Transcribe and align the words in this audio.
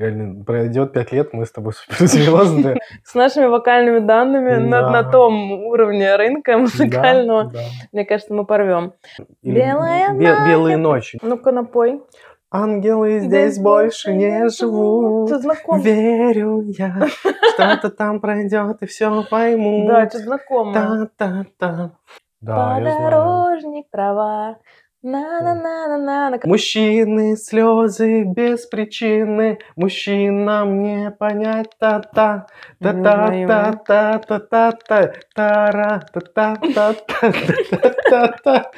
Реально, 0.00 0.42
пройдет 0.44 0.94
пять 0.94 1.12
лет, 1.12 1.34
мы 1.34 1.44
с 1.44 1.52
тобой 1.52 1.74
суперзвезды. 1.90 2.78
С 3.04 3.14
нашими 3.14 3.44
вокальными 3.44 3.98
данными 3.98 4.54
на, 4.54 5.02
том 5.04 5.52
уровне 5.52 6.16
рынка 6.16 6.56
музыкального, 6.56 7.52
мне 7.92 8.06
кажется, 8.06 8.32
мы 8.32 8.46
порвем. 8.46 8.94
Белые 10.14 10.78
ночи. 10.78 11.18
Ну-ка, 11.20 11.52
напой. 11.52 12.00
Ангелы 12.50 13.20
здесь 13.20 13.58
больше 13.58 14.14
не 14.14 14.48
живут. 14.48 15.28
Верю 15.84 16.62
я, 16.62 17.06
что-то 17.52 17.90
там 17.90 18.20
пройдет 18.20 18.78
и 18.80 18.86
все 18.86 19.22
пойму. 19.30 19.86
Да, 19.86 20.08
что 20.08 20.18
знакомо. 20.18 20.72
Та-та-та. 20.72 21.90
Да, 22.40 22.78
я 25.02 25.20
знаю. 25.20 25.40
Подорожник, 25.40 25.88
трава. 25.88 26.10
На-на-на-на-на. 26.32 26.38
Мужчины, 26.44 27.36
слезы 27.36 28.24
без 28.24 28.66
причины, 28.66 29.58
мужчинам 29.76 30.82
не 30.82 31.10
понять 31.10 31.70
та-та, 31.78 32.46
та-та-та-та-та-та-та, 32.82 35.12
тара 35.34 36.02
та-та-та-та-та-та. 36.12 38.70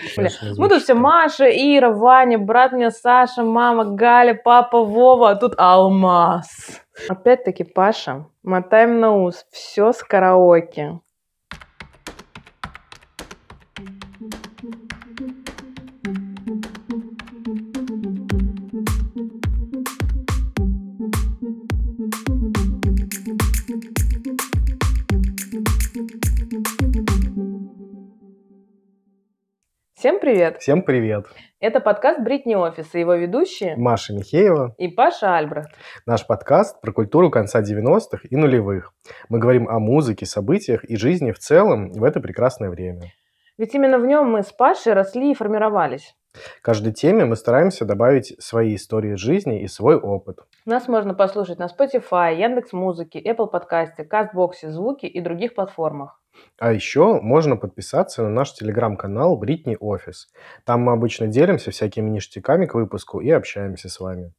Мы 0.58 0.68
тут 0.68 0.82
все 0.82 0.94
Маша, 0.94 1.48
Ира, 1.50 1.90
Ваня, 1.90 2.38
брат 2.38 2.72
меня 2.72 2.90
Саша, 2.90 3.42
мама 3.42 3.84
Галя, 3.84 4.34
папа 4.34 4.82
Вова, 4.84 5.30
а 5.30 5.36
тут 5.36 5.54
Алмаз. 5.58 6.80
Опять-таки, 7.08 7.64
Паша, 7.64 8.26
мотаем 8.42 9.00
на 9.00 9.12
ус. 9.12 9.46
Все 9.50 9.92
с 9.92 10.02
караоке. 10.02 11.00
Всем 30.02 30.18
привет! 30.18 30.58
Всем 30.58 30.82
привет. 30.82 31.26
Это 31.60 31.78
подкаст 31.78 32.18
Бритни 32.18 32.56
Офис 32.56 32.92
и 32.92 32.98
его 32.98 33.14
ведущие 33.14 33.76
Маша 33.76 34.12
Михеева. 34.12 34.74
и 34.76 34.88
Паша 34.88 35.36
Альбрехт. 35.36 35.70
Наш 36.06 36.26
подкаст 36.26 36.80
про 36.80 36.90
культуру 36.90 37.30
конца 37.30 37.62
90-х 37.62 38.26
и 38.28 38.34
нулевых. 38.34 38.92
Мы 39.28 39.38
говорим 39.38 39.68
о 39.68 39.78
музыке, 39.78 40.26
событиях 40.26 40.82
и 40.82 40.96
жизни 40.96 41.30
в 41.30 41.38
целом 41.38 41.92
в 41.92 42.02
это 42.02 42.18
прекрасное 42.18 42.68
время. 42.68 43.12
Ведь 43.58 43.74
именно 43.74 43.98
в 43.98 44.06
нем 44.06 44.30
мы 44.30 44.42
с 44.42 44.52
Пашей 44.52 44.92
росли 44.92 45.32
и 45.32 45.34
формировались. 45.34 46.14
Каждой 46.62 46.92
теме 46.92 47.24
мы 47.24 47.36
стараемся 47.36 47.84
добавить 47.84 48.34
свои 48.42 48.74
истории 48.76 49.14
жизни 49.14 49.62
и 49.62 49.68
свой 49.68 49.96
опыт. 49.96 50.38
Нас 50.64 50.88
можно 50.88 51.14
послушать 51.14 51.58
на 51.58 51.66
Spotify, 51.66 52.34
Яндекс 52.34 52.72
Музыке, 52.72 53.20
Apple 53.20 53.48
подкасте, 53.48 54.04
Кастбоксе, 54.04 54.70
Звуки 54.70 55.06
и 55.06 55.20
других 55.20 55.54
платформах. 55.54 56.20
А 56.58 56.72
еще 56.72 57.20
можно 57.20 57.56
подписаться 57.56 58.22
на 58.22 58.30
наш 58.30 58.54
телеграм-канал 58.54 59.36
Бритни 59.36 59.76
Офис. 59.78 60.28
Там 60.64 60.82
мы 60.82 60.92
обычно 60.92 61.26
делимся 61.26 61.70
всякими 61.70 62.08
ништяками 62.08 62.66
к 62.66 62.74
выпуску 62.74 63.20
и 63.20 63.30
общаемся 63.30 63.90
с 63.90 64.00
вами. 64.00 64.32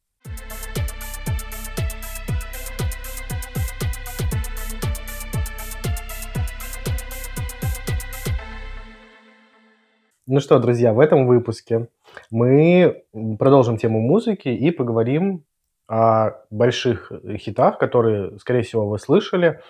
Ну 10.33 10.39
что, 10.39 10.57
друзья, 10.57 10.93
в 10.93 10.99
этом 10.99 11.27
выпуске 11.27 11.89
мы 12.31 13.03
продолжим 13.37 13.77
тему 13.77 14.01
музыки 14.01 14.47
и 14.47 14.71
поговорим 14.71 15.45
о 15.87 16.31
больших 16.49 17.11
хитах, 17.37 17.77
которые, 17.77 18.39
скорее 18.39 18.63
всего, 18.63 18.89
вы 18.89 18.97
слышали, 18.97 19.61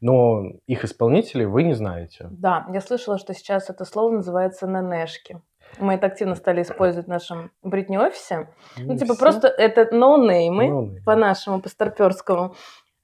но 0.00 0.44
их 0.68 0.84
исполнителей 0.84 1.44
вы 1.46 1.64
не 1.64 1.74
знаете. 1.74 2.28
Да, 2.30 2.68
я 2.72 2.80
слышала, 2.80 3.18
что 3.18 3.34
сейчас 3.34 3.68
это 3.68 3.84
слово 3.84 4.12
называется 4.12 4.68
нанешки. 4.68 5.42
Мы 5.80 5.94
это 5.94 6.06
активно 6.06 6.36
стали 6.36 6.62
использовать 6.62 7.06
в 7.06 7.10
нашем 7.10 7.50
Бритни 7.64 7.96
офисе. 7.96 8.48
Ну, 8.76 8.96
типа, 8.96 9.14
Все 9.14 9.20
просто 9.20 9.48
это 9.48 9.92
ноунеймы, 9.92 10.68
ноунеймы. 10.68 11.02
по-нашему, 11.04 11.60
по-старперскому, 11.60 12.54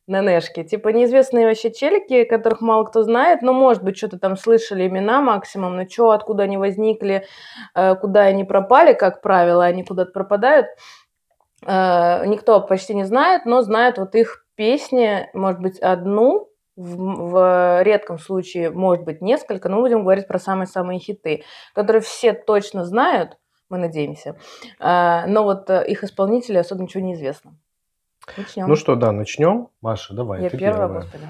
нанешки. 0.08 0.64
Типа, 0.64 0.88
неизвестные 0.88 1.46
вообще 1.46 1.72
челики, 1.72 2.24
которых 2.24 2.60
мало 2.60 2.84
кто 2.84 3.02
знает, 3.02 3.42
но, 3.42 3.52
может 3.52 3.82
быть, 3.82 3.96
что-то 3.96 4.18
там 4.18 4.36
слышали 4.36 4.86
имена 4.86 5.20
максимум, 5.20 5.76
но 5.76 5.88
что, 5.88 6.10
откуда 6.10 6.44
они 6.44 6.56
возникли, 6.56 7.26
э, 7.74 7.94
куда 7.96 8.22
они 8.22 8.44
пропали, 8.44 8.94
как 8.94 9.20
правило, 9.20 9.64
они 9.64 9.84
куда-то 9.84 10.12
пропадают, 10.12 10.66
э, 11.66 12.26
никто 12.26 12.60
почти 12.60 12.94
не 12.94 13.04
знает, 13.04 13.44
но 13.44 13.62
знают 13.62 13.98
вот 13.98 14.14
их 14.14 14.46
песни, 14.56 15.28
может 15.34 15.60
быть, 15.60 15.78
одну, 15.78 16.48
в, 16.78 17.30
в 17.30 17.82
редком 17.82 18.18
случае, 18.18 18.70
может 18.70 19.04
быть, 19.04 19.20
несколько, 19.20 19.68
но 19.68 19.80
будем 19.80 20.02
говорить 20.02 20.28
про 20.28 20.38
самые-самые 20.38 21.00
хиты, 21.00 21.42
которые 21.74 22.02
все 22.02 22.32
точно 22.32 22.84
знают, 22.84 23.36
мы 23.68 23.78
надеемся, 23.78 24.36
А, 24.78 25.26
но 25.26 25.42
вот 25.44 25.68
э, 25.68 25.84
их 25.86 26.04
исполнители 26.04 26.56
особо 26.56 26.82
ничего 26.82 27.02
не 27.02 27.14
известно. 27.14 27.58
Начнем. 28.36 28.68
Ну 28.68 28.76
что, 28.76 28.94
да, 28.96 29.12
начнем. 29.12 29.68
Маша, 29.80 30.14
давай, 30.14 30.42
Я 30.42 30.50
ты 30.50 30.58
первая, 30.58 30.88
первая. 30.88 31.02
господи. 31.02 31.28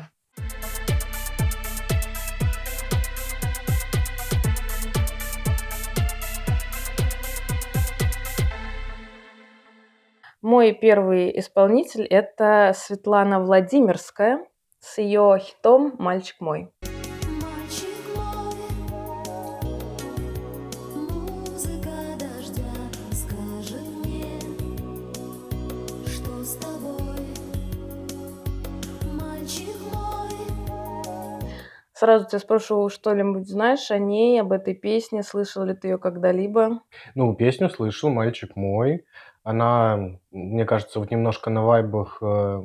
Мой 10.41 10.73
первый 10.73 11.37
исполнитель– 11.39 12.05
это 12.11 12.73
Светлана 12.75 13.41
Владимирская 13.41 14.47
с 14.79 14.99
ее 14.99 15.39
хитом 15.41 15.95
«Мальчик 15.99 16.37
мой». 16.41 16.71
Сразу 31.99 32.27
тебя 32.29 32.39
спрошу, 32.39 32.89
что-нибудь 32.91 33.49
знаешь 33.49 33.91
о 33.91 33.99
ней, 33.99 34.41
об 34.41 34.53
этой 34.53 34.73
песне? 34.75 35.25
Слышал 35.25 35.65
ли 35.65 35.75
ты 35.75 35.89
ее 35.89 35.99
когда-либо? 35.99 36.79
Ну, 37.17 37.35
песню 37.35 37.69
слышал, 37.69 38.09
«Мальчик 38.09 38.55
мой». 38.55 39.05
Она, 39.43 39.99
мне 40.31 40.65
кажется, 40.65 41.01
вот 41.01 41.11
немножко 41.11 41.51
на 41.51 41.65
вайбах 41.65 42.19
э, 42.23 42.63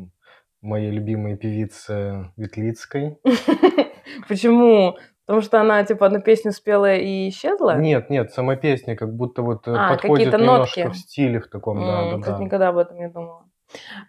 моей 0.62 0.92
любимой 0.92 1.36
певицы 1.36 2.32
Ветлицкой. 2.38 3.18
Почему? 4.28 4.98
Потому 5.26 5.42
что 5.42 5.60
она, 5.60 5.84
типа, 5.84 6.06
одну 6.06 6.22
песню 6.22 6.52
спела 6.52 6.94
и 6.94 7.30
исчезла? 7.30 7.78
Нет, 7.78 8.12
нет, 8.12 8.32
сама 8.34 8.56
песня 8.56 8.96
как 8.96 9.16
будто 9.16 9.42
вот 9.42 9.68
э, 9.68 9.74
А, 9.76 9.94
подходит 9.96 10.32
немножко 10.32 10.84
нотки. 10.84 10.94
в 10.94 10.96
стиле 10.96 11.40
в 11.40 11.48
таком, 11.48 11.80
М, 11.80 11.86
да, 11.88 12.12
да, 12.12 12.20
кстати, 12.20 12.38
да. 12.38 12.44
никогда 12.44 12.68
об 12.68 12.78
этом 12.78 12.98
не 13.00 13.10
думала. 13.10 13.46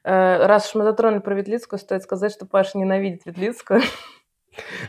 Э, 0.05 0.45
Раз 0.45 0.69
уж 0.69 0.75
мы 0.75 0.85
затронули 0.85 1.21
про 1.21 1.35
Ветлицкую, 1.35 1.79
стоит 1.79 2.03
сказать, 2.03 2.31
что 2.31 2.45
Паша 2.45 2.77
ненавидит 2.77 3.25
Ветлицкую. 3.25 3.81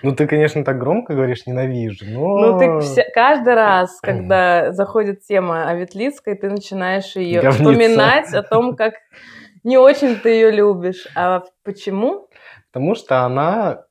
Ну, 0.03 0.15
ты, 0.15 0.27
конечно, 0.27 0.63
так 0.63 0.77
громко 0.79 1.13
говоришь 1.13 1.45
«ненавижу», 1.45 2.05
но... 2.07 2.37
Ну, 2.37 2.59
ты 2.59 2.79
вся- 2.79 3.05
каждый 3.13 3.55
раз, 3.55 3.99
когда 4.01 4.71
заходит 4.71 5.21
тема 5.23 5.69
о 5.69 5.73
Ветлицкой, 5.75 6.35
ты 6.35 6.49
начинаешь 6.49 7.15
ее 7.15 7.41
Говниться. 7.41 7.63
вспоминать 7.63 8.33
о 8.33 8.43
том, 8.43 8.75
как 8.75 8.93
не 9.63 9.77
очень 9.77 10.15
ты 10.17 10.29
ее 10.29 10.51
любишь. 10.51 11.07
А 11.15 11.43
почему? 11.63 12.27
Потому 12.71 12.95
что 12.95 13.23
она 13.25 13.83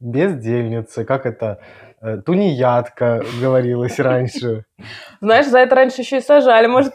бездельница, 0.00 1.04
как 1.04 1.24
это, 1.24 1.60
э, 2.02 2.18
тунеядка, 2.18 3.22
говорилось 3.40 3.98
раньше. 3.98 4.64
Знаешь, 5.22 5.46
за 5.46 5.60
это 5.60 5.74
раньше 5.76 6.02
еще 6.02 6.18
и 6.18 6.20
сажали, 6.20 6.66
может. 6.66 6.92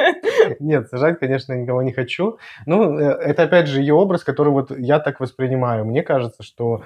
Нет, 0.60 0.88
сажать, 0.88 1.18
конечно, 1.18 1.52
никого 1.52 1.82
не 1.82 1.92
хочу. 1.92 2.38
Ну, 2.64 2.98
э, 2.98 3.04
это 3.20 3.42
опять 3.42 3.66
же 3.66 3.80
ее 3.80 3.92
образ, 3.94 4.24
который 4.24 4.52
вот 4.52 4.70
я 4.78 4.98
так 5.00 5.20
воспринимаю. 5.20 5.84
Мне 5.84 6.02
кажется, 6.02 6.42
что 6.42 6.82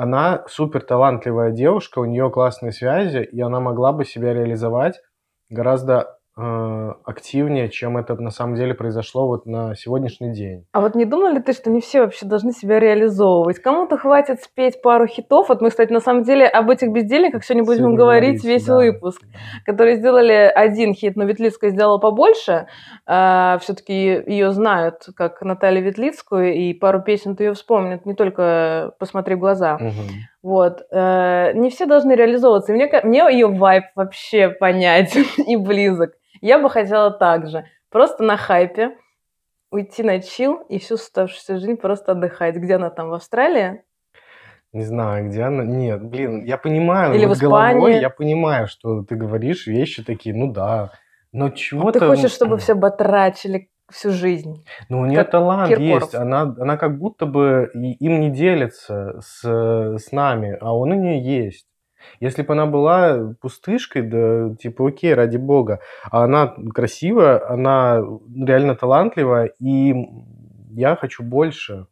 она 0.00 0.44
супер 0.48 0.80
талантливая 0.80 1.50
девушка, 1.50 1.98
у 1.98 2.06
нее 2.06 2.30
классные 2.30 2.72
связи, 2.72 3.18
и 3.18 3.38
она 3.42 3.60
могла 3.60 3.92
бы 3.92 4.06
себя 4.06 4.32
реализовать 4.32 4.98
гораздо 5.50 6.18
активнее, 7.04 7.68
чем 7.68 7.96
это 7.96 8.14
на 8.14 8.30
самом 8.30 8.54
деле 8.54 8.74
произошло 8.74 9.26
вот 9.26 9.46
на 9.46 9.74
сегодняшний 9.74 10.32
день. 10.32 10.64
А 10.72 10.80
вот 10.80 10.94
не 10.94 11.04
думал 11.04 11.32
ли 11.32 11.40
ты, 11.40 11.52
что 11.52 11.70
не 11.70 11.80
все 11.80 12.00
вообще 12.00 12.26
должны 12.26 12.52
себя 12.52 12.78
реализовывать? 12.80 13.58
Кому-то 13.58 13.96
хватит 13.96 14.42
спеть 14.42 14.82
пару 14.82 15.06
хитов. 15.06 15.48
Вот 15.48 15.60
мы, 15.60 15.70
кстати, 15.70 15.92
на 15.92 16.00
самом 16.00 16.22
деле 16.22 16.46
об 16.46 16.70
этих 16.70 16.90
бездельниках 16.92 17.44
сегодня 17.44 17.64
будем 17.64 17.80
Сегодня 17.80 17.98
говорить 17.98 18.44
весь 18.44 18.66
да. 18.66 18.76
выпуск. 18.76 19.22
которые 19.64 19.96
сделали 19.96 20.32
один 20.32 20.94
хит, 20.94 21.16
но 21.16 21.24
Ветлицкая 21.24 21.70
сделала 21.70 21.98
побольше. 21.98 22.66
Все-таки 23.06 23.94
ее 23.94 24.52
знают 24.52 25.06
как 25.16 25.42
Наталью 25.42 25.84
Ветлицкую, 25.84 26.54
и 26.54 26.74
пару 26.74 27.02
песен 27.02 27.36
ее 27.38 27.54
вспомнят, 27.54 28.06
не 28.06 28.14
только 28.14 28.94
«Посмотри 28.98 29.34
в 29.34 29.38
глаза». 29.38 29.78
Мгм. 29.78 29.92
Вот. 30.42 30.82
Э, 30.90 31.52
Не 31.54 31.70
все 31.70 31.86
должны 31.86 32.12
реализовываться. 32.12 32.72
Мне, 32.72 32.88
мне 33.02 33.18
ее 33.30 33.48
вайб 33.48 33.84
вообще 33.94 34.48
понятен 34.48 35.24
и 35.46 35.56
близок. 35.56 36.12
Я 36.40 36.58
бы 36.58 36.70
хотела 36.70 37.10
так 37.10 37.48
же. 37.48 37.64
Просто 37.90 38.22
на 38.22 38.36
хайпе 38.36 38.96
уйти 39.70 40.02
на 40.02 40.20
чил 40.20 40.56
и 40.68 40.78
всю 40.78 40.94
оставшуюся 40.94 41.58
жизнь 41.58 41.76
просто 41.76 42.12
отдыхать. 42.12 42.56
Где 42.56 42.76
она 42.76 42.90
там, 42.90 43.10
в 43.10 43.14
Австралии? 43.14 43.82
Не 44.72 44.82
знаю, 44.84 45.28
где 45.28 45.42
она. 45.42 45.64
Нет, 45.64 46.02
блин, 46.02 46.44
я 46.44 46.56
понимаю, 46.56 47.14
Или 47.14 47.26
вот 47.26 47.38
в 47.38 47.40
головой 47.40 47.72
Испании? 47.72 48.00
я 48.00 48.10
понимаю, 48.10 48.68
что 48.68 49.02
ты 49.02 49.16
говоришь 49.16 49.66
вещи 49.66 50.04
такие, 50.04 50.34
ну 50.34 50.52
да. 50.52 50.92
Но 51.32 51.46
А 51.46 51.50
чего-то... 51.50 51.98
ты 51.98 52.06
хочешь, 52.06 52.30
чтобы 52.32 52.56
все 52.56 52.74
батрачили 52.74 53.68
всю 53.92 54.10
жизнь? 54.10 54.64
Ну, 54.88 55.00
у 55.00 55.06
нее 55.06 55.18
как 55.18 55.30
талант 55.30 55.68
Киркоров. 55.68 56.02
есть. 56.02 56.14
Она, 56.14 56.42
она 56.42 56.76
как 56.76 56.98
будто 56.98 57.26
бы 57.26 57.70
им 57.74 58.20
не 58.20 58.30
делится 58.30 59.20
с, 59.20 59.44
с 59.44 60.12
нами, 60.12 60.56
а 60.60 60.74
он 60.74 60.92
у 60.92 60.94
нее 60.94 61.20
есть. 61.22 61.66
Если 62.18 62.42
бы 62.42 62.54
она 62.54 62.66
была 62.66 63.34
пустышкой, 63.40 64.02
да, 64.02 64.54
типа, 64.56 64.88
окей, 64.88 65.14
ради 65.14 65.36
бога. 65.36 65.80
А 66.10 66.24
она 66.24 66.54
красивая, 66.74 67.46
она 67.48 68.02
реально 68.36 68.74
талантливая, 68.74 69.52
и 69.58 69.94
я 70.70 70.96
хочу 70.96 71.22
больше. 71.22 71.86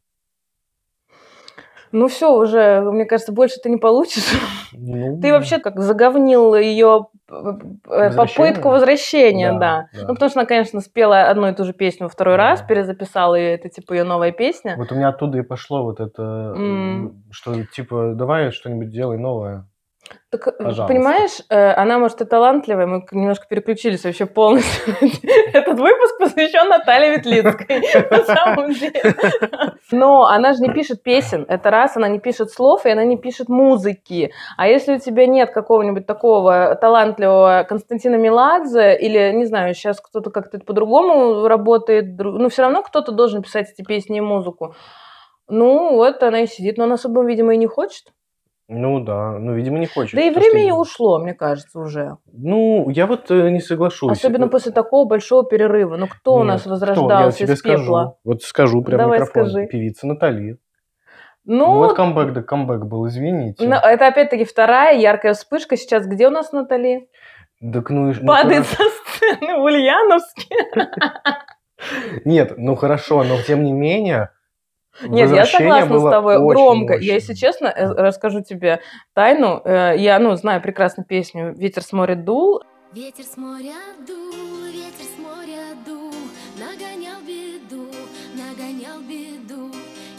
Ну 1.92 2.08
все, 2.08 2.32
уже, 2.34 2.80
мне 2.82 3.04
кажется, 3.04 3.32
больше 3.32 3.56
ты 3.62 3.70
не 3.70 3.76
получишь. 3.78 4.24
Ну, 4.72 5.18
Ты 5.22 5.32
вообще 5.32 5.58
как 5.58 5.80
заговнил 5.80 6.54
ее 6.54 7.06
Возвращение? 7.28 8.16
попытку 8.52 8.68
возвращения, 8.70 9.52
Да, 9.52 9.58
да. 9.58 9.88
да. 9.92 10.06
Ну, 10.08 10.14
потому 10.14 10.30
что 10.30 10.40
она, 10.40 10.46
конечно, 10.46 10.80
спела 10.80 11.22
одну 11.28 11.48
и 11.48 11.54
ту 11.54 11.64
же 11.64 11.72
песню 11.72 12.04
во 12.06 12.08
второй 12.08 12.36
Да. 12.36 12.50
раз, 12.50 12.62
перезаписала, 12.62 13.34
и 13.34 13.42
это 13.42 13.68
типа 13.68 13.92
ее 13.92 14.04
новая 14.04 14.32
песня. 14.32 14.76
Вот 14.76 14.92
у 14.92 14.94
меня 14.94 15.08
оттуда 15.08 15.38
и 15.38 15.42
пошло 15.42 15.82
вот 15.84 16.00
это, 16.00 16.22
М. 16.22 17.24
что 17.30 17.64
типа, 17.64 18.12
давай 18.14 18.50
что-нибудь 18.50 18.90
делай 18.90 19.18
новое. 19.18 19.66
Так, 20.30 20.46
э, 20.46 20.52
Пожалуйста. 20.52 20.86
понимаешь, 20.86 21.40
э, 21.48 21.72
она, 21.72 21.98
может, 21.98 22.20
и 22.20 22.26
талантливая, 22.26 22.86
мы 22.86 23.06
немножко 23.12 23.46
переключились 23.48 24.04
вообще 24.04 24.26
полностью. 24.26 24.94
Этот 25.54 25.78
выпуск 25.78 26.18
посвящен 26.18 26.68
Наталье 26.68 27.16
Ветлицкой, 27.16 27.80
на 28.10 28.24
самом 28.24 28.72
деле. 28.72 29.14
Но 29.90 30.26
она 30.26 30.52
же 30.52 30.60
не 30.60 30.68
пишет 30.68 31.02
песен, 31.02 31.46
это 31.48 31.70
раз, 31.70 31.96
она 31.96 32.08
не 32.08 32.18
пишет 32.18 32.50
слов, 32.50 32.84
и 32.84 32.90
она 32.90 33.04
не 33.04 33.16
пишет 33.16 33.48
музыки. 33.48 34.32
А 34.58 34.68
если 34.68 34.96
у 34.96 34.98
тебя 34.98 35.26
нет 35.26 35.50
какого-нибудь 35.50 36.06
такого 36.06 36.74
талантливого 36.74 37.64
Константина 37.66 38.16
Меладзе, 38.16 38.98
или, 38.98 39.32
не 39.32 39.46
знаю, 39.46 39.72
сейчас 39.74 39.98
кто-то 39.98 40.30
как-то 40.30 40.58
по-другому 40.58 41.48
работает, 41.48 42.20
дру- 42.20 42.32
ну, 42.32 42.50
все 42.50 42.62
равно 42.62 42.82
кто-то 42.82 43.12
должен 43.12 43.42
писать 43.42 43.70
эти 43.72 43.82
песни 43.82 44.18
и 44.18 44.20
музыку. 44.20 44.74
Ну, 45.48 45.94
вот 45.94 46.22
она 46.22 46.40
и 46.40 46.46
сидит, 46.46 46.76
но 46.76 46.84
она 46.84 46.94
особо, 46.94 47.24
видимо, 47.24 47.54
и 47.54 47.56
не 47.56 47.66
хочет. 47.66 48.12
Ну 48.70 49.00
да, 49.00 49.38
ну, 49.38 49.54
видимо, 49.54 49.78
не 49.78 49.86
хочет. 49.86 50.14
Да 50.14 50.20
и 50.20 50.30
что 50.30 50.40
время 50.40 50.58
я- 50.58 50.64
ей 50.66 50.72
ушло, 50.72 51.18
мне 51.22 51.32
кажется, 51.32 51.78
уже. 51.80 52.18
Ну, 52.30 52.90
я 52.90 53.06
вот 53.06 53.30
э, 53.30 53.48
не 53.48 53.60
соглашусь. 53.60 54.12
Особенно 54.18 54.44
Э, 54.44 54.48
после 54.50 54.72
такого 54.72 55.08
большого 55.08 55.42
перерыва. 55.48 55.96
Ну, 55.96 56.06
кто 56.06 56.34
у 56.34 56.38
Нет, 56.40 56.46
нас 56.48 56.60
кто? 56.62 56.70
возрождался 56.70 57.38
Я 57.44 57.46
тебе 57.46 57.54
из 57.54 57.62
пепла? 57.62 57.78
скажу. 57.78 58.16
Вот 58.24 58.42
скажу 58.42 58.82
прямо 58.82 59.04
Давай 59.04 59.20
микрофон. 59.20 59.50
скажи. 59.50 59.66
Певица 59.68 60.06
Натали. 60.06 60.58
Ну, 61.46 61.76
вот 61.78 61.96
камбэк, 61.96 62.34
да 62.34 62.42
камбэк 62.42 62.84
был, 62.84 63.08
извините. 63.08 63.66
ну, 63.66 63.74
это 63.76 64.06
опять-таки 64.08 64.44
вторая 64.44 64.98
яркая 64.98 65.32
вспышка. 65.32 65.78
Сейчас 65.78 66.06
где 66.06 66.26
у 66.28 66.30
нас 66.30 66.52
Натали? 66.52 67.08
Так 67.72 67.88
ну, 67.88 68.10
и 68.10 68.14
ну, 68.20 68.26
Падает 68.26 68.66
хорошо. 68.66 68.90
со 68.90 69.12
сцены 69.16 69.56
в 69.56 69.62
Ульяновске. 69.62 70.54
Нет, 72.26 72.54
ну 72.58 72.74
хорошо, 72.74 73.24
но 73.24 73.40
тем 73.40 73.62
не 73.64 73.72
менее. 73.72 74.30
Нет, 75.02 75.30
я 75.30 75.44
согласна 75.46 75.98
с 75.98 76.02
тобой. 76.10 76.36
очень 76.36 76.54
Громко. 76.54 76.92
Я, 76.94 76.98
мощным. 76.98 77.14
если 77.14 77.34
честно, 77.34 77.66
э, 77.66 77.86
расскажу 77.94 78.42
тебе 78.42 78.80
тайну. 79.14 79.60
Э, 79.64 79.94
Я, 79.96 80.18
ну, 80.18 80.34
знаю 80.36 80.60
прекрасно 80.62 81.04
песню 81.04 81.54
«Ветер 81.56 81.82
с 81.82 81.92
моря 81.92 82.14
дул». 82.14 82.62
Ветер 82.94 83.24
с 83.24 83.36
моря 83.36 83.74
дул, 84.06 84.32
ветер 84.72 85.04
с 85.04 85.18
моря 85.18 85.62
дул, 85.86 86.10
нагонял 86.58 87.20
беду, 87.20 87.86
нагонял 88.34 89.00
беду. 89.00 89.70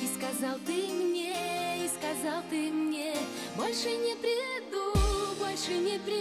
И 0.02 0.06
сказал 0.06 0.56
ты 0.68 0.74
мне, 0.94 1.34
и 1.84 1.88
сказал 1.88 2.42
ты 2.52 2.72
мне, 2.72 3.14
больше 3.58 3.90
не 3.90 4.16
приду. 4.22 4.69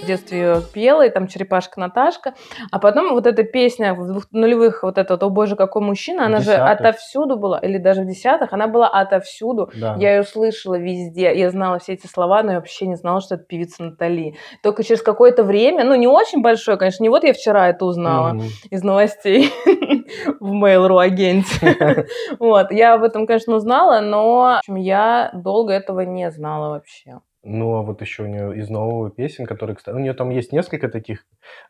В 0.03 0.07
детстве 0.07 0.39
ее 0.39 0.63
пела, 0.73 1.07
и 1.07 1.11
там 1.11 1.27
«Черепашка 1.27 1.81
Наташка». 1.81 2.35
А 2.71 2.79
потом 2.79 3.13
вот 3.13 3.27
эта 3.27 3.43
песня 3.43 3.95
в 3.95 4.07
двух 4.07 4.25
нулевых, 4.31 4.83
вот 4.83 4.97
эта 4.97 5.15
вот 5.15 5.23
«О 5.23 5.29
боже, 5.29 5.57
какой 5.57 5.83
мужчина», 5.83 6.27
она 6.27 6.41
же 6.41 6.53
отовсюду 6.55 7.37
была, 7.37 7.59
или 7.59 7.79
даже 7.79 8.03
в 8.03 8.07
десятых, 8.07 8.53
она 8.53 8.69
была 8.69 8.89
отовсюду. 8.89 9.71
Да. 9.75 9.97
Я 9.99 10.17
ее 10.17 10.23
слышала 10.23 10.77
везде, 10.77 11.37
я 11.37 11.51
знала 11.51 11.79
все 11.79 11.95
эти 11.95 12.07
слова, 12.07 12.43
но 12.43 12.53
я 12.53 12.59
вообще 12.59 12.87
не 12.87 12.97
знала, 12.97 13.21
что 13.21 13.35
это 13.35 13.45
певица 13.45 13.83
Натали. 13.83 14.37
Только 14.63 14.83
через 14.85 15.03
какое-то 15.03 15.43
время, 15.45 15.85
ну 15.85 15.95
не 15.95 16.07
очень 16.07 16.43
большое, 16.43 16.77
конечно, 16.77 17.03
не 17.03 17.09
вот 17.09 17.25
я 17.25 17.33
вчера 17.33 17.69
это 17.69 17.85
узнала 17.85 18.35
Мгм. 18.35 18.45
из 18.71 18.83
новостей 18.83 19.53
в 20.41 20.53
Mail.ru 20.53 20.99
агенте. 21.01 22.07
Вот, 22.39 22.71
я 22.71 22.95
об 22.95 23.03
этом, 23.03 23.27
конечно, 23.27 23.57
узнала, 23.57 24.01
но 24.01 24.39
в 24.39 24.59
общем, 24.59 24.77
я 24.77 25.31
долго 25.35 25.73
этого 25.73 26.01
не 26.01 26.31
знала 26.31 26.71
вообще. 26.71 27.19
Ну, 27.45 27.75
а 27.77 27.83
вот 27.83 28.01
еще 28.01 28.25
у 28.25 28.27
нее 28.27 28.57
из 28.59 28.69
нового 28.69 29.11
песен, 29.11 29.47
которые, 29.47 29.77
кстати, 29.77 29.95
у 29.95 29.99
нее 30.01 30.13
там 30.13 30.31
есть 30.31 30.53
несколько 30.53 30.89
таких 30.89 31.25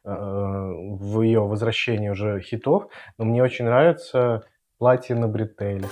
э, 0.04 0.08
в 0.10 1.20
ее 1.22 1.40
возвращении 1.40 2.08
уже 2.08 2.40
хитов, 2.40 2.88
но 3.18 3.24
мне 3.26 3.42
очень 3.42 3.66
нравится 3.66 4.42
платье 4.78 5.14
на 5.14 5.28
бретелях. 5.28 5.90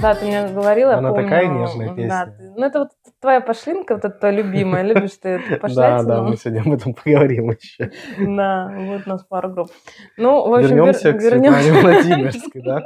Да, 0.00 0.14
ты 0.14 0.26
мне 0.26 0.48
говорила, 0.48 0.94
Она 0.96 1.10
помню. 1.10 1.24
такая 1.24 1.46
нежная 1.46 1.88
Да, 1.88 1.94
песня. 1.94 2.34
ты- 2.36 2.52
ну 2.56 2.66
это 2.66 2.78
вот 2.80 2.88
твоя 3.24 3.40
пошлинка, 3.40 3.94
вот 3.94 4.04
эта 4.04 4.18
твоя 4.18 4.34
любимая, 4.36 4.82
любишь 4.82 5.12
ты 5.20 5.30
эту 5.30 5.48
Да, 5.52 5.56
пошлятину. 5.56 6.08
да, 6.08 6.22
мы 6.22 6.36
сегодня 6.36 6.60
об 6.60 6.72
этом 6.78 6.94
поговорим 6.94 7.50
еще. 7.50 7.90
Да, 8.18 8.70
вот 8.76 9.02
у 9.06 9.08
нас 9.08 9.24
пару 9.24 9.48
групп. 9.48 9.70
Ну, 10.18 10.46
в 10.46 10.52
общем, 10.54 10.76
Вернемся 10.76 11.08
вер- 11.10 11.16
к 11.16 11.20
Светлане. 11.22 11.72
Владимирской, 11.80 12.62
да? 12.62 12.84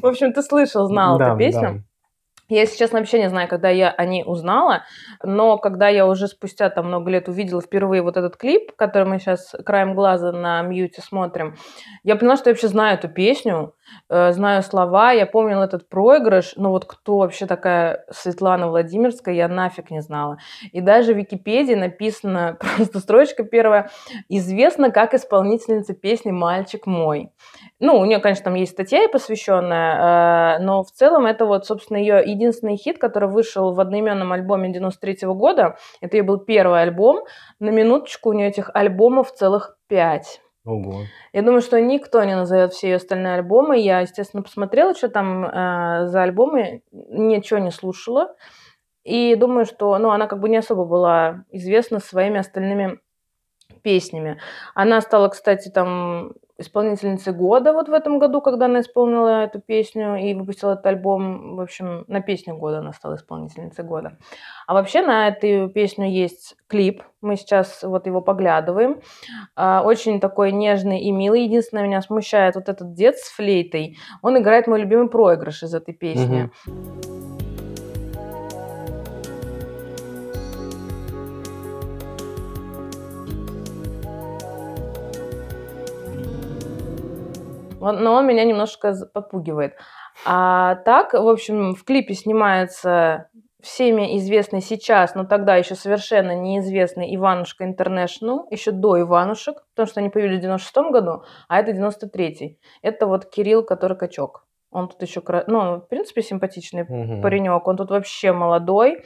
В 0.00 0.06
общем, 0.06 0.32
ты 0.32 0.42
слышал, 0.42 0.86
знал 0.86 1.20
эту 1.20 1.36
песню. 1.36 1.84
Я, 2.48 2.60
если 2.60 2.78
честно, 2.78 3.00
вообще 3.00 3.18
не 3.18 3.28
знаю, 3.28 3.48
когда 3.48 3.70
я 3.70 3.90
о 3.90 4.04
ней 4.04 4.22
узнала, 4.24 4.84
но 5.24 5.58
когда 5.58 5.88
я 5.88 6.06
уже 6.06 6.28
спустя 6.28 6.70
там 6.70 6.86
много 6.86 7.10
лет 7.10 7.28
увидела 7.28 7.60
впервые 7.60 8.02
вот 8.02 8.16
этот 8.16 8.36
клип, 8.36 8.70
который 8.76 9.02
мы 9.08 9.18
сейчас 9.18 9.52
краем 9.64 9.96
глаза 9.96 10.30
на 10.30 10.62
мьюте 10.62 11.02
смотрим, 11.02 11.56
я 12.04 12.14
поняла, 12.14 12.36
что 12.36 12.50
я 12.50 12.54
вообще 12.54 12.68
знаю 12.68 12.98
эту 12.98 13.08
песню, 13.08 13.74
знаю 14.08 14.62
слова, 14.62 15.12
я 15.12 15.26
помнила 15.26 15.64
этот 15.64 15.88
проигрыш, 15.88 16.54
но 16.56 16.70
вот 16.70 16.84
кто 16.84 17.18
вообще 17.18 17.46
такая 17.46 18.04
Светлана 18.10 18.68
Владимирская, 18.68 19.34
я 19.34 19.48
нафиг 19.48 19.90
не 19.90 20.00
знала. 20.00 20.38
И 20.72 20.80
даже 20.80 21.14
в 21.14 21.16
Википедии 21.16 21.74
написано 21.74 22.58
просто 22.76 23.00
строчка 23.00 23.44
первая, 23.44 23.90
известна 24.28 24.90
как 24.90 25.14
исполнительница 25.14 25.94
песни 25.94 26.30
«Мальчик 26.30 26.86
мой». 26.86 27.30
Ну, 27.78 27.98
у 27.98 28.04
нее, 28.04 28.20
конечно, 28.20 28.44
там 28.44 28.54
есть 28.54 28.72
статья 28.72 29.00
ей 29.00 29.08
посвященная, 29.08 30.56
э, 30.56 30.62
но 30.62 30.82
в 30.82 30.90
целом 30.90 31.26
это 31.26 31.44
вот, 31.44 31.66
собственно, 31.66 31.98
ее 31.98 32.22
единственный 32.24 32.76
хит, 32.76 32.98
который 32.98 33.28
вышел 33.28 33.72
в 33.72 33.80
одноименном 33.80 34.32
альбоме 34.32 34.72
93 34.72 35.28
года. 35.28 35.76
Это 36.00 36.16
ее 36.16 36.22
был 36.22 36.38
первый 36.38 36.82
альбом. 36.82 37.24
На 37.60 37.70
минуточку 37.70 38.30
у 38.30 38.32
нее 38.32 38.48
этих 38.48 38.70
альбомов 38.72 39.32
целых 39.32 39.76
пять. 39.88 40.40
Ого. 40.66 41.04
Я 41.32 41.42
думаю, 41.42 41.60
что 41.62 41.80
никто 41.80 42.24
не 42.24 42.34
назовет 42.34 42.72
все 42.72 42.88
ее 42.88 42.96
остальные 42.96 43.34
альбомы. 43.34 43.78
Я, 43.78 44.00
естественно, 44.00 44.42
посмотрела, 44.42 44.94
что 44.94 45.08
там 45.08 45.44
э, 45.44 46.08
за 46.08 46.22
альбомы, 46.24 46.82
ничего 46.90 47.60
не 47.60 47.70
слушала. 47.70 48.34
И 49.04 49.36
думаю, 49.36 49.64
что 49.64 49.96
ну, 49.98 50.10
она 50.10 50.26
как 50.26 50.40
бы 50.40 50.48
не 50.48 50.56
особо 50.56 50.84
была 50.84 51.44
известна 51.52 52.00
своими 52.00 52.40
остальными 52.40 52.98
песнями. 53.82 54.40
Она 54.74 55.00
стала, 55.00 55.28
кстати, 55.28 55.68
там 55.68 56.32
исполнительницей 56.58 57.32
года 57.32 57.72
вот 57.72 57.88
в 57.88 57.92
этом 57.92 58.18
году, 58.18 58.40
когда 58.40 58.64
она 58.66 58.80
исполнила 58.80 59.44
эту 59.44 59.60
песню 59.60 60.16
и 60.16 60.34
выпустила 60.34 60.72
этот 60.72 60.86
альбом. 60.86 61.56
В 61.56 61.60
общем, 61.60 62.04
на 62.08 62.20
песню 62.20 62.56
года 62.56 62.78
она 62.78 62.92
стала 62.92 63.16
исполнительницей 63.16 63.84
года. 63.84 64.16
А 64.66 64.74
вообще 64.74 65.02
на 65.02 65.28
эту 65.28 65.68
песню 65.70 66.08
есть 66.08 66.56
клип. 66.66 67.02
Мы 67.20 67.36
сейчас 67.36 67.82
вот 67.82 68.06
его 68.06 68.20
поглядываем. 68.20 69.00
А, 69.54 69.82
Очень 69.84 70.20
такой 70.20 70.52
нежный 70.52 71.00
и 71.00 71.10
милый. 71.12 71.44
Единственное, 71.44 71.84
меня 71.84 72.00
смущает 72.02 72.54
вот 72.54 72.68
этот 72.68 72.94
дед 72.94 73.16
с 73.18 73.28
флейтой. 73.30 73.96
Он 74.22 74.38
играет 74.38 74.66
мой 74.66 74.80
любимый 74.80 75.08
проигрыш 75.08 75.62
из 75.62 75.74
этой 75.74 75.94
песни. 75.94 76.50
Он- 76.66 77.45
но 87.80 88.14
он 88.14 88.26
меня 88.26 88.44
немножко 88.44 88.94
подпугивает. 89.12 89.74
А 90.24 90.76
так, 90.76 91.12
в 91.12 91.28
общем, 91.28 91.74
в 91.74 91.84
клипе 91.84 92.14
снимается 92.14 93.28
всеми 93.62 94.16
известный 94.18 94.60
сейчас, 94.60 95.14
но 95.14 95.24
тогда 95.24 95.56
еще 95.56 95.74
совершенно 95.74 96.34
неизвестный 96.36 97.14
Иванушка 97.14 97.64
Интернешнл, 97.64 98.46
еще 98.50 98.70
до 98.70 99.00
Иванушек, 99.00 99.64
потому 99.74 99.86
что 99.88 100.00
они 100.00 100.08
появились 100.08 100.38
в 100.38 100.42
96 100.42 100.76
году, 100.92 101.22
а 101.48 101.58
это 101.58 101.72
93-й. 101.72 102.58
Это 102.82 103.06
вот 103.06 103.26
Кирилл, 103.26 103.64
который 103.64 103.96
качок. 103.96 104.46
Он 104.70 104.88
тут 104.88 105.00
еще, 105.02 105.22
ну, 105.46 105.76
в 105.76 105.88
принципе, 105.88 106.22
симпатичный 106.22 106.84
Мгм. 106.84 107.22
паренек. 107.22 107.66
Он 107.66 107.76
тут 107.76 107.90
вообще 107.90 108.32
молодой. 108.32 109.04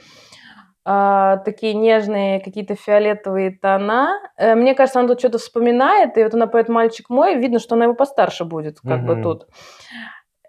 А, 0.83 1.37
такие 1.37 1.73
нежные 1.75 2.39
какие-то 2.39 2.75
фиолетовые 2.75 3.51
тона. 3.51 4.19
Э, 4.35 4.55
Мне 4.55 4.73
кажется, 4.73 4.99
она 4.99 5.07
тут 5.07 5.19
что-то 5.19 5.37
вспоминает, 5.37 6.17
и 6.17 6.23
вот 6.23 6.33
она 6.33 6.47
поет 6.47 6.69
«Мальчик 6.69 7.09
мой», 7.09 7.35
видно, 7.35 7.59
что 7.59 7.75
она 7.75 7.85
его 7.85 7.93
постарше 7.93 8.45
будет, 8.45 8.79
как 8.81 9.05
бы 9.05 9.13
Мгм. 9.13 9.23
тут. 9.23 9.47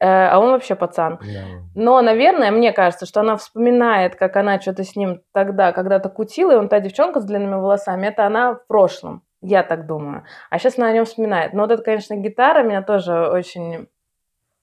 Э, 0.00 0.28
А 0.30 0.38
он 0.40 0.52
вообще 0.52 0.74
пацан. 0.74 1.18
Да. 1.20 1.40
Но, 1.74 2.00
наверное, 2.00 2.50
мне 2.50 2.72
кажется, 2.72 3.04
что 3.04 3.20
она 3.20 3.36
вспоминает, 3.36 4.16
как 4.16 4.36
она 4.36 4.58
что-то 4.58 4.84
с 4.84 4.96
ним 4.96 5.20
тогда 5.32 5.72
когда-то 5.72 6.08
кутила, 6.08 6.52
и 6.52 6.56
он 6.56 6.68
та 6.70 6.80
девчонка 6.80 7.20
с 7.20 7.24
длинными 7.24 7.56
волосами, 7.56 8.06
это 8.06 8.24
она 8.26 8.54
в 8.54 8.66
прошлом, 8.66 9.22
я 9.42 9.62
так 9.62 9.86
думаю. 9.86 10.24
А 10.48 10.58
сейчас 10.58 10.78
она 10.78 10.88
о 10.88 10.92
нем 10.92 11.04
вспоминает. 11.04 11.52
Но 11.52 11.62
вот 11.62 11.70
эта, 11.72 11.82
конечно, 11.82 12.14
гитара 12.16 12.62
меня 12.62 12.80
тоже 12.82 13.28
очень 13.28 13.86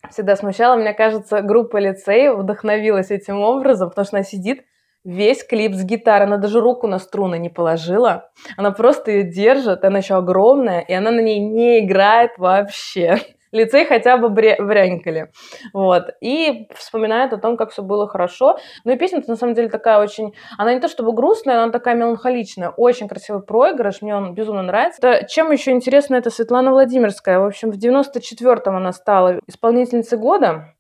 всегда 0.10 0.36
смущала. 0.36 0.76
Мне 0.78 0.94
кажется, 0.94 1.42
группа 1.42 1.78
лицей 1.78 2.30
вдохновилась 2.34 3.12
этим 3.12 3.40
образом, 3.42 3.90
потому 3.90 4.06
что 4.06 4.18
она 4.18 4.24
сидит 4.24 4.66
весь 5.04 5.44
клип 5.44 5.74
с 5.74 5.84
гитарой, 5.84 6.28
она 6.28 6.38
даже 6.38 6.60
руку 6.60 6.88
на 6.88 7.00
струны 7.00 7.40
не 7.40 7.50
положила, 7.50 8.30
она 8.58 8.72
просто 8.72 9.12
ее 9.12 9.24
держит, 9.24 9.84
она 9.84 10.00
еще 10.00 10.16
огромная, 10.16 10.82
и 10.82 10.94
она 10.94 11.12
на 11.12 11.22
ней 11.22 11.40
не 11.40 11.86
играет 11.86 12.32
вообще. 12.38 13.20
Лицей 13.52 13.86
хотя 13.86 14.18
бы 14.18 14.30
брянькали. 14.30 15.32
Вот. 15.74 16.12
И 16.22 16.68
вспоминает 16.76 17.34
о 17.34 17.38
том, 17.38 17.58
как 17.58 17.72
все 17.72 17.82
было 17.82 18.08
хорошо. 18.08 18.60
Ну 18.84 18.92
и 18.92 18.96
песня 18.96 19.24
на 19.26 19.36
самом 19.36 19.56
деле 19.56 19.70
такая 19.70 20.00
очень... 20.00 20.36
Она 20.60 20.76
не 20.76 20.80
то 20.80 20.88
чтобы 20.88 21.14
грустная, 21.14 21.64
она 21.64 21.72
такая 21.72 21.96
меланхоличная. 21.96 22.70
Очень 22.70 23.08
красивый 23.08 23.42
проигрыш, 23.42 24.04
мне 24.04 24.16
он 24.16 24.36
безумно 24.36 24.62
нравится. 24.62 25.00
Это, 25.02 25.28
чем 25.28 25.50
еще 25.50 25.72
интересно, 25.72 26.16
это 26.16 26.30
Светлана 26.30 26.72
Владимирская. 26.72 27.40
В 27.40 27.46
общем, 27.46 27.72
в 27.72 27.78
94-м 27.78 28.76
она 28.76 28.92
стала 28.92 29.40
исполнительницей 29.48 30.20
года, 30.20 30.76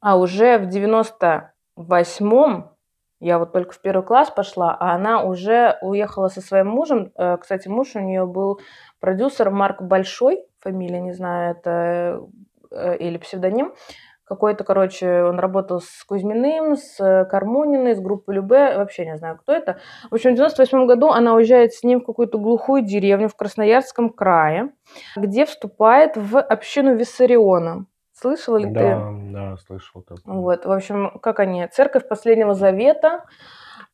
а 0.00 0.18
уже 0.18 0.58
в 0.58 0.68
98-м 0.68 2.71
я 3.22 3.38
вот 3.38 3.52
только 3.52 3.72
в 3.72 3.80
первый 3.80 4.02
класс 4.02 4.30
пошла, 4.30 4.76
а 4.78 4.94
она 4.94 5.22
уже 5.22 5.78
уехала 5.80 6.26
со 6.26 6.40
своим 6.40 6.66
мужем. 6.66 7.12
Э, 7.16 7.36
Кстати, 7.36 7.68
муж 7.68 7.94
у 7.94 8.00
нее 8.00 8.26
был 8.26 8.60
продюсер 8.98 9.50
Марк 9.50 9.80
Большой, 9.80 10.44
фамилия, 10.58 11.00
не 11.00 11.12
знаю, 11.12 11.56
это 11.56 12.20
э, 12.72 12.96
или 12.96 13.18
псевдоним. 13.18 13.74
Какой-то, 14.24 14.64
короче, 14.64 15.22
он 15.22 15.38
работал 15.38 15.80
с 15.80 16.02
Кузьминым, 16.04 16.76
с 16.76 16.98
э, 16.98 17.24
Кармуниной, 17.26 17.94
с 17.94 18.00
группой 18.00 18.34
Любе, 18.34 18.76
вообще 18.76 19.06
не 19.06 19.16
знаю, 19.16 19.38
кто 19.38 19.52
это. 19.52 19.78
В 20.10 20.14
общем, 20.14 20.32
в 20.32 20.34
98 20.34 20.86
году 20.86 21.10
она 21.10 21.34
уезжает 21.34 21.74
с 21.74 21.84
ним 21.84 22.00
в 22.00 22.04
какую-то 22.04 22.38
глухую 22.38 22.82
деревню 22.82 23.28
в 23.28 23.36
Красноярском 23.36 24.10
крае, 24.10 24.70
где 25.14 25.46
вступает 25.46 26.16
в 26.16 26.40
общину 26.40 26.96
Виссариона. 26.96 27.86
Слышала 28.22 28.56
ли 28.58 28.66
ты? 28.66 28.72
Да, 28.72 29.10
да, 29.32 29.56
слышал 29.56 30.02
такое. 30.02 30.34
Вот, 30.36 30.64
в 30.64 30.70
общем, 30.70 31.18
как 31.20 31.40
они? 31.40 31.66
Церковь 31.72 32.06
Последнего 32.08 32.54
Завета. 32.54 33.24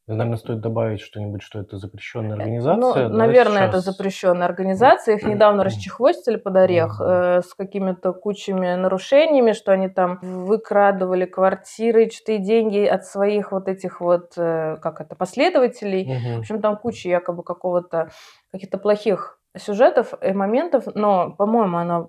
Наверное, 0.07 0.37
стоит 0.39 0.61
добавить 0.61 1.01
что-нибудь, 1.01 1.43
что 1.43 1.61
это 1.61 1.77
запрещенная 1.77 2.37
Ну, 2.37 2.43
организация. 2.43 3.09
да, 3.11 3.15
наверное, 3.15 3.65
это 3.69 3.81
сейчас? 3.81 3.85
запрещенная 3.85 4.47
организация. 4.47 5.17
Их 5.17 5.23
недавно 5.25 5.65
расчехвостили 5.65 6.37
под 6.37 6.57
орех 6.57 6.99
Мгм. 6.99 7.09
э, 7.11 7.43
с 7.43 7.55
какими-то 7.55 8.13
кучами 8.15 8.75
нарушениями, 8.75 9.53
что 9.53 9.73
они 9.73 9.89
там 9.91 10.19
выкрадывали 10.23 11.27
квартиры, 11.27 12.09
чистые 12.09 12.39
деньги 12.39 12.87
от 12.87 13.05
своих 13.05 13.53
вот 13.53 13.69
этих 13.69 14.01
вот, 14.01 14.33
э, 14.39 14.77
как 14.81 15.03
это, 15.03 15.15
последователей. 15.15 16.05
В 16.05 16.09
Мгм. 16.31 16.39
общем, 16.41 16.61
там 16.63 16.77
куча 16.79 17.09
якобы 17.11 17.43
какого-то, 17.43 18.09
каких-то 18.51 18.79
плохих 18.79 19.39
сюжетов 19.59 20.15
и 20.23 20.33
моментов, 20.33 20.85
но, 20.95 21.33
по-моему, 21.33 21.77
она 21.79 22.07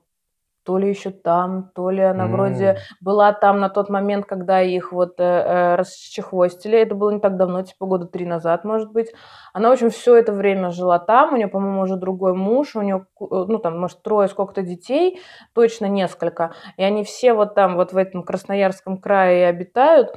то 0.64 0.78
ли 0.78 0.90
еще 0.90 1.10
там, 1.12 1.72
то 1.74 1.90
ли 1.90 2.02
она 2.02 2.28
вроде 2.28 2.66
М. 2.66 2.78
была 3.02 3.34
там 3.34 3.60
на 3.60 3.70
тот 3.70 3.90
момент, 3.90 4.26
когда 4.26 4.62
их 4.62 4.92
вот 4.92 5.20
э, 5.20 5.24
э, 5.24 5.76
расчехвостили. 5.76 6.78
Это 6.78 6.96
было 6.96 7.12
не 7.12 7.20
так 7.20 7.38
давно, 7.38 7.64
типа 7.64 7.86
года 7.86 8.06
три 8.06 8.26
назад, 8.26 8.66
может 8.66 8.92
быть. 8.92 9.08
Она, 9.54 9.70
в 9.70 9.74
общем, 9.74 9.90
все 9.90 10.16
это 10.16 10.32
время 10.32 10.70
жила 10.72 11.00
там. 11.00 11.34
У 11.34 11.38
нее, 11.38 11.48
по-моему, 11.48 11.82
уже 11.82 11.96
другой 11.96 12.34
муж. 12.34 12.76
У 12.76 12.82
нее, 12.82 13.06
ну, 13.20 13.58
там, 13.58 13.80
может, 13.80 14.04
трое 14.04 14.28
сколько-то 14.28 14.62
детей, 14.62 15.20
точно 15.54 15.88
несколько. 15.88 16.54
И 16.78 16.84
они 16.84 17.04
все 17.04 17.34
вот 17.34 17.56
там, 17.56 17.76
вот 17.76 17.94
в 17.94 17.98
этом 17.98 18.24
Красноярском 18.24 18.98
крае 18.98 19.48
обитают. 19.48 20.16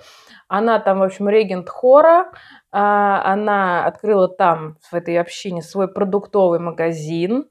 Она 0.48 0.78
там, 0.80 0.98
в 0.98 1.02
общем, 1.02 1.28
регент 1.28 1.68
хора. 1.68 2.30
А, 2.70 3.22
Она 3.32 3.84
открыла 3.86 4.28
там, 4.28 4.76
в 4.90 4.94
этой 4.94 5.18
общине, 5.18 5.62
свой 5.62 5.88
продуктовый 5.88 6.58
магазин, 6.58 7.46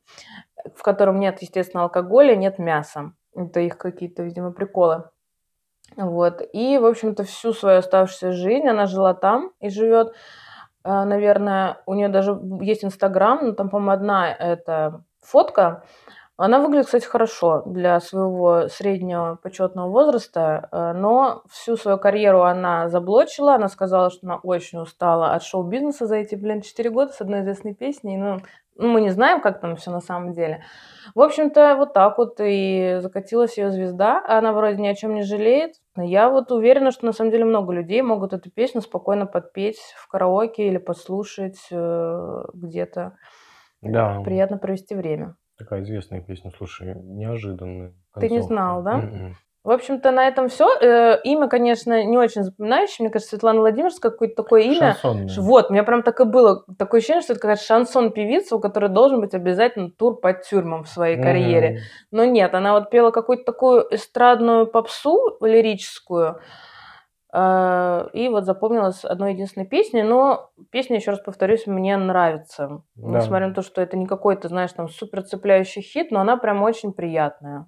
в 0.76 0.84
котором 0.84 1.20
нет, 1.20 1.42
естественно, 1.42 1.84
алкоголя, 1.84 2.36
нет 2.36 2.60
мяса. 2.60 3.14
Это 3.36 3.60
их 3.60 3.78
какие-то, 3.78 4.24
видимо, 4.24 4.52
приколы. 4.52 5.06
Вот. 5.98 6.42
И, 6.54 6.78
в 6.78 6.86
общем-то, 6.86 7.24
всю 7.24 7.54
свою 7.54 7.80
оставшуюся 7.80 8.32
жизнь 8.32 8.68
она 8.68 8.86
жила 8.86 9.14
там 9.14 9.52
и 9.60 9.70
живет. 9.70 10.14
А, 10.84 11.06
Наверное, 11.06 11.82
у 11.86 11.94
нее 11.94 12.08
даже 12.08 12.40
есть 12.62 12.84
Инстаграм, 12.84 13.40
но 13.42 13.52
там, 13.54 13.70
по-моему, 13.70 13.92
одна 13.92 14.32
эта 14.32 15.04
фотка. 15.22 15.84
Она 16.38 16.60
выглядит, 16.60 16.88
кстати, 16.88 17.06
хорошо 17.06 17.62
для 17.68 18.00
своего 18.00 18.68
среднего 18.68 19.38
почетного 19.44 19.90
возраста, 19.90 20.70
э, 20.72 20.94
но 20.94 21.44
всю 21.48 21.78
свою 21.78 22.00
карьеру 22.00 22.42
она 22.42 22.90
заблочила. 22.90 23.54
Она 23.54 23.68
сказала, 23.68 24.10
что 24.10 24.22
она 24.24 24.38
очень 24.38 24.80
устала 24.80 25.36
от 25.36 25.44
шоу-бизнеса 25.44 26.08
за 26.08 26.16
эти, 26.16 26.34
блин, 26.34 26.62
4 26.62 26.90
года 26.90 27.14
с 27.14 27.22
одной 27.22 27.42
известной 27.42 27.76
песней. 27.76 28.18
Ну, 28.18 28.40
мы 28.88 29.02
не 29.02 29.10
знаем, 29.12 29.42
как 29.42 29.62
там 29.62 29.76
все 29.76 29.92
на 29.92 30.02
самом 30.02 30.34
деле. 30.34 30.64
В 31.16 31.22
общем-то, 31.22 31.76
вот 31.78 31.94
так 31.94 32.18
вот 32.18 32.36
и 32.40 32.98
закатилась 33.00 33.58
ее 33.58 33.72
звезда. 33.72 34.24
Она 34.28 34.54
вроде 34.54 34.82
ни 34.82 34.88
о 34.88 34.96
чем 34.96 35.16
не 35.16 35.24
жалеет. 35.24 35.76
Но 35.96 36.04
Я 36.04 36.30
вот 36.30 36.52
уверена, 36.52 36.92
что 36.92 37.06
на 37.06 37.12
самом 37.14 37.32
деле 37.32 37.46
много 37.46 37.74
людей 37.74 38.02
могут 38.02 38.34
эту 38.34 38.50
песню 38.52 38.82
спокойно 38.82 39.26
подпеть 39.26 39.80
в 39.98 40.08
караоке 40.08 40.68
или 40.68 40.78
послушать 40.78 41.60
э, 41.72 42.44
где-то. 42.54 43.18
Да, 43.82 44.22
Приятно 44.24 44.58
провести 44.58 44.96
время. 44.96 45.36
такая 45.58 45.82
известная 45.84 46.22
песня. 46.22 46.52
Слушай, 46.56 46.94
неожиданная. 46.96 47.94
Ты 48.16 48.22
не 48.30 48.38
концовка. 48.40 48.48
знал, 48.48 48.84
да? 48.84 48.98
Мгм. 48.98 49.36
В 49.64 49.70
общем-то, 49.70 50.10
на 50.12 50.28
этом 50.28 50.50
все. 50.50 50.68
Имя, 51.24 51.48
конечно, 51.48 52.04
не 52.04 52.18
очень 52.18 52.42
запоминающее. 52.44 52.98
Мне 53.06 53.10
кажется, 53.12 53.30
Светлана 53.30 53.60
Владимирская 53.60 54.12
какое-то 54.12 54.42
такое 54.42 54.62
имя. 54.64 54.94
Шансонная. 54.94 55.28
Ш- 55.28 55.42
Вот, 55.42 55.70
у 55.70 55.74
меня 55.74 55.84
прям 55.84 56.02
так 56.02 56.20
и 56.20 56.24
было. 56.26 56.64
Такое 56.80 56.98
ощущение, 57.00 57.22
что 57.22 57.34
это 57.34 57.42
какая-то 57.42 57.62
шансон-певица, 57.64 58.56
у 58.56 58.60
которой 58.60 58.90
должен 58.90 59.22
быть 59.22 59.36
обязательно 59.36 59.92
тур 59.92 60.20
по 60.20 60.34
тюрьмам 60.34 60.84
в 60.84 60.90
своей 60.90 61.16
Мгм. 61.18 61.24
карьере. 61.24 61.80
Но 62.10 62.26
нет, 62.26 62.56
она 62.56 62.74
вот 62.74 62.90
пела 62.90 63.12
какую-то 63.12 63.44
такую 63.44 63.86
эстрадную 63.94 64.66
попсу 64.66 65.38
лирическую, 65.42 66.40
э, 67.34 68.08
и 68.14 68.30
вот 68.30 68.46
запомнилась 68.46 69.06
одной 69.06 69.34
единственной 69.34 69.66
песней, 69.68 70.04
но 70.04 70.50
песня, 70.72 70.98
еще 70.98 71.12
раз 71.12 71.20
повторюсь, 71.22 71.68
мне 71.68 71.96
нравится. 71.98 72.82
Да. 72.96 73.20
Несмотря 73.20 73.48
на 73.48 73.54
то, 73.54 73.62
что 73.62 73.82
это 73.82 73.96
не 73.96 74.06
какой-то, 74.08 74.48
знаешь, 74.50 74.74
там 74.74 74.90
супер 74.90 75.22
цепляющий 75.24 75.82
хит, 75.82 76.12
но 76.12 76.20
она 76.20 76.36
прям 76.38 76.62
очень 76.64 76.94
приятная. 76.94 77.68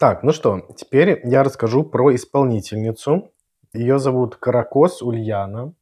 Так, 0.00 0.22
ну 0.22 0.32
что, 0.32 0.66
теперь 0.78 1.20
я 1.24 1.42
расскажу 1.42 1.84
про 1.84 2.14
исполнительницу. 2.14 3.34
Ее 3.74 3.98
зовут 3.98 4.36
Каракос 4.36 5.02
Ульяна. 5.02 5.74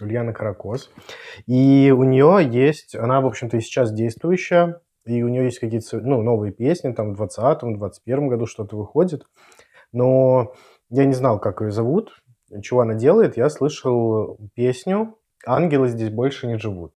Ульяна 0.00 0.32
Каракос. 0.32 0.90
И 1.46 1.94
у 1.96 2.02
нее 2.02 2.40
есть, 2.50 2.96
она, 2.96 3.20
в 3.20 3.26
общем-то, 3.26 3.58
и 3.58 3.60
сейчас 3.60 3.92
действующая, 3.92 4.80
и 5.04 5.22
у 5.22 5.28
нее 5.28 5.44
есть 5.44 5.60
какие-то 5.60 6.00
ну, 6.00 6.20
новые 6.20 6.52
песни, 6.52 6.92
там 6.92 7.12
в 7.12 7.16
2020, 7.18 7.60
2021 7.60 8.28
году 8.28 8.46
что-то 8.46 8.76
выходит. 8.76 9.22
Но 9.92 10.52
я 10.88 11.04
не 11.04 11.14
знал, 11.14 11.38
как 11.38 11.60
ее 11.60 11.70
зовут, 11.70 12.20
чего 12.62 12.80
она 12.80 12.94
делает. 12.94 13.36
Я 13.36 13.48
слышал 13.50 14.36
песню 14.54 15.16
«Ангелы 15.46 15.90
здесь 15.90 16.10
больше 16.10 16.48
не 16.48 16.58
живут». 16.58 16.92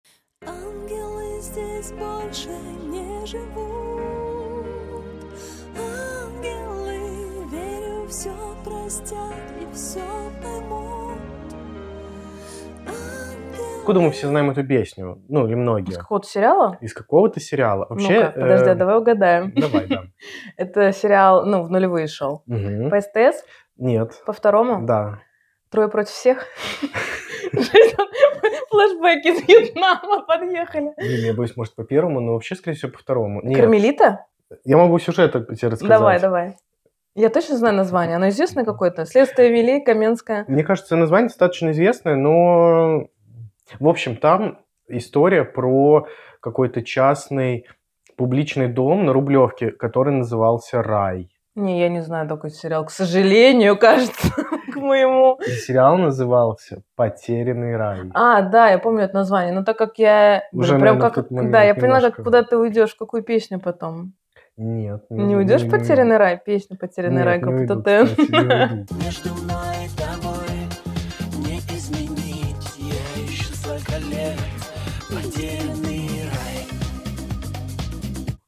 Откуда 13.84 14.00
мы 14.00 14.12
все 14.12 14.30
знаем 14.30 14.50
эту 14.50 14.66
песню? 14.66 15.22
Ну, 15.28 15.46
или 15.46 15.56
Из 15.56 15.58
многие. 15.58 15.94
какого-то 15.94 16.26
сериала? 16.26 16.78
Из 16.80 16.94
какого-то 16.94 17.42
сериала. 17.42 17.86
Вообще, 17.90 18.28
Ну-ка, 18.28 18.32
подожди, 18.32 18.70
э, 18.70 18.76
давай 18.76 18.98
угадаем. 18.98 19.52
Давай, 19.54 19.88
да. 19.88 20.04
Это 20.56 20.94
сериал, 20.94 21.46
ну, 21.46 21.64
в 21.64 21.70
нулевые 21.70 22.08
шел. 22.08 22.44
Мгм. 22.46 22.90
По 22.90 23.02
СТС? 23.02 23.44
Нет. 23.76 24.24
По 24.26 24.32
второму? 24.32 24.86
Да. 24.86 25.20
Трое 25.70 25.90
против 25.90 26.12
всех? 26.12 26.46
Флэшбэки 28.72 29.28
из 29.28 29.42
Вьетнама 29.50 30.22
подъехали. 30.26 30.94
Блин, 30.96 31.26
я 31.26 31.34
боюсь, 31.34 31.58
может, 31.58 31.76
по 31.76 31.84
первому, 31.84 32.22
но 32.22 32.36
вообще, 32.36 32.56
скорее 32.56 32.78
всего, 32.78 32.90
по 32.94 33.00
второму. 33.00 33.42
Нет. 33.44 33.60
Кармелита? 33.60 34.28
Я 34.64 34.78
могу 34.78 34.98
сюжет 34.98 35.34
тебе 35.34 35.72
рассказать. 35.72 35.90
Давай, 35.90 36.22
давай. 36.22 36.56
Я 37.16 37.30
точно 37.30 37.58
знаю 37.58 37.76
название. 37.76 38.16
Оно 38.16 38.30
известное 38.30 38.64
какое-то? 38.66 39.06
Следствие 39.06 39.52
вели, 39.52 39.82
Каменская. 39.84 40.46
Мне 40.48 40.64
кажется, 40.64 40.96
название 40.96 41.28
достаточно 41.28 41.70
известное, 41.72 42.16
но 42.16 43.10
В 43.80 43.88
общем, 43.88 44.16
там 44.16 44.60
история 44.88 45.44
про 45.44 46.08
какой-то 46.40 46.82
частный 46.84 47.66
публичный 48.18 48.68
дом 48.68 49.06
на 49.06 49.14
Рублевке, 49.14 49.72
который 49.72 50.14
назывался 50.14 50.82
«Рай». 50.84 51.30
Не, 51.56 51.80
я 51.80 51.90
не 51.90 52.02
знаю 52.02 52.28
такой 52.28 52.50
сериал. 52.50 52.86
К 52.86 52.92
сожалению, 52.92 53.78
кажется, 53.80 54.30
к 54.74 54.76
моему. 54.76 55.40
И 55.46 55.52
сериал 55.52 55.98
назывался 55.98 56.82
«Потерянный 56.96 57.78
рай». 57.78 58.00
А, 58.14 58.42
да, 58.42 58.70
я 58.70 58.80
помню 58.80 59.04
это 59.04 59.14
название. 59.14 59.54
Но 59.54 59.64
так 59.64 59.78
как 59.78 60.00
я... 60.00 60.44
Уже, 60.52 60.80
прям 60.80 60.98
наверное, 60.98 61.12
как... 61.12 61.52
Да, 61.52 61.64
я 61.64 61.76
поняла, 61.76 62.02
как 62.02 62.04
немножко. 62.04 62.24
куда 62.24 62.44
ты 62.44 62.58
уйдешь, 62.58 62.96
какую 62.96 63.24
песню 63.24 63.60
потом. 63.60 64.14
Нет. 64.58 65.06
Не 65.10 65.36
уйдешь 65.36 65.64
в 65.64 65.70
«Потерянный 65.70 66.18
рай»? 66.18 66.40
Песню 66.44 66.78
«Потерянный 66.78 67.18
Нет, 67.18 67.26
рай» 67.26 67.38
не 67.38 67.44
группы 67.44 67.58
не 67.58 67.72
уйду. 67.72 67.84
Между 69.04 69.34
мной 69.34 69.86
и 69.86 69.90
тобой 69.98 70.33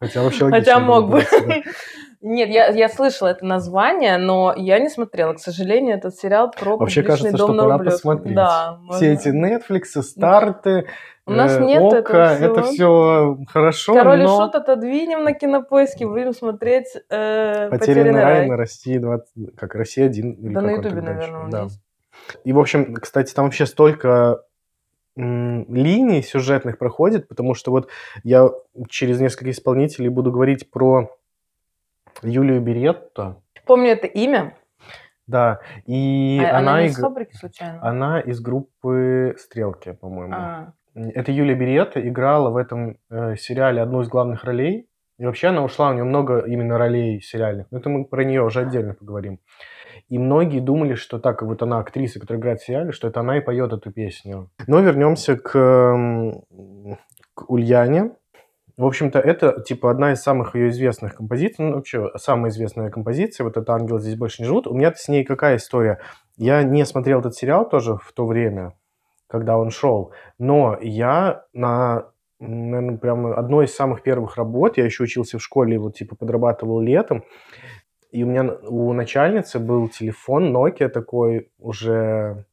Хотя 0.08 0.24
вообще 0.24 0.50
Хотя 0.50 0.80
мог 0.80 1.10
бы. 1.10 1.24
Нет, 2.22 2.50
я, 2.50 2.70
я 2.70 2.90
слышала 2.90 3.28
это 3.28 3.46
название, 3.46 4.18
но 4.18 4.52
я 4.58 4.80
не 4.80 4.90
смотрела. 4.90 5.34
К 5.34 5.40
сожалению, 5.40 5.96
этот 5.96 6.16
сериал 6.16 6.50
про 6.50 6.76
Вообще 6.76 7.04
кажется, 7.04 7.38
дом 7.38 7.54
что 7.54 7.62
пора 7.62 7.78
Рублевке. 7.78 7.92
посмотреть. 7.92 8.36
Да, 8.36 8.80
Все 8.94 9.14
эти 9.14 9.28
Netflix, 9.28 10.02
старты, 10.02 10.88
У 11.28 11.32
нас 11.32 11.56
э, 11.56 11.64
нет 11.64 11.84
Ока, 11.84 12.34
этого 12.34 12.60
это 12.60 12.64
все 12.64 13.38
хорошо, 13.48 13.94
Король 13.94 14.24
но 14.24 14.42
Шут 14.42 14.56
отодвинем 14.56 15.24
на 15.24 15.34
кинопоиске, 15.34 16.08
будем 16.08 16.34
смотреть 16.34 16.88
э, 17.12 17.70
«Потерянный 17.70 18.14
рай» 18.14 18.40
рай. 18.40 18.48
на 18.48 18.58
России 18.58 18.98
20... 18.98 19.56
Как, 19.56 19.76
Россия 19.76 20.08
1 20.08 20.32
или 20.32 20.54
Да 20.54 20.62
на 20.62 20.72
Ютубе, 20.72 21.02
наверное, 21.02 21.52
Да. 21.52 21.68
И, 22.44 22.54
в 22.54 22.60
общем, 22.60 22.96
кстати, 22.96 23.36
там 23.36 23.46
вообще 23.46 23.68
столько 23.68 24.42
линий 25.16 26.22
сюжетных 26.22 26.78
проходит, 26.78 27.28
потому 27.28 27.54
что 27.54 27.72
вот 27.72 27.90
я 28.24 28.50
через 28.90 29.20
несколько 29.20 29.52
исполнителей 29.52 30.10
буду 30.10 30.32
говорить 30.32 30.70
про 30.70 31.10
Юлию 32.22 32.62
Беретто, 32.62 33.42
Помню 33.66 33.90
это 33.92 34.08
имя. 34.08 34.56
да, 35.28 35.60
и 35.86 36.40
А- 36.44 36.58
она, 36.60 36.72
она 36.74 36.82
не 36.82 36.88
из 36.90 36.98
фабрики 36.98 37.36
случайно? 37.36 37.80
она 37.82 38.20
из 38.20 38.40
группы 38.42 39.36
«Стрелки», 39.38 39.94
по-моему. 39.94 40.34
А, 40.36 40.74
Это 40.96 41.32
Юлия 41.32 41.56
Беретта 41.56 42.00
играла 42.08 42.52
в 42.52 42.58
этом 42.58 42.98
э, 43.10 43.36
сериале 43.36 43.82
одну 43.82 44.02
из 44.02 44.08
главных 44.08 44.44
ролей. 44.46 44.88
И 45.18 45.26
вообще 45.26 45.48
она 45.48 45.62
ушла, 45.64 45.90
у 45.90 45.94
нее 45.94 46.04
много 46.06 46.40
именно 46.40 46.78
ролей 46.78 47.22
сериальных. 47.22 47.68
Но 47.72 47.80
это 47.80 47.90
мы 47.90 48.06
про 48.06 48.24
нее 48.24 48.42
уже 48.44 48.62
отдельно 48.62 48.94
поговорим. 48.94 49.40
И 50.10 50.20
многие 50.20 50.60
думали, 50.60 50.94
что 50.94 51.20
так, 51.20 51.42
вот 51.42 51.64
она 51.64 51.80
актриса, 51.80 52.20
которая 52.20 52.40
играет 52.40 52.60
в 52.60 52.66
сериале, 52.66 52.92
что 52.92 53.08
это 53.08 53.22
она 53.22 53.38
и 53.38 53.42
поет 53.42 53.74
эту 53.74 53.92
песню. 53.92 54.52
Но 54.68 54.80
вернемся 54.80 55.36
к, 55.36 55.58
эм, 55.58 56.44
к 57.34 57.50
Ульяне. 57.50 58.12
В 58.78 58.86
общем-то, 58.86 59.20
это 59.20 59.62
типа 59.62 59.90
одна 59.90 60.12
из 60.12 60.22
самых 60.22 60.56
ее 60.56 60.70
известных 60.70 61.16
композиций. 61.16 61.66
Ну, 61.66 61.76
вообще, 61.76 62.12
самая 62.18 62.52
известная 62.52 62.90
композиция. 62.90 63.46
Вот 63.46 63.58
это 63.58 63.74
«Ангелы 63.74 64.00
здесь 64.02 64.18
больше 64.18 64.42
не 64.42 64.48
живут». 64.48 64.68
У 64.68 64.74
меня 64.74 64.94
с 64.94 65.08
ней 65.08 65.24
какая 65.24 65.56
история? 65.56 66.00
Я 66.36 66.62
не 66.64 66.86
смотрел 66.86 67.22
этот 67.22 67.36
сериал 67.36 67.68
тоже 67.68 67.98
в 67.98 68.12
то 68.14 68.28
время, 68.28 68.74
когда 69.28 69.58
он 69.58 69.72
шел. 69.72 70.12
Но 70.38 70.78
я 70.82 71.46
на, 71.54 72.10
наверное, 72.40 72.98
прям 72.98 73.28
одной 73.28 73.66
из 73.66 73.76
самых 73.76 74.04
первых 74.04 74.36
работ, 74.36 74.78
я 74.78 74.86
еще 74.86 75.04
учился 75.04 75.40
в 75.40 75.44
школе, 75.44 75.80
вот 75.80 75.96
типа 75.96 76.18
подрабатывал 76.18 76.82
летом, 76.82 77.24
и 78.16 78.24
у 78.24 78.28
меня 78.28 78.44
у 78.44 78.94
начальницы 78.94 79.60
был 79.60 79.90
телефон 79.90 80.56
Nokia 80.56 80.88
такой 80.88 81.52
уже 81.60 82.46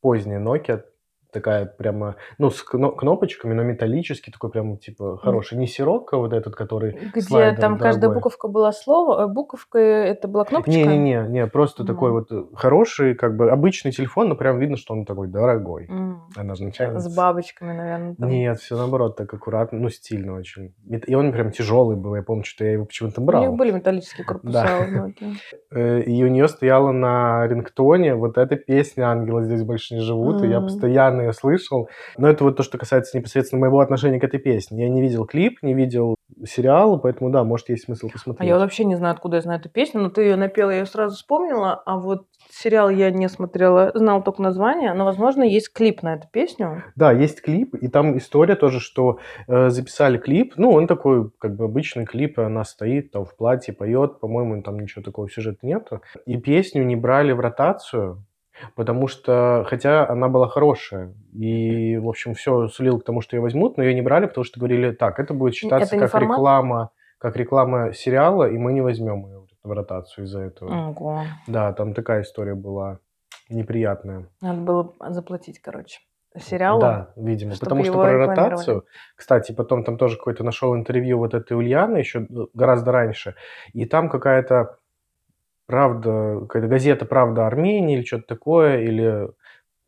поздняя 0.00 0.40
Nokia, 0.40 0.84
такая 1.32 1.66
прямо, 1.66 2.16
ну, 2.38 2.50
с 2.50 2.62
кно- 2.62 2.92
кнопочками, 2.92 3.54
но 3.54 3.62
металлический, 3.62 4.30
такой 4.30 4.50
прям, 4.50 4.76
типа, 4.78 5.18
хороший. 5.18 5.58
Не 5.58 5.66
сирокко 5.66 6.16
вот 6.18 6.32
этот, 6.32 6.54
который 6.54 6.92
Где 7.12 7.20
слайдер 7.20 7.60
там 7.60 7.78
каждая 7.78 8.02
дорогой. 8.02 8.16
буковка 8.16 8.48
была 8.48 8.72
слово, 8.72 9.24
э, 9.24 9.26
буковка 9.26 9.78
это 9.78 10.28
была 10.28 10.44
кнопочка? 10.44 10.70
Не-не-не, 10.78 11.28
не, 11.28 11.46
просто 11.46 11.82
Мгм. 11.82 11.92
такой 11.92 12.10
вот 12.12 12.32
э, 12.32 12.44
хороший, 12.54 13.14
как 13.14 13.36
бы 13.36 13.50
обычный 13.50 13.92
телефон, 13.92 14.28
но 14.28 14.36
прям 14.36 14.58
видно, 14.58 14.76
что 14.76 14.94
он 14.94 15.04
такой 15.04 15.28
дорогой. 15.28 15.86
М, 15.88 16.22
Она 16.36 16.54
начальница. 16.58 17.08
С 17.08 17.16
бабочками, 17.16 17.72
наверное. 17.72 18.14
там. 18.14 18.28
Нет, 18.28 18.58
все 18.60 18.76
наоборот, 18.76 19.16
так 19.16 19.32
аккуратно, 19.32 19.78
ну, 19.78 19.88
стильно 19.90 20.34
очень. 20.34 20.74
И 21.06 21.14
он 21.14 21.32
прям 21.32 21.50
тяжелый 21.50 21.96
был, 21.96 22.14
я 22.16 22.22
помню, 22.22 22.44
что 22.44 22.64
я 22.64 22.72
его 22.72 22.84
почему-то 22.84 23.20
У 23.20 23.24
брал. 23.24 23.42
них 23.42 23.52
были 23.52 23.70
металлические 23.72 24.24
корпуса. 24.24 24.52
Да. 24.62 24.78
у. 24.78 25.12
Э, 25.76 26.00
И 26.02 26.24
у 26.24 26.28
нее 26.28 26.48
стояла 26.48 26.92
на 26.92 27.46
рингтоне 27.46 28.14
вот 28.14 28.38
эта 28.38 28.56
песня 28.56 29.04
«Ангелы 29.10 29.44
здесь 29.44 29.62
больше 29.62 29.94
не 29.94 30.00
живут», 30.00 30.42
и 30.42 30.46
я 30.48 30.56
М. 30.58 30.64
постоянно 31.16 31.22
ее 31.22 31.32
слышал. 31.32 31.88
Но 32.16 32.28
это 32.28 32.44
вот 32.44 32.56
то, 32.56 32.62
что 32.62 32.78
касается 32.78 33.16
непосредственно 33.16 33.60
моего 33.60 33.80
отношения 33.80 34.20
к 34.20 34.24
этой 34.24 34.38
песне. 34.40 34.84
Я 34.84 34.90
не 34.90 35.00
видел 35.00 35.24
клип, 35.26 35.62
не 35.62 35.74
видел 35.74 36.16
сериал, 36.44 36.98
поэтому, 37.00 37.30
да, 37.30 37.44
может, 37.44 37.68
есть 37.68 37.84
смысл 37.84 38.08
А 38.08 38.12
посмотреть. 38.12 38.48
я 38.48 38.58
вообще 38.58 38.84
не 38.84 38.96
знаю, 38.96 39.14
откуда 39.14 39.36
я 39.36 39.42
знаю 39.42 39.60
эту 39.60 39.68
песню, 39.68 40.00
но 40.00 40.10
ты 40.10 40.22
ее 40.22 40.36
напела, 40.36 40.70
я 40.70 40.78
ее 40.78 40.86
сразу 40.86 41.14
вспомнила, 41.16 41.74
а 41.86 41.98
вот 41.98 42.26
сериал 42.50 42.90
я 42.90 43.10
не 43.10 43.28
смотрела, 43.28 43.90
знал 43.94 44.22
только 44.22 44.42
название, 44.42 44.92
но, 44.92 45.04
возможно, 45.04 45.42
есть 45.44 45.72
клип 45.72 46.02
на 46.02 46.14
эту 46.14 46.28
песню. 46.30 46.82
Да, 46.96 47.12
есть 47.12 47.42
клип, 47.42 47.74
и 47.76 47.88
там 47.88 48.18
история 48.18 48.56
тоже, 48.56 48.80
что 48.80 49.18
э, 49.48 49.70
записали 49.70 50.18
клип, 50.18 50.54
ну, 50.56 50.70
он 50.70 50.86
такой, 50.86 51.30
как 51.38 51.56
бы, 51.56 51.64
обычный 51.64 52.04
клип, 52.04 52.38
и 52.38 52.42
она 52.42 52.64
стоит 52.64 53.12
там 53.12 53.24
в 53.24 53.36
платье, 53.36 53.72
поет, 53.72 54.20
по-моему, 54.20 54.62
там 54.62 54.78
ничего 54.78 55.02
такого 55.02 55.30
сюжета 55.30 55.58
нету. 55.62 56.02
И 56.26 56.36
песню 56.36 56.84
не 56.84 56.96
брали 56.96 57.32
в 57.32 57.40
ротацию, 57.40 58.24
потому 58.74 59.08
что, 59.08 59.64
хотя 59.68 60.08
она 60.08 60.28
была 60.28 60.48
хорошая, 60.48 61.14
и, 61.32 61.96
в 61.96 62.08
общем, 62.08 62.34
все 62.34 62.68
сулило 62.68 62.98
к 62.98 63.04
тому, 63.04 63.20
что 63.20 63.36
ее 63.36 63.40
возьмут, 63.40 63.76
но 63.76 63.82
ее 63.82 63.94
не 63.94 64.02
брали, 64.02 64.26
потому 64.26 64.44
что 64.44 64.60
говорили, 64.60 64.92
так, 64.92 65.18
это 65.18 65.34
будет 65.34 65.54
считаться 65.54 65.94
не 65.94 66.00
как 66.00 66.10
формат? 66.10 66.38
реклама, 66.38 66.90
как 67.18 67.36
реклама 67.36 67.92
сериала, 67.92 68.48
и 68.48 68.58
мы 68.58 68.72
не 68.72 68.80
возьмем 68.80 69.26
ее 69.26 69.46
в 69.62 69.70
ротацию 69.70 70.24
из-за 70.24 70.40
этого. 70.40 70.90
Ого. 70.90 71.22
Да, 71.46 71.72
там 71.72 71.94
такая 71.94 72.22
история 72.22 72.54
была 72.54 72.98
неприятная. 73.48 74.28
Надо 74.40 74.60
было 74.60 74.94
заплатить, 75.10 75.60
короче, 75.60 76.00
сериалу. 76.38 76.80
Да, 76.80 77.12
видимо. 77.16 77.52
Потому 77.58 77.84
что 77.84 77.94
про 77.94 78.12
ротацию, 78.12 78.84
кстати, 79.16 79.52
потом 79.52 79.84
там 79.84 79.98
тоже 79.98 80.16
какой-то 80.16 80.44
нашел 80.44 80.74
интервью 80.74 81.18
вот 81.18 81.34
этой 81.34 81.56
Ульяны 81.56 81.98
еще 81.98 82.26
гораздо 82.54 82.92
раньше, 82.92 83.34
и 83.72 83.84
там 83.86 84.08
какая-то 84.08 84.78
правда, 85.66 86.40
какая-то 86.42 86.68
газета 86.68 87.04
«Правда 87.04 87.46
Армении» 87.46 87.98
или 87.98 88.04
что-то 88.04 88.26
такое, 88.26 88.80
или 88.80 89.28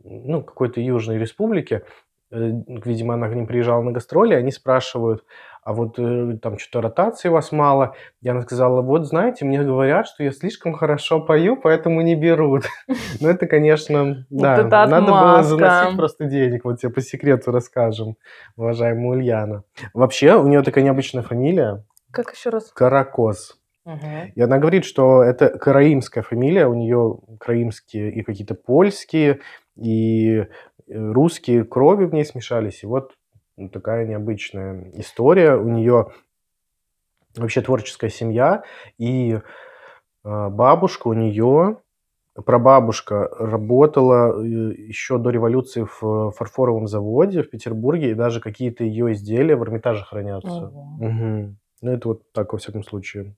ну, 0.05 0.43
какой-то 0.43 0.81
Южной 0.81 1.19
Республики, 1.19 1.83
э, 2.31 2.51
видимо, 2.85 3.15
она 3.15 3.29
к 3.29 3.35
ним 3.35 3.47
приезжала 3.47 3.83
на 3.83 3.93
гастроли, 3.93 4.35
они 4.35 4.51
спрашивают, 4.51 5.25
а 5.63 5.75
вот 5.75 5.99
э, 5.99 6.39
там 6.41 6.59
что-то 6.59 6.81
ротации 6.81 7.29
у 7.29 7.33
вас 7.33 7.53
мало. 7.53 7.95
И 8.23 8.29
она 8.29 8.43
сказала, 8.43 8.81
вот 8.81 9.07
знаете, 9.07 9.45
мне 9.45 9.63
говорят, 9.63 10.07
что 10.07 10.25
я 10.25 10.33
слишком 10.33 10.73
хорошо 10.73 11.21
пою, 11.21 11.57
поэтому 11.57 12.01
не 12.03 12.15
берут. 12.15 12.65
Ну, 13.21 13.29
это, 13.29 13.47
конечно, 13.47 14.27
да, 14.31 14.87
надо 14.87 15.11
было 15.11 15.43
заносить 15.43 15.97
просто 15.97 16.27
денег. 16.27 16.65
Вот 16.65 16.81
тебе 16.81 16.93
по 16.93 17.01
секрету 17.01 17.51
расскажем, 17.51 18.17
уважаемая 18.57 19.09
Ульяна. 19.09 19.65
Вообще, 19.93 20.37
у 20.37 20.47
нее 20.47 20.63
такая 20.63 20.85
необычная 20.85 21.23
фамилия 21.23 21.85
Как 22.13 22.33
еще 22.33 22.51
раз? 22.51 22.71
Каракос. 22.73 23.58
И 24.35 24.41
она 24.41 24.59
говорит, 24.59 24.85
что 24.85 25.23
это 25.23 25.49
караимская 25.51 26.23
фамилия, 26.23 26.67
у 26.67 26.75
нее 26.75 27.19
караимские 27.41 28.13
и 28.13 28.23
какие-то 28.23 28.55
польские, 28.55 29.41
и 29.77 30.37
э, 30.37 30.47
русские 30.87 31.65
крови 31.65 32.05
в 32.05 32.15
ней 32.15 32.25
смешались. 32.25 32.83
И 32.83 32.87
вот 32.87 33.15
ну, 33.57 33.69
такая 33.69 34.07
необычная 34.07 34.91
история. 34.95 35.57
У 35.57 35.69
нее 35.69 36.09
вообще 37.37 37.61
творческая 37.61 38.11
семья, 38.11 38.63
и 38.99 39.33
э, 39.35 39.41
бабушка 40.25 41.09
у 41.09 41.13
нее, 41.13 41.79
прабабушка 42.35 43.29
работала 43.39 44.43
э, 44.43 44.75
еще 44.75 45.19
до 45.19 45.31
революции 45.31 45.87
в 46.01 46.33
фарфоровом 46.33 46.87
заводе 46.87 47.43
в 47.43 47.51
Петербурге, 47.51 48.11
и 48.11 48.15
даже 48.15 48.41
какие-то 48.41 48.85
ее 48.85 49.13
изделия 49.13 49.57
в 49.57 49.63
Эрмитаже 49.63 50.05
хранятся. 50.05 50.69
Ого. 50.69 50.97
Мгм. 51.01 51.59
Ну, 51.81 51.93
это 51.93 52.09
вот 52.09 52.33
так, 52.33 52.53
во 52.53 52.59
всяком 52.59 52.83
случае. 52.83 53.35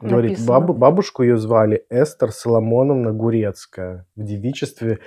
Говорит, 0.00 0.38
бабу- 0.46 0.74
бабушку 0.74 1.22
ее 1.22 1.36
звали 1.36 1.84
Эстер 1.90 2.32
Соломоновна 2.32 3.12
Гурецкая 3.12 4.06
в 4.16 4.22
девичестве 4.22 4.98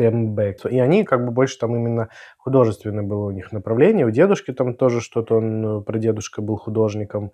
Пембек. 0.00 0.64
И 0.64 0.80
они 0.80 1.04
как 1.04 1.26
бы 1.26 1.30
больше 1.30 1.58
там 1.58 1.76
именно 1.76 2.08
художественное 2.38 3.02
было 3.02 3.26
у 3.26 3.30
них 3.32 3.52
направление. 3.52 4.06
У 4.06 4.10
дедушки 4.10 4.50
там 4.50 4.74
тоже 4.74 5.02
что-то, 5.02 5.36
он, 5.36 5.80
э, 5.80 5.82
прадедушка 5.82 6.40
был 6.40 6.56
художником. 6.56 7.32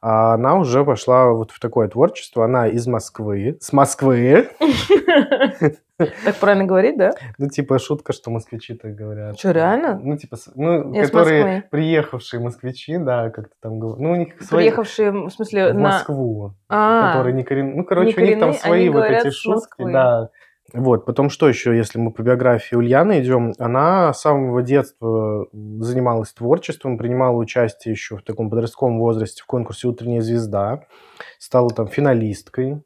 А 0.00 0.32
она 0.32 0.56
уже 0.56 0.82
пошла 0.82 1.30
вот 1.30 1.50
в 1.50 1.60
такое 1.60 1.88
творчество. 1.88 2.46
Она 2.46 2.68
из 2.68 2.86
Москвы. 2.86 3.58
С 3.60 3.74
Москвы. 3.74 4.48
Так 5.98 6.36
правильно 6.40 6.64
говорить, 6.64 6.96
да? 6.96 7.12
Ну, 7.38 7.48
типа 7.48 7.78
шутка, 7.78 8.12
что 8.12 8.30
москвичи 8.30 8.74
так 8.74 8.94
говорят. 8.94 9.36
Чё, 9.36 9.50
реально? 9.50 9.98
Ну, 10.02 10.16
типа, 10.16 10.36
ну, 10.54 10.92
Я 10.94 11.04
которые 11.04 11.64
приехавшие 11.70 12.40
москвичи, 12.40 12.96
да, 12.98 13.30
как-то 13.30 13.54
там 13.60 13.78
говорят. 13.78 14.00
Ну, 14.00 14.12
у 14.12 14.16
них 14.16 14.40
свои... 14.40 14.64
Приехавшие, 14.64 15.10
в 15.10 15.30
смысле, 15.30 15.72
в 15.72 15.74
на... 15.74 15.80
Москву. 15.80 16.54
А, 16.68 17.08
которые 17.12 17.34
не 17.34 17.44
коренные. 17.44 17.76
Ну, 17.76 17.84
короче, 17.84 18.14
не 18.16 18.22
у 18.22 18.26
них 18.26 18.38
там 18.38 18.52
коренные, 18.52 18.60
свои 18.60 18.80
они 18.80 18.88
вот 18.90 19.04
эти 19.04 19.30
шутки, 19.30 19.84
да. 19.92 20.30
Вот, 20.72 21.04
потом 21.04 21.30
что 21.30 21.48
еще, 21.48 21.76
если 21.76 21.98
мы 21.98 22.10
по 22.10 22.22
биографии 22.22 22.74
Ульяны 22.74 23.20
идем, 23.20 23.52
она 23.58 24.12
с 24.12 24.20
самого 24.20 24.62
детства 24.62 25.46
занималась 25.52 26.32
творчеством, 26.32 26.98
принимала 26.98 27.36
участие 27.36 27.92
еще 27.92 28.16
в 28.16 28.22
таком 28.22 28.50
подростковом 28.50 28.98
возрасте 28.98 29.42
в 29.42 29.46
конкурсе 29.46 29.88
«Утренняя 29.88 30.22
звезда», 30.22 30.82
стала 31.38 31.70
там 31.70 31.86
финалисткой, 31.86 32.82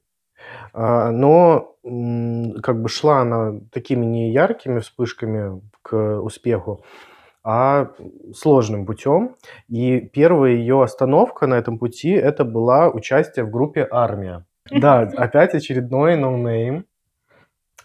а, 0.72 1.10
но 1.10 1.76
как 1.82 2.82
бы 2.82 2.88
шла 2.88 3.20
она 3.20 3.60
такими 3.72 4.04
не 4.04 4.32
яркими 4.32 4.80
вспышками 4.80 5.62
к 5.82 6.20
успеху, 6.20 6.84
а 7.42 7.90
сложным 8.34 8.84
путем. 8.84 9.36
И 9.68 10.00
первая 10.00 10.52
ее 10.52 10.82
остановка 10.82 11.46
на 11.46 11.54
этом 11.54 11.78
пути 11.78 12.10
это 12.10 12.44
была 12.44 12.90
участие 12.90 13.44
в 13.44 13.50
группе 13.50 13.86
«Армия». 13.90 14.44
Да, 14.70 15.00
опять 15.00 15.54
очередной 15.54 16.16
ноунейм. 16.16 16.84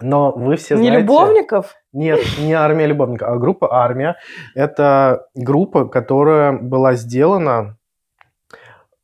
Но 0.02 0.32
вы 0.32 0.58
все 0.58 0.76
Не 0.76 0.88
знаете... 0.88 1.02
любовников? 1.02 1.76
Нет, 1.94 2.20
не 2.40 2.54
армия 2.54 2.86
любовников, 2.86 3.30
а 3.30 3.38
группа 3.38 3.74
«Армия». 3.74 4.18
Это 4.54 5.28
группа, 5.36 5.88
которая 5.88 6.52
была 6.52 6.94
сделана 6.94 7.78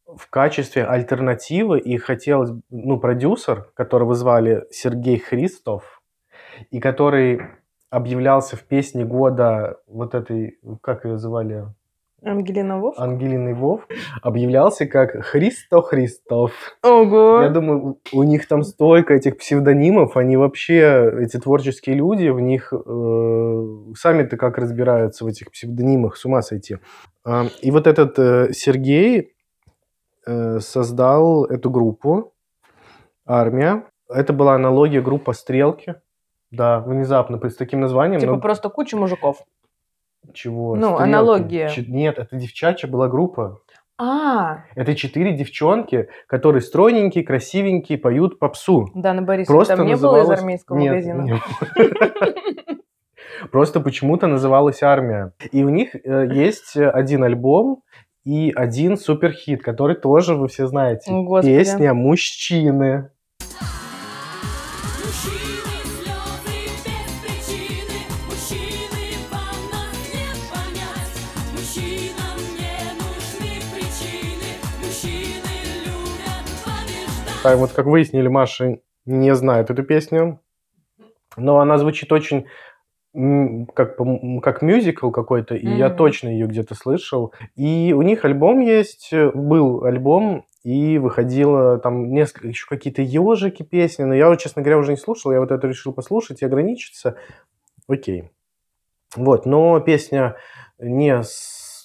в 0.06 0.30
качестве 0.30 0.84
альтернативы, 0.84 1.80
и 1.80 1.98
хотелось, 1.98 2.52
ну, 2.70 3.00
продюсер, 3.00 3.70
которого 3.74 4.14
звали 4.16 4.66
Сергей 4.70 5.18
Христов, 5.20 6.02
и 6.70 6.80
который 6.80 7.42
объявлялся 7.90 8.58
в 8.58 8.64
песне 8.64 9.06
года 9.06 9.78
вот 9.88 10.14
этой, 10.14 10.60
как 10.82 11.06
ее 11.06 11.18
звали? 11.18 11.66
Ангелина 12.24 12.80
Вов? 12.80 12.96
Ангелины 13.00 13.56
Вов, 13.56 13.88
объявлялся 14.22 14.86
как 14.86 15.26
Христо 15.26 15.82
Христов. 15.82 16.52
Ого! 16.84 17.42
Я 17.42 17.50
думаю, 17.50 17.98
у 18.14 18.24
них 18.24 18.48
там 18.48 18.64
столько 18.64 19.16
этих 19.16 19.38
псевдонимов, 19.38 20.18
они 20.18 20.38
вообще, 20.38 21.12
эти 21.20 21.38
творческие 21.38 21.96
люди, 21.96 22.28
в 22.30 22.40
них 22.40 22.72
э, 22.74 23.94
сами-то 23.96 24.38
как 24.38 24.58
разбираются 24.58 25.26
в 25.26 25.28
этих 25.28 25.52
псевдонимах, 25.52 26.16
с 26.16 26.26
ума 26.26 26.42
сойти. 26.42 26.78
Э, 27.26 27.46
и 27.62 27.72
вот 27.72 27.88
этот 27.88 28.20
э, 28.20 28.54
Сергей 28.54 29.34
э, 30.28 30.60
создал 30.60 31.46
эту 31.46 31.72
группу 31.72 32.34
«Армия». 33.26 33.84
Это 34.10 34.32
была 34.34 34.56
аналогия 34.56 35.02
группа 35.02 35.34
«Стрелки». 35.34 35.96
Да, 36.52 36.82
внезапно, 36.82 37.40
с 37.50 37.56
таким 37.56 37.80
названием. 37.80 38.20
Типа 38.20 38.34
но- 38.34 38.42
просто 38.42 38.70
куча 38.70 38.98
мужиков. 38.98 39.38
Чего? 40.34 40.76
ну, 40.76 40.94
«Стрелки». 40.94 41.04
аналогия. 41.04 41.70
Ч- 41.70 41.86
Нет, 41.88 42.18
это 42.20 42.36
девчачья 42.36 42.88
была 42.88 43.08
группа. 43.08 43.60
А, 43.98 44.64
Это 44.76 44.96
четыре 44.96 45.34
девчонки, 45.34 46.08
которые 46.26 46.62
стройненькие, 46.62 47.24
красивенькие, 47.24 48.00
поют 48.00 48.40
попсу. 48.40 48.90
Дана 48.96 49.22
Борисовна, 49.22 49.58
Просто 49.60 49.78
там 49.78 49.86
не 49.86 49.96
было 49.96 50.24
из 50.24 50.30
армейского 50.30 50.78
Нет, 50.80 51.06
магазина? 51.06 51.40
Просто 53.52 53.80
почему-то 53.80 54.28
называлась 54.28 54.84
«Армия». 54.84 55.34
И 55.52 55.64
у 55.64 55.70
них 55.70 55.96
э, 55.96 56.28
есть 56.32 56.76
э, 56.76 56.90
один 56.90 57.24
альбом 57.24 57.82
и 58.24 58.52
один 58.56 58.98
суперхит, 58.98 59.64
который 59.64 59.96
тоже 59.96 60.36
вы 60.36 60.48
все 60.48 60.68
знаете. 60.68 61.12
Господи. 61.12 61.56
Песня. 61.58 61.94
Мужчины, 61.94 63.10
А 77.44 77.56
вот 77.56 77.74
как 77.74 77.86
выяснили, 77.88 78.28
Маша 78.28 78.80
не 79.06 79.34
знает 79.36 79.70
эту 79.72 79.84
песню, 79.84 80.40
но 81.38 81.60
она 81.60 81.78
звучит 81.78 82.12
очень 82.12 82.46
как, 83.14 83.98
как 84.42 84.62
мюзикл 84.62 85.10
какой-то, 85.10 85.56
и 85.56 85.68
я 85.68 85.90
Мгм. 85.90 85.98
точно 85.98 86.30
ее 86.30 86.48
где-то 86.48 86.76
слышал. 86.76 87.34
И 87.56 87.94
у 87.94 88.04
них 88.04 88.24
альбом 88.24 88.62
есть, 88.62 89.10
э, 89.12 89.32
был 89.34 89.84
альбом, 89.84 90.46
и 90.64 90.98
выходило 90.98 91.80
там 91.80 92.14
несколько, 92.14 92.48
еще 92.48 92.68
какие-то 92.70 93.02
ежики 93.02 93.64
песни, 93.64 94.04
но 94.04 94.14
я, 94.14 94.30
вот, 94.30 94.40
честно 94.40 94.62
говоря, 94.62 94.78
уже 94.78 94.92
не 94.92 94.98
слушал, 94.98 95.32
я 95.32 95.40
вот 95.40 95.52
это 95.52 95.68
решил 95.68 95.92
послушать 95.92 96.42
и 96.42 96.46
ограничиться. 96.46 97.18
Окей. 97.88 98.30
Вот, 99.16 99.46
но 99.46 99.80
песня 99.82 100.38
не 100.80 101.22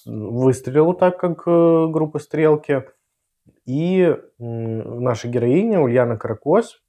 выстрелила 0.05 0.93
так, 0.93 1.19
как 1.19 1.43
э, 1.45 1.87
группа 1.89 2.19
«Стрелки», 2.19 2.83
и 3.67 4.15
наша 4.39 5.27
героиня 5.27 5.81
Ульяна 5.81 6.17
Каракос, 6.17 6.81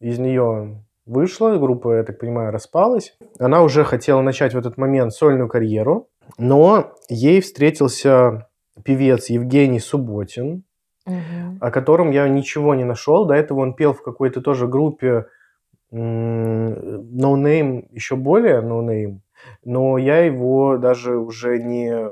из 0.00 0.18
нее 0.18 0.84
вышла, 1.06 1.56
группа, 1.58 1.96
я 1.98 2.02
так 2.04 2.18
понимаю, 2.18 2.50
распалась. 2.52 3.16
Она 3.38 3.62
уже 3.62 3.84
хотела 3.84 4.22
начать 4.22 4.54
в 4.54 4.58
этот 4.58 4.78
момент 4.78 5.12
сольную 5.12 5.48
карьеру, 5.48 6.08
но 6.38 6.92
ей 7.08 7.40
встретился 7.40 8.48
певец 8.84 9.28
Евгений 9.28 9.78
Субботин, 9.80 10.64
Мгм. 11.04 11.58
о 11.60 11.70
котором 11.70 12.10
я 12.12 12.28
ничего 12.28 12.74
не 12.74 12.84
нашел. 12.84 13.26
До 13.26 13.34
этого 13.34 13.60
он 13.60 13.74
пел 13.74 13.92
в 13.92 14.02
какой-то 14.02 14.40
тоже 14.40 14.66
группе 14.68 15.26
No 15.92 17.34
Name, 17.34 17.86
еще 17.90 18.16
более 18.16 18.62
No 18.62 18.80
Name, 18.86 19.18
но 19.64 19.98
я 19.98 20.18
его 20.24 20.78
даже 20.78 21.18
уже 21.18 21.58
не, 21.62 22.10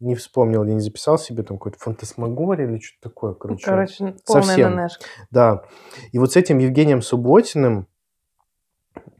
не 0.00 0.14
вспомнил, 0.14 0.64
я 0.64 0.74
не 0.74 0.80
записал 0.80 1.18
себе 1.18 1.42
там 1.42 1.58
какой-то 1.58 1.78
фантасмагория 1.78 2.66
или 2.66 2.78
что-то 2.78 3.08
такое, 3.08 3.34
короче. 3.34 3.64
Короче, 3.64 4.14
полная 4.26 4.42
совсем. 4.44 4.88
Да. 5.30 5.62
И 6.12 6.18
вот 6.18 6.32
с 6.32 6.36
этим 6.36 6.58
Евгением 6.58 7.02
Субботиным 7.02 7.86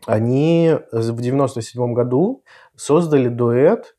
они 0.07 0.77
в 0.93 1.21
97 1.21 1.93
году 1.93 2.43
создали 2.77 3.29
дуэт 3.29 3.97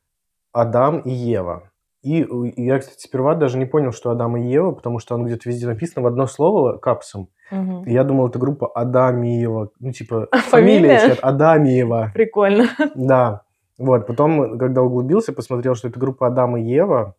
«Адам 0.52 1.00
и 1.00 1.12
Ева». 1.12 1.70
И 2.02 2.24
э, 2.24 2.28
я, 2.56 2.80
кстати, 2.80 3.02
сперва 3.02 3.36
даже 3.36 3.58
не 3.58 3.66
понял, 3.66 3.92
что 3.92 4.10
Адам 4.10 4.38
и 4.38 4.48
Ева, 4.50 4.72
потому 4.72 5.00
что 5.00 5.16
оно 5.16 5.26
где-то 5.26 5.50
везде 5.50 5.68
написано 5.68 6.04
в 6.04 6.08
одно 6.08 6.28
слово 6.28 6.78
капсом. 6.78 7.30
И 7.52 7.92
я 7.92 8.04
думал, 8.04 8.28
это 8.28 8.38
группа 8.38 8.68
Адамиева. 8.68 9.72
Ну, 9.80 9.92
типа, 9.92 10.28
Фамилия? 10.50 11.00
фамилия 11.00 11.18
Адамиева. 11.20 12.12
Прикольно. 12.14 12.70
Да. 12.96 13.42
Вот, 13.80 14.08
потом, 14.08 14.58
когда 14.60 14.82
углубился, 14.82 15.32
посмотрел, 15.32 15.74
что 15.74 15.88
это 15.88 15.98
группа 15.98 16.28
Адам 16.28 16.58
и 16.58 16.62
Ева. 16.62 17.16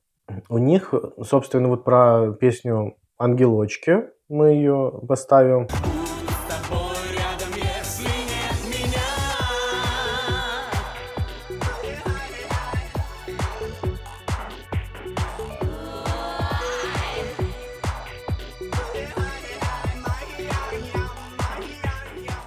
У 0.51 0.59
них, 0.59 0.93
собственно, 1.23 1.69
вот 1.69 1.85
про 1.85 2.33
песню 2.39 2.97
«Ангелочки» 3.19 4.05
мы 4.29 4.49
ее 4.49 4.93
поставим. 5.09 5.69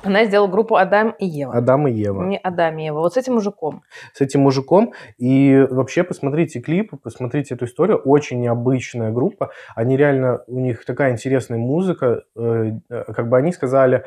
Она 0.04 0.26
сделала 0.26 0.48
группу 0.48 0.76
Адам 0.76 1.16
и 1.18 1.26
Ева. 1.26 1.54
Адам 1.54 1.88
и 1.88 1.92
Ева. 1.92 2.24
Не 2.24 2.38
Адам 2.38 2.78
и 2.78 2.86
Ева. 2.86 3.00
Вот 3.00 3.14
с 3.14 3.18
этим 3.18 3.36
мужиком. 3.36 3.84
С 4.14 4.22
этим 4.22 4.42
мужиком. 4.42 4.94
И 5.18 5.66
вообще 5.70 6.04
посмотрите 6.04 6.60
клип, 6.60 6.92
посмотрите 7.02 7.56
эту 7.56 7.66
историю. 7.66 7.98
Очень 7.98 8.42
необычная 8.42 9.12
группа. 9.12 9.52
Они 9.76 9.96
реально, 9.96 10.44
у 10.48 10.60
них 10.60 10.86
такая 10.86 11.12
интересная 11.14 11.58
музыка. 11.58 12.24
Э, 12.36 12.72
э, 12.90 13.04
Как 13.14 13.30
бы 13.30 13.38
они 13.38 13.52
сказали, 13.54 14.04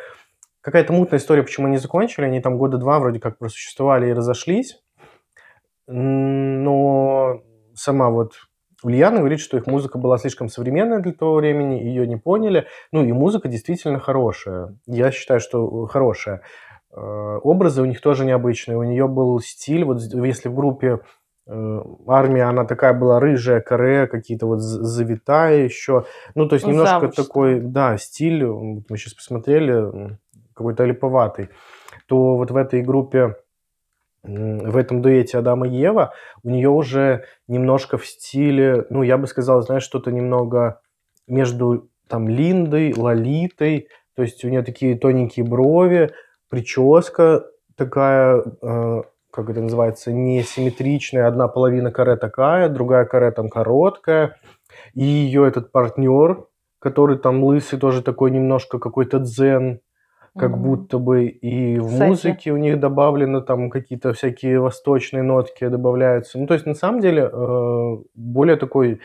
какая-то 0.61 0.93
мутная 0.93 1.19
история, 1.19 1.43
почему 1.43 1.67
они 1.67 1.79
закончили. 1.79 2.27
Они 2.27 2.41
там 2.41 2.59
года 2.59 2.77
два 2.77 2.99
вроде 2.99 3.19
как 3.19 3.39
просуществовали 3.39 4.11
и 4.11 4.13
разошлись. 4.13 4.83
Но 5.87 7.43
сама 7.75 8.11
вот 8.11 8.33
Ульяна 8.83 9.19
говорит, 9.19 9.41
что 9.41 9.57
их 9.57 9.67
музыка 9.67 9.99
была 9.99 10.19
слишком 10.19 10.49
современная 10.49 11.01
для 11.01 11.13
того 11.13 11.37
времени, 11.37 11.83
ее 11.83 12.07
не 12.07 12.17
поняли. 12.17 12.67
Ну 12.93 13.05
и 13.05 13.13
музыка 13.13 13.49
действительно 13.49 13.99
хорошая. 13.99 14.77
Я 14.87 15.11
считаю, 15.11 15.41
что 15.41 15.87
хорошая. 15.87 16.43
Э, 16.95 17.39
Образы 17.43 17.83
у 17.83 17.87
них 17.87 18.01
тоже 18.01 18.25
необычные. 18.25 18.77
У 18.77 18.83
нее 18.83 19.09
был 19.09 19.41
стиль, 19.41 19.85
вот 19.85 20.01
если 20.01 20.49
в 20.49 20.55
группе 20.55 21.01
э, 21.47 21.81
армия, 22.07 22.45
она 22.45 22.65
такая 22.65 22.93
была 22.93 23.19
рыжая, 23.19 23.61
каре, 23.61 24.07
какие-то 24.07 24.47
вот 24.47 24.61
завитая 24.61 25.65
еще. 25.65 26.05
Ну, 26.35 26.47
то 26.47 26.55
есть 26.55 26.67
немножко 26.67 27.01
Завуч, 27.01 27.17
такой, 27.17 27.61
да, 27.61 27.97
стиль, 27.97 28.45
мы 28.45 28.97
сейчас 28.97 29.15
посмотрели, 29.15 30.19
какой-то 30.55 30.85
липоватый. 30.85 31.49
То 32.07 32.37
вот 32.37 32.51
в 32.51 32.57
этой 32.57 32.83
группе 32.83 33.37
в 34.27 34.77
этом 34.77 35.03
дуэте 35.03 35.39
Адам 35.39 35.65
и 35.65 35.69
Ева 35.69 36.13
у 36.43 36.51
нее 36.51 36.69
уже 36.69 37.25
немножко 37.47 37.97
в 37.97 38.07
стиле, 38.07 38.87
ну, 38.91 39.03
я 39.03 39.19
бы 39.19 39.27
сказал, 39.27 39.63
знаешь, 39.63 39.85
что-то 39.85 40.11
немного 40.11 40.81
между 41.27 41.89
там 42.09 42.29
Линдой, 42.29 42.95
Лолитой, 42.97 43.89
то 44.15 44.23
есть 44.23 44.45
у 44.45 44.49
нее 44.49 44.63
такие 44.63 44.99
тоненькие 44.99 45.45
брови, 45.45 46.13
прическа 46.49 47.47
такая, 47.77 48.43
э, 48.63 49.03
как 49.31 49.51
это 49.51 49.61
называется, 49.61 50.13
несимметричная, 50.13 51.27
одна 51.27 51.49
половина 51.49 51.91
каре 51.93 52.17
такая, 52.17 52.69
другая 52.69 53.05
каре 53.05 53.31
там 53.31 53.49
короткая, 53.49 54.37
и 54.95 55.05
ее 55.05 55.47
этот 55.47 55.73
партнер, 55.73 56.47
который 56.79 57.19
там 57.19 57.45
лысый, 57.45 57.79
тоже 57.79 58.03
такой 58.03 58.31
немножко 58.31 58.79
какой-то 58.79 59.19
дзен, 59.19 59.81
как 60.39 60.51
Мгм. 60.51 60.63
будто 60.63 60.99
бы 60.99 61.27
и 61.27 61.79
в 61.79 61.89
Кстати. 61.89 62.09
музыке 62.09 62.53
у 62.53 62.57
них 62.57 62.79
добавлено 62.81 63.41
там 63.41 63.71
какие-то 63.71 64.13
всякие 64.13 64.61
восточные 64.61 65.23
нотки 65.23 65.69
добавляются. 65.69 66.39
Ну, 66.39 66.47
то 66.47 66.55
есть, 66.55 66.67
на 66.67 66.75
самом 66.75 67.01
деле, 67.01 67.31
э, 67.33 67.97
более 68.15 68.57
такой 68.57 69.01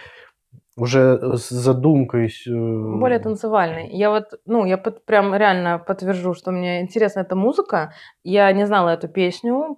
уже 0.78 1.20
с 1.38 1.50
задумкой. 1.50 2.28
э, 2.48 3.00
Более 3.00 3.20
танцевальный. 3.20 3.90
Я 3.92 4.10
вот, 4.10 4.26
ну, 4.46 4.66
я 4.66 4.78
под- 4.78 5.06
прям 5.06 5.36
реально 5.36 5.80
подтвержу, 5.80 6.34
что 6.34 6.52
мне 6.52 6.82
интересна 6.82 7.22
эта 7.22 7.36
музыка. 7.36 7.92
Я 8.24 8.52
не 8.54 8.66
знала 8.66 8.90
эту 8.90 9.08
песню. 9.08 9.78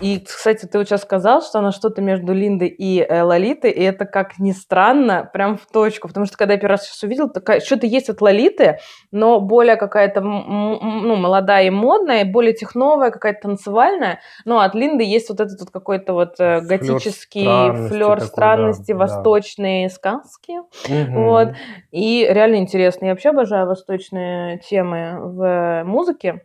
И, 0.00 0.18
кстати, 0.20 0.66
ты 0.66 0.78
вот 0.78 0.88
сейчас 0.88 1.02
сказал, 1.02 1.42
что 1.42 1.58
она 1.58 1.72
что-то 1.72 2.00
между 2.00 2.32
Линдой 2.32 2.68
и 2.68 3.00
э, 3.00 3.22
Лолитой, 3.22 3.70
и 3.70 3.82
это, 3.82 4.06
как 4.06 4.38
ни 4.38 4.52
странно, 4.52 5.28
прям 5.32 5.58
в 5.58 5.66
точку. 5.66 6.08
Потому 6.08 6.26
что, 6.26 6.38
когда 6.38 6.54
я 6.54 6.60
первый 6.60 6.72
раз 6.72 6.86
сейчас 6.86 7.02
увидела, 7.02 7.28
такая, 7.28 7.60
что-то 7.60 7.86
есть 7.86 8.08
от 8.08 8.20
Лолиты, 8.20 8.78
но 9.10 9.40
более 9.40 9.76
какая-то 9.76 10.20
ну, 10.20 11.16
молодая 11.16 11.66
и 11.66 11.70
модная, 11.70 12.24
более 12.24 12.54
техновая, 12.54 13.10
какая-то 13.10 13.42
танцевальная. 13.42 14.20
Но 14.44 14.60
от 14.60 14.74
Линды 14.74 15.04
есть 15.04 15.28
вот 15.28 15.40
этот 15.40 15.60
вот 15.60 15.70
какой-то 15.70 16.14
вот 16.14 16.34
э, 16.38 16.60
готический 16.62 17.42
странности 17.42 17.88
флер 17.88 18.14
такой, 18.14 18.26
странности, 18.26 18.92
да, 18.92 18.98
да. 18.98 18.98
восточные 18.98 19.90
сказки. 19.90 20.54
Мгм. 20.88 21.24
Вот. 21.24 21.48
И 21.90 22.26
реально 22.30 22.56
интересно. 22.56 23.06
Я 23.06 23.12
вообще 23.12 23.30
обожаю 23.30 23.66
восточные 23.66 24.58
темы 24.58 25.18
в 25.20 25.84
музыке. 25.84 26.42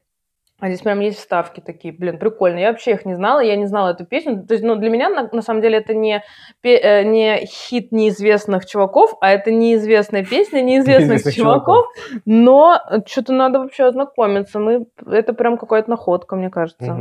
А 0.66 0.68
здесь 0.68 0.82
прям 0.82 1.00
есть 1.00 1.20
вставки 1.20 1.60
такие, 1.60 1.94
блин, 1.94 2.18
прикольно. 2.18 2.58
Я 2.58 2.72
вообще 2.72 2.94
их 2.94 3.06
не 3.06 3.14
знала, 3.14 3.40
я 3.40 3.56
не 3.56 3.68
знала 3.68 3.90
эту 3.90 4.04
песню. 4.04 4.44
То 4.48 4.56
есть, 4.56 4.64
ну, 4.64 4.76
для 4.76 4.90
меня, 4.90 5.10
на, 5.10 5.30
на 5.32 5.44
самом 5.44 5.62
деле, 5.62 5.78
это 5.78 5.94
не, 5.94 6.24
пе- 6.62 6.80
э, 6.80 7.04
не 7.04 7.46
хит 7.46 7.92
неизвестных 7.92 8.66
чуваков, 8.66 9.14
а 9.22 9.30
это 9.30 9.52
неизвестная 9.52 10.26
песня 10.26 10.62
неизвестных 10.62 11.22
чуваков. 11.36 11.86
Но 12.26 12.80
что-то 13.06 13.32
надо 13.34 13.60
вообще 13.60 13.84
ознакомиться. 13.84 14.58
Мы, 14.60 14.88
это 15.06 15.34
прям 15.34 15.60
какая-то 15.60 15.88
находка, 15.88 16.36
мне 16.36 16.50
кажется. 16.50 16.92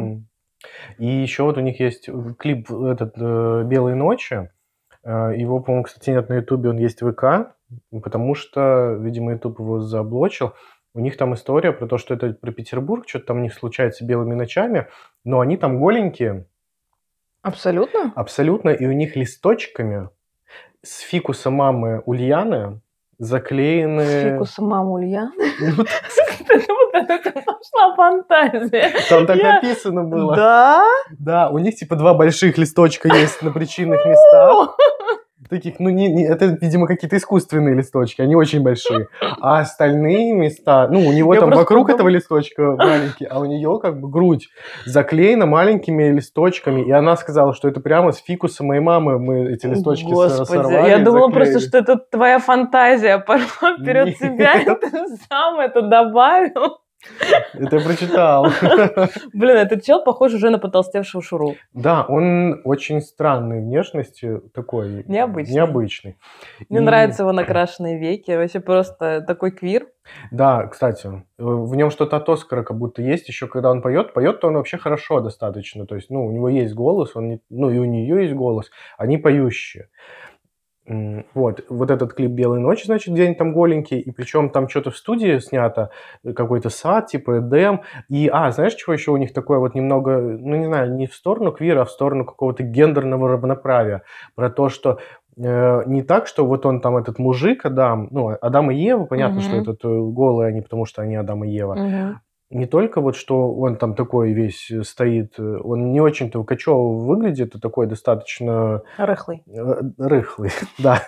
И 0.99 1.07
еще 1.07 1.45
вот 1.45 1.57
у 1.57 1.61
них 1.61 1.81
есть 1.81 2.11
клип 2.39 2.71
этот 2.71 3.15
э, 3.17 3.63
«Белые 3.65 3.95
ночи». 3.95 4.51
Э, 5.05 5.33
Его, 5.35 5.61
по-моему, 5.61 5.85
кстати, 5.85 6.11
нет 6.11 6.29
на 6.29 6.35
Ютубе, 6.35 6.69
он 6.69 6.77
есть 6.77 7.01
в 7.01 7.11
ВК, 7.11 7.55
потому 8.03 8.35
что, 8.35 8.93
видимо, 9.01 9.33
Ютуб 9.33 9.59
его 9.59 9.81
заблочил. 9.81 10.53
У 10.95 11.01
них 11.01 11.17
там 11.17 11.35
история 11.35 11.73
про 11.73 11.89
то, 11.89 11.99
что 11.99 12.15
это 12.15 12.35
про 12.35 12.53
Петербург, 12.53 13.09
что-то 13.09 13.27
там 13.27 13.39
у 13.39 13.41
них 13.41 13.53
случается 13.53 14.05
белыми 14.05 14.35
ночами, 14.35 14.87
но 15.25 15.41
они 15.41 15.57
там 15.57 15.79
голенькие 15.79 16.47
Абсолютно? 17.43 18.13
абсолютно, 18.17 18.71
и 18.71 18.87
у 18.87 18.93
них 18.93 19.17
листочками 19.17 20.09
с 20.83 21.01
фикуса 21.01 21.51
мамы 21.51 22.03
Ульяны 22.07 22.81
заклеены... 23.19 24.35
Фикуса 24.35 24.63
мама 24.63 24.93
Ульяны. 24.93 25.33
Ну, 25.61 25.85
Вот 26.95 27.11
это 27.11 27.33
пошла 27.33 27.95
фантазия. 27.97 28.93
Там 29.09 29.27
так 29.27 29.43
написано 29.43 30.05
было. 30.05 30.37
Да? 30.37 30.87
Да, 31.19 31.51
у 31.51 31.59
них 31.59 31.75
типа 31.75 31.97
два 31.97 32.15
больших 32.15 32.57
листочка 32.57 33.09
есть 33.09 33.43
на 33.43 33.51
причинных 33.51 34.05
местах. 34.07 34.77
Таких, 35.51 35.79
ну, 35.79 35.91
не, 35.91 36.09
не- 36.09 36.25
это, 36.27 36.47
видимо, 36.47 36.87
какие-то 36.87 37.17
искусственные 37.17 37.75
листочки, 37.75 38.23
они 38.23 38.35
очень 38.35 38.63
большие. 38.63 39.09
А 39.41 39.59
остальные 39.59 40.33
места, 40.33 40.89
ну, 40.89 41.01
у 41.01 41.13
него 41.13 41.35
Я 41.35 41.41
там 41.41 41.51
просто 41.51 41.63
вокруг 41.65 41.91
этого 41.91 42.09
листочка 42.09 42.77
маленький, 42.77 43.27
а 43.27 43.41
у 43.41 43.45
нее 43.45 43.79
как 43.83 44.01
бы 44.01 44.09
грудь 44.09 44.49
заклеена 44.87 45.45
маленькими 45.45 46.05
листочками. 46.05 46.83
И 46.83 46.91
она 46.91 47.17
сказала, 47.17 47.53
что 47.53 47.69
это 47.69 47.81
прямо 47.81 48.13
с 48.13 48.19
фикуса 48.23 48.65
моей 48.65 48.81
мамы 48.81 49.19
мы 49.19 49.51
эти 49.53 49.67
листочки 49.67 50.07
Господи, 50.07 50.63
сорвали 50.63 50.89
я 50.89 50.99
думала 51.01 51.29
просто, 51.29 51.59
заклеили. 51.59 51.69
что 51.69 51.79
это 51.79 51.97
твоя 52.11 52.39
фантазия 52.39 53.19
пошла 53.27 53.77
вперед 53.77 54.17
себя, 54.17 54.77
ты 54.77 54.91
сам 55.29 55.61
это 55.61 55.83
добавил. 55.83 56.79
Это 57.55 57.77
я 57.77 57.83
прочитал. 57.85 58.47
Блин, 59.33 59.57
этот 59.57 59.83
чел 59.85 60.03
похож 60.05 60.33
уже 60.35 60.51
на 60.51 60.59
потолстевшего 60.59 61.23
Шуру. 61.23 61.55
Да, 61.73 62.05
он 62.09 62.61
очень 62.65 63.01
странной 63.01 63.61
внешности, 63.61 64.41
такой 64.53 65.05
Необычный. 65.07 65.55
необычный. 65.55 66.17
Мне 66.69 66.79
И- 66.81 66.83
нравятся 66.83 67.23
его 67.23 67.33
накрашенные 67.33 67.99
веки, 67.99 68.33
вообще 68.33 68.61
просто 68.61 69.21
такой 69.27 69.51
квир. 69.53 69.87
Да, 70.31 70.67
кстати, 70.67 71.07
э, 71.07 71.13
в 71.39 71.75
нем 71.77 71.91
что-то 71.91 72.17
от 72.19 72.29
Оскара 72.29 72.63
как 72.63 72.77
будто 72.77 73.01
есть 73.01 73.27
еще, 73.29 73.47
когда 73.47 73.71
он 73.71 73.81
поет. 73.81 74.13
Поет-то 74.13 74.49
он 74.49 74.55
вообще 74.57 74.77
хорошо 74.77 75.21
достаточно. 75.21 75.87
То 75.87 75.95
есть, 75.95 76.11
ну, 76.11 76.27
у 76.27 76.31
него 76.31 76.49
есть 76.51 76.75
голос, 76.75 77.13
он 77.17 77.29
не- 77.29 77.41
ну, 77.49 77.71
и 77.71 77.79
у 77.79 77.85
нее 77.85 78.23
есть 78.25 78.35
голос. 78.35 78.71
Они 78.99 79.17
поющие. 79.17 79.89
Вот, 80.87 81.65
вот 81.71 81.91
этот 81.91 82.13
клип 82.13 82.33
«Белые 82.33 82.61
ночи», 82.61 82.85
значит, 82.85 83.15
где 83.15 83.25
они 83.25 83.35
там 83.35 83.55
голенькие, 83.55 84.01
и 84.01 84.11
причем 84.11 84.51
там 84.51 84.69
что-то 84.69 84.91
в 84.91 84.97
студии 84.97 85.39
снято, 85.39 85.91
э, 86.25 86.33
какой-то 86.35 86.69
сад, 86.69 87.07
типа 87.07 87.39
Эдем, 87.39 87.81
и, 88.11 88.29
а, 88.31 88.51
знаешь, 88.53 88.75
чего 88.75 88.93
еще 88.93 89.11
у 89.11 89.17
них 89.17 89.33
такое 89.33 89.59
вот 89.59 89.75
немного, 89.75 90.19
ну, 90.21 90.57
не 90.57 90.67
знаю, 90.67 90.95
не 90.95 91.07
в 91.07 91.15
сторону 91.15 91.53
квира, 91.53 91.83
а 91.83 91.85
в 91.87 91.91
сторону 91.91 92.27
какого-то 92.27 92.63
гендерного 92.65 93.29
равноправия, 93.31 94.03
про 94.35 94.51
то, 94.51 94.69
что 94.69 94.99
э, 95.37 95.83
не 95.87 96.03
так, 96.03 96.27
что 96.27 96.45
вот 96.47 96.67
он 96.67 96.81
там 96.81 96.97
этот 96.97 97.19
мужик 97.19 97.65
Адам, 97.65 98.09
ну, 98.11 98.37
Адам 98.41 98.71
и 98.71 98.77
Ева, 98.77 99.05
понятно, 99.07 99.41
что 99.41 99.57
Мгм. 99.57 99.63
этот 99.63 99.85
э, 99.85 99.89
голые 99.89 100.49
они, 100.49 100.61
потому 100.61 100.85
что 100.85 101.03
они 101.03 101.17
Адам 101.17 101.45
и 101.45 101.49
Ева, 101.49 101.75
Мгм. 101.75 102.21
Не 102.51 102.67
только 102.67 103.01
вот, 103.01 103.17
что 103.17 103.53
он 103.55 103.77
там 103.77 103.95
такой 103.95 104.33
весь 104.33 104.71
э, 104.71 104.83
стоит, 104.85 105.35
э, 105.39 105.59
он 105.63 105.93
не 105.93 106.01
очень-то 106.01 106.43
качево 106.45 106.99
выглядит, 106.99 107.55
а 107.55 107.61
такой 107.61 107.87
достаточно 107.87 108.83
Рыхлый. 108.97 109.43
э, 109.47 109.83
рыхлый, 109.99 110.51
да. 110.79 111.03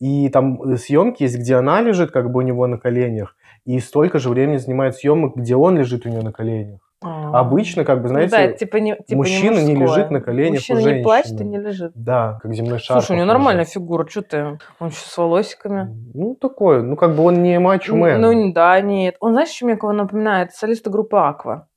И 0.00 0.28
там 0.28 0.76
съемки 0.76 1.22
есть, 1.22 1.38
где 1.38 1.54
она 1.54 1.80
лежит 1.80 2.10
как 2.10 2.30
бы 2.30 2.38
у 2.38 2.42
него 2.42 2.66
на 2.66 2.78
коленях, 2.78 3.36
и 3.64 3.78
столько 3.78 4.18
же 4.18 4.28
времени 4.30 4.56
занимает 4.56 4.96
съемок, 4.96 5.36
где 5.36 5.54
он 5.56 5.78
лежит 5.78 6.06
у 6.06 6.08
нее 6.08 6.22
на 6.22 6.32
коленях. 6.32 6.89
А. 7.02 7.40
Обычно, 7.40 7.84
как 7.84 8.02
бы, 8.02 8.08
Ну 8.08 8.14
да, 8.20 8.28
знаете, 8.28 8.50
это 8.50 8.58
типа 8.58 8.76
не, 8.76 8.94
типа 8.94 9.16
мужчина 9.16 9.58
не 9.58 9.74
мужское. 9.74 9.96
лежит 9.98 10.10
на 10.10 10.20
коленях 10.20 10.50
у 10.50 10.54
Мужчина 10.74 10.78
не 10.96 11.02
плачет 11.02 11.26
и 11.32 11.36
женщины. 11.38 11.48
не 11.48 11.58
лежит. 11.58 11.92
да, 11.94 12.38
как 12.42 12.52
земной 12.52 12.78
шар. 12.78 13.00
Слушай, 13.00 13.12
у 13.12 13.16
него 13.16 13.26
нормальная 13.26 13.64
фигура, 13.64 14.06
что 14.06 14.20
ты? 14.22 14.58
Он 14.78 14.88
еще 14.88 15.00
с 15.06 15.16
волосиками. 15.16 15.96
Ну, 16.12 16.34
такой, 16.34 16.82
ну, 16.82 16.96
как 16.96 17.14
бы 17.16 17.22
он 17.22 17.42
не 17.42 17.58
мачо-мен. 17.58 18.20
Ну, 18.20 18.32
не- 18.32 18.52
да, 18.52 18.78
нет. 18.82 19.16
Он, 19.20 19.32
знаешь, 19.32 19.48
чем 19.48 19.68
мне 19.68 19.78
кого 19.78 19.92
напоминает? 19.92 20.52
Солиста 20.52 20.90
группы 20.90 21.16
Аква. 21.16 21.68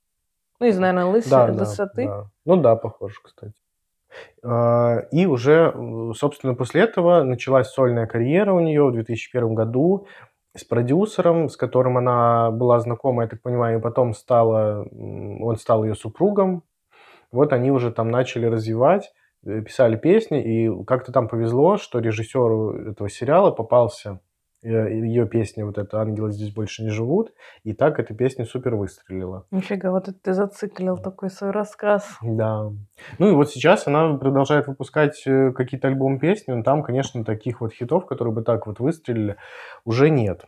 Ну, 0.59 0.67
из, 0.67 0.77
наверное, 0.77 1.05
лысы, 1.05 1.29
Да, 1.29 1.47
да, 1.47 1.53
высоты. 1.53 2.05
да. 2.05 2.25
Ну 2.45 2.57
да, 2.57 2.75
похоже, 2.75 3.15
кстати. 3.23 3.53
А, 4.43 4.99
И 5.11 5.25
уже, 5.25 5.73
собственно, 6.15 6.53
после 6.53 6.81
этого 6.81 7.23
началась 7.23 7.69
сольная 7.69 8.07
карьера 8.07 8.53
у 8.53 8.59
нее 8.59 8.83
в 8.85 8.91
2001 8.91 9.55
году 9.55 10.05
с 10.55 10.63
продюсером, 10.63 11.49
с 11.49 11.57
которым 11.57 11.97
она 11.97 12.51
была 12.51 12.79
знакома, 12.79 13.23
я 13.23 13.29
так 13.29 13.41
понимаю, 13.41 13.79
и 13.79 13.81
потом 13.81 14.13
стала, 14.13 14.87
он 14.91 15.55
стал 15.57 15.83
ее 15.83 15.95
супругом. 15.95 16.63
Вот 17.31 17.53
они 17.53 17.71
уже 17.71 17.91
там 17.91 18.09
начали 18.09 18.45
развивать, 18.45 19.11
э, 19.45 19.61
писали 19.61 19.95
песни, 19.95 20.43
и 20.43 20.85
как-то 20.85 21.11
там 21.11 21.27
повезло, 21.27 21.77
что 21.77 21.99
режиссеру 21.99 22.91
этого 22.91 23.09
сериала 23.09 23.51
попался 23.51 24.19
ее 24.63 25.27
песня, 25.27 25.65
вот 25.65 25.77
эта 25.77 25.99
«Ангелы 26.01 26.31
здесь 26.31 26.53
больше 26.53 26.83
не 26.83 26.89
живут», 26.89 27.33
и 27.63 27.73
так 27.73 27.99
эта 27.99 28.13
песня 28.13 28.45
супер 28.45 28.75
выстрелила. 28.75 29.45
Нифига, 29.51 29.91
вот 29.91 30.07
это 30.07 30.17
ты 30.19 30.33
зациклил 30.33 30.97
такой 30.97 31.29
свой 31.29 31.51
рассказ. 31.51 32.17
Да. 32.21 32.71
Ну 33.19 33.29
и 33.29 33.33
вот 33.33 33.49
сейчас 33.51 33.87
она 33.87 34.13
продолжает 34.15 34.67
выпускать 34.67 35.21
э, 35.25 35.51
какие-то 35.51 35.87
альбомы 35.87 36.19
песни, 36.19 36.53
но 36.53 36.63
там, 36.63 36.83
конечно, 36.83 37.23
таких 37.25 37.61
вот 37.61 37.73
хитов, 37.73 38.05
которые 38.05 38.33
бы 38.33 38.41
так 38.43 38.67
вот 38.67 38.79
выстрелили, 38.79 39.35
уже 39.85 40.09
нет. 40.09 40.45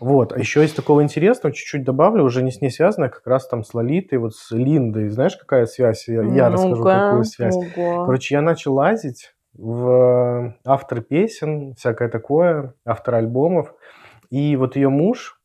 Вот, 0.00 0.32
а 0.32 0.38
еще 0.38 0.64
из 0.64 0.72
такого 0.72 1.02
интересного, 1.02 1.52
чуть-чуть 1.52 1.82
добавлю, 1.82 2.22
уже 2.22 2.42
не 2.42 2.52
с 2.52 2.60
ней 2.60 2.70
связано, 2.70 3.06
а 3.06 3.08
как 3.08 3.26
раз 3.26 3.48
там 3.48 3.64
с 3.64 3.74
Лолитой, 3.74 4.18
вот 4.18 4.34
с 4.34 4.52
Линдой. 4.52 5.08
Знаешь, 5.08 5.36
какая 5.36 5.66
связь? 5.66 6.06
Я, 6.06 6.22
я 6.22 6.50
расскажу, 6.50 6.84
какую 6.84 7.24
связь. 7.24 7.56
ого. 7.56 8.04
Короче, 8.04 8.36
я 8.36 8.42
начал 8.42 8.74
лазить 8.74 9.34
в 9.58 10.54
автор 10.64 11.02
песен, 11.02 11.74
всякое 11.74 12.08
такое, 12.08 12.74
автор 12.86 13.16
альбомов. 13.16 13.74
И 14.30 14.56
вот 14.56 14.76
ее 14.76 14.88
муж, 14.88 15.40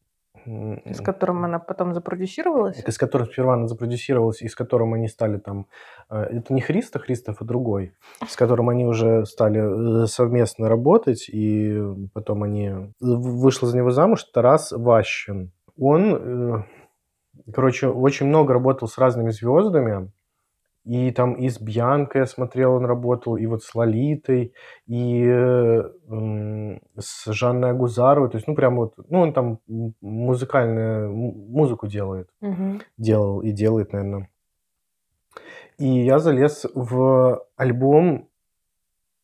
С 0.45 1.01
которым 1.01 1.45
она 1.45 1.57
потом 1.59 1.93
запродюсировалась? 1.93 2.77
это 2.77 2.91
с 2.91 2.97
которым 2.97 3.27
сперва 3.27 3.53
она 3.53 3.67
запродюсировалась, 3.67 4.41
и 4.41 4.47
с 4.47 4.55
которым 4.55 4.93
они 4.93 5.07
стали 5.07 5.37
там... 5.37 5.67
э, 6.09 6.21
Это 6.21 6.53
не 6.53 6.61
Христа, 6.61 6.99
Христов, 6.99 7.37
а 7.39 7.45
другой. 7.45 7.93
С 8.27 8.35
которым 8.35 8.69
они 8.69 8.85
уже 8.85 9.25
стали 9.25 10.03
э, 10.03 10.05
совместно 10.07 10.69
работать, 10.69 11.29
и 11.29 11.81
потом 12.13 12.43
они... 12.43 12.93
Вышла 12.99 13.67
за 13.67 13.77
него 13.77 13.91
замуж 13.91 14.23
Тарас 14.25 14.71
Ващин. 14.71 15.51
Он, 15.79 16.15
э, 16.15 16.63
короче, 17.53 17.87
очень 17.87 18.27
много 18.27 18.53
работал 18.53 18.87
с 18.87 18.97
разными 18.97 19.31
звездами, 19.31 20.11
и 20.85 21.11
там 21.11 21.33
и 21.35 21.49
с 21.49 21.59
Бьянкой 21.61 22.21
я 22.21 22.25
смотрел, 22.25 22.73
он 22.73 22.85
работал, 22.85 23.37
и 23.37 23.45
вот 23.45 23.63
с 23.63 23.73
Лолитой, 23.73 24.53
и 24.85 25.25
э, 25.25 25.83
с 26.99 27.31
Жанной 27.31 27.71
Агузаровой. 27.71 28.29
То 28.29 28.37
есть, 28.37 28.47
ну, 28.47 28.55
прям 28.55 28.75
вот, 28.75 28.93
ну, 29.09 29.21
он 29.21 29.33
там 29.33 29.59
музыкальную 30.01 31.13
музыку 31.13 31.87
делает 31.87 32.29
Мгм. 32.41 32.81
делал 32.97 33.41
и 33.41 33.51
делает, 33.51 33.93
наверное. 33.93 34.29
И 35.77 35.87
я 35.87 36.19
залез 36.19 36.65
в 36.75 37.43
альбом 37.55 38.29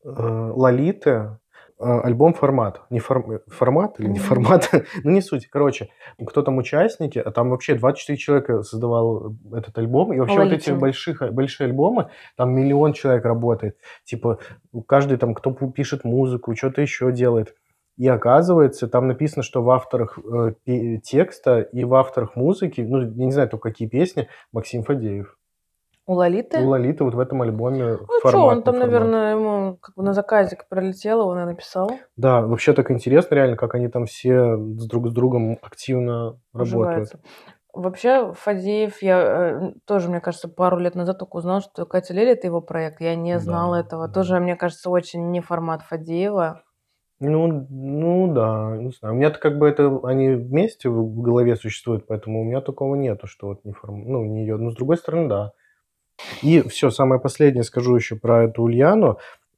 э, 0.03 0.09
Лолиты, 0.09 1.37
альбом 1.79 2.33
формат. 2.33 2.81
Не 2.89 2.99
форм- 2.99 3.39
формат 3.47 3.99
или 3.99 4.07
не 4.07 4.19
формат, 4.19 4.69
ну 5.03 5.11
не 5.11 5.21
суть. 5.21 5.47
Короче, 5.47 5.89
кто 6.27 6.41
там 6.41 6.57
участники, 6.57 7.19
а 7.19 7.31
там 7.31 7.49
вообще 7.49 7.75
24 7.75 8.17
человека 8.17 8.63
создавал 8.63 9.35
этот 9.53 9.77
альбом. 9.77 10.13
И 10.13 10.19
вообще 10.19 10.35
вот 10.43 10.53
эти 10.53 10.71
больших, 10.71 11.33
большие 11.33 11.67
альбомы, 11.67 12.09
там 12.35 12.53
миллион 12.53 12.93
человек 12.93 13.23
работает. 13.25 13.77
Типа 14.03 14.39
каждый 14.87 15.17
там, 15.17 15.33
кто 15.33 15.51
пишет 15.51 16.03
музыку, 16.03 16.55
что-то 16.55 16.81
еще 16.81 17.11
делает. 17.11 17.55
И 17.97 18.07
оказывается, 18.07 18.87
там 18.87 19.07
написано, 19.07 19.43
что 19.43 19.61
в 19.61 19.69
авторах 19.69 20.17
э, 20.65 20.99
текста 21.03 21.59
и 21.59 21.83
в 21.83 21.93
авторах 21.95 22.37
музыки, 22.37 22.79
ну, 22.79 23.01
я 23.01 23.25
не 23.25 23.31
знаю, 23.31 23.49
только 23.49 23.71
какие 23.71 23.89
песни, 23.89 24.29
Максим 24.53 24.83
Фадеев. 24.83 25.37
У 26.09 26.13
Лолиты? 26.15 26.59
У 26.59 26.69
Лолиты 26.69 27.03
вот 27.03 27.13
в 27.13 27.19
этом 27.19 27.43
альбоме 27.43 27.97
Ну 27.99 28.29
что, 28.29 28.45
он 28.45 28.63
там, 28.63 28.73
формат. 28.73 28.87
наверное, 28.89 29.35
ему 29.35 29.77
как 29.77 29.93
бы 29.95 30.01
на 30.01 30.13
заказик 30.13 30.67
пролетел, 30.67 31.19
он 31.27 31.37
и 31.39 31.45
написал. 31.45 31.91
Да, 32.17 32.41
вообще 32.41 32.73
так 32.73 32.89
интересно 32.89 33.35
реально, 33.35 33.55
как 33.57 33.75
они 33.75 33.89
там 33.89 34.07
все 34.07 34.57
с 34.57 34.87
друг 34.87 35.09
с 35.09 35.13
другом 35.13 35.59
активно 35.61 36.39
работают. 36.51 36.63
уживается. 36.63 37.19
Вообще, 37.73 38.33
Фадеев, 38.33 39.03
я 39.03 39.21
э, 39.21 39.71
тоже, 39.85 40.09
мне 40.09 40.19
кажется, 40.19 40.49
пару 40.49 40.79
лет 40.79 40.95
назад 40.95 41.19
только 41.19 41.35
узнала, 41.37 41.61
что 41.61 41.85
Катя 41.85 42.15
Лель 42.15 42.29
это 42.29 42.47
его 42.47 42.59
проект. 42.59 43.01
Я 43.01 43.15
не 43.15 43.37
знала 43.37 43.75
Да, 43.75 43.81
этого. 43.87 44.07
да. 44.07 44.13
Тоже, 44.15 44.39
мне 44.39 44.55
кажется, 44.55 44.89
очень 44.89 45.29
не 45.29 45.41
формат 45.41 45.83
Фадеева. 45.83 46.63
Ну, 47.19 47.67
ну 47.69 48.33
да, 48.33 48.75
не 48.77 48.89
знаю. 48.91 49.13
У 49.13 49.17
меня-то 49.17 49.37
как 49.37 49.59
бы 49.59 49.67
это 49.69 49.99
они 50.05 50.29
вместе 50.29 50.89
в 50.89 51.21
голове 51.21 51.55
существуют, 51.55 52.07
поэтому 52.07 52.41
у 52.41 52.45
меня 52.45 52.61
такого 52.61 52.95
нету, 52.95 53.27
что 53.27 53.47
вот 53.49 53.63
не 53.63 53.73
форм... 53.73 54.03
ну, 54.07 54.23
не 54.25 54.41
ее. 54.41 54.57
Но 54.57 54.71
с 54.71 54.75
другой 54.75 54.97
стороны, 54.97 55.29
да. 55.29 55.51
И 56.41 56.61
все, 56.67 56.89
самое 56.89 57.21
последнее 57.21 57.63
скажу 57.63 57.95
еще 57.95 58.15
про 58.15 58.43
эту 58.45 58.63
Ульяну. 58.63 59.17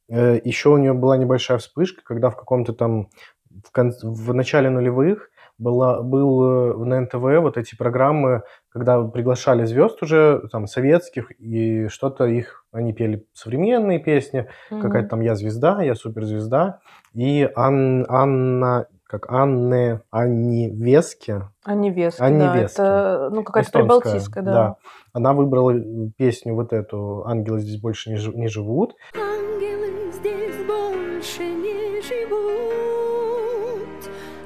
Э, 0.10 0.40
Еще 0.44 0.70
у 0.70 0.78
нее 0.78 0.94
была 0.94 1.18
небольшая 1.18 1.58
вспышка, 1.58 2.02
когда 2.04 2.30
в 2.30 2.36
каком-то 2.36 2.74
там 2.74 3.08
в, 3.50 3.72
кон- 3.72 3.94
в 4.02 4.34
начале 4.34 4.70
нулевых 4.70 5.30
была, 5.58 6.02
был 6.02 6.44
э, 6.44 6.86
на 6.86 7.02
НТВ 7.02 7.42
вот 7.42 7.58
эти 7.58 7.76
программы, 7.76 8.42
когда 8.70 9.02
приглашали 9.04 9.66
звезд 9.66 10.02
уже 10.02 10.42
там 10.52 10.68
советских 10.68 11.32
и 11.40 11.88
что-то 11.88 12.26
их 12.26 12.66
они 12.72 12.94
пели 12.94 13.26
современные 13.34 14.00
песни, 14.00 14.48
какая-то 14.82 15.10
там 15.10 15.22
я 15.22 15.36
звезда, 15.36 15.82
я 15.84 15.94
суперзвезда 15.96 16.80
и 17.14 17.50
Ан- 17.56 18.06
Анна 18.10 18.88
как 19.12 19.30
Анне 19.30 20.00
Анни 20.10 20.70
Вески 20.74 21.44
А 21.66 21.76
невестки, 21.76 22.22
А 22.22 22.30
да. 22.30 22.56
невестки. 22.56 22.76
Это, 22.80 23.30
ну, 23.34 23.44
какая-то 23.44 23.68
эстонская, 23.68 24.00
прибалтийская, 24.00 24.44
да. 24.44 24.76
Она 25.12 25.34
выбрала 25.34 25.74
песню 26.18 26.56
вот 26.56 26.72
эту 26.72 27.26
«Ангелы 27.28 27.60
здесь 27.60 27.78
больше 27.82 28.10
не, 28.12 28.16
жи- 28.16 28.32
не 28.34 28.48
живут». 28.48 28.96
Ангелы 29.14 30.14
здесь 30.14 30.56
больше 30.66 31.44
не 31.44 32.02
живут. 32.02 33.82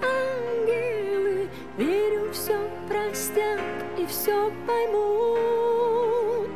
Ангелы, 0.01 1.47
верю, 1.77 2.31
все 2.33 2.57
простят 2.89 3.59
и 3.99 4.05
все 4.07 4.49
поймут. 4.65 6.49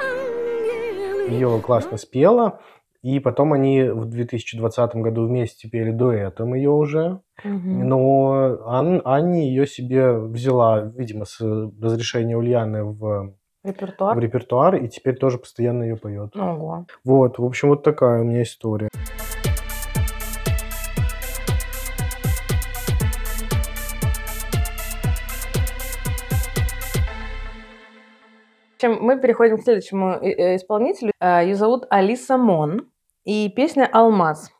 Ангелы. 0.00 1.30
Ее 1.30 1.60
классно 1.60 1.98
спела. 1.98 2.58
И 3.04 3.20
потом 3.20 3.52
они 3.52 3.82
в 3.82 4.06
2020 4.06 4.96
году 4.96 5.26
вместе 5.26 5.68
пели 5.68 5.90
дуэтом 5.90 6.54
ее 6.54 6.70
уже. 6.70 7.20
Мгм. 7.44 7.86
Но 7.86 8.58
Ан, 8.64 9.02
Анни 9.04 9.40
ее 9.40 9.66
себе 9.66 10.14
взяла, 10.14 10.80
видимо, 10.80 11.26
с 11.26 11.38
разрешения 11.38 12.34
Ульяны 12.34 12.82
в, 12.82 13.34
Репертуар. 13.62 14.16
в 14.16 14.18
репертуар, 14.18 14.76
и 14.76 14.88
теперь 14.88 15.16
тоже 15.16 15.36
постоянно 15.36 15.82
ее 15.82 15.96
поет. 15.96 16.34
Ого. 16.34 16.86
Вот, 17.04 17.38
в 17.38 17.44
общем, 17.44 17.68
вот 17.68 17.82
такая 17.82 18.22
у 18.22 18.24
меня 18.24 18.42
история. 18.42 18.88
Общем, 28.76 28.98
мы 29.02 29.20
переходим 29.20 29.58
к 29.58 29.62
следующему 29.62 30.12
э, 30.22 30.30
э, 30.30 30.56
исполнителю. 30.56 31.12
Э, 31.20 31.42
Ее 31.42 31.54
зовут 31.54 31.84
Алиса 31.90 32.36
Мон. 32.36 32.86
И 33.24 33.48
песня 33.48 33.88
«Алмаз». 33.90 34.50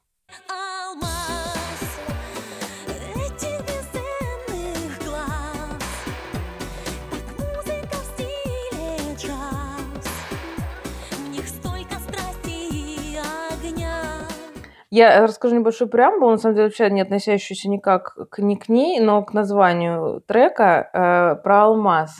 Я 14.90 15.20
расскажу 15.22 15.56
небольшую 15.56 15.90
преамбулу, 15.90 16.30
на 16.30 16.38
самом 16.38 16.54
деле 16.54 16.68
вообще 16.68 16.88
не 16.88 17.02
относящуюся 17.02 17.68
никак 17.68 18.14
к, 18.30 18.38
ни 18.38 18.54
к 18.54 18.68
ней, 18.70 19.00
но 19.00 19.22
к 19.24 19.34
названию 19.34 20.22
трека 20.26 20.88
э, 20.92 21.42
про 21.42 21.64
алмаз. 21.64 22.16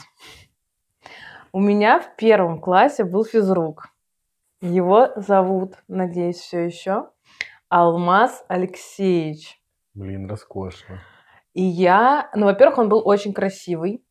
У 1.53 1.59
меня 1.59 2.01
в 2.01 2.15
первом 2.17 2.59
классе 2.59 3.03
был 3.05 3.23
физрук. 3.23 3.94
Его 4.65 5.09
зовут, 5.15 5.75
надеюсь, 5.87 6.37
все 6.37 6.65
еще 6.65 7.09
Алмаз 7.69 8.43
Алексеевич. 8.47 9.61
Блин, 9.93 10.27
роскошно. 10.27 11.01
И 11.53 11.61
я, 11.61 12.31
ну, 12.33 12.45
во-первых, 12.45 12.79
он 12.79 12.89
был 12.89 13.07
очень 13.07 13.31
красивый 13.31 14.03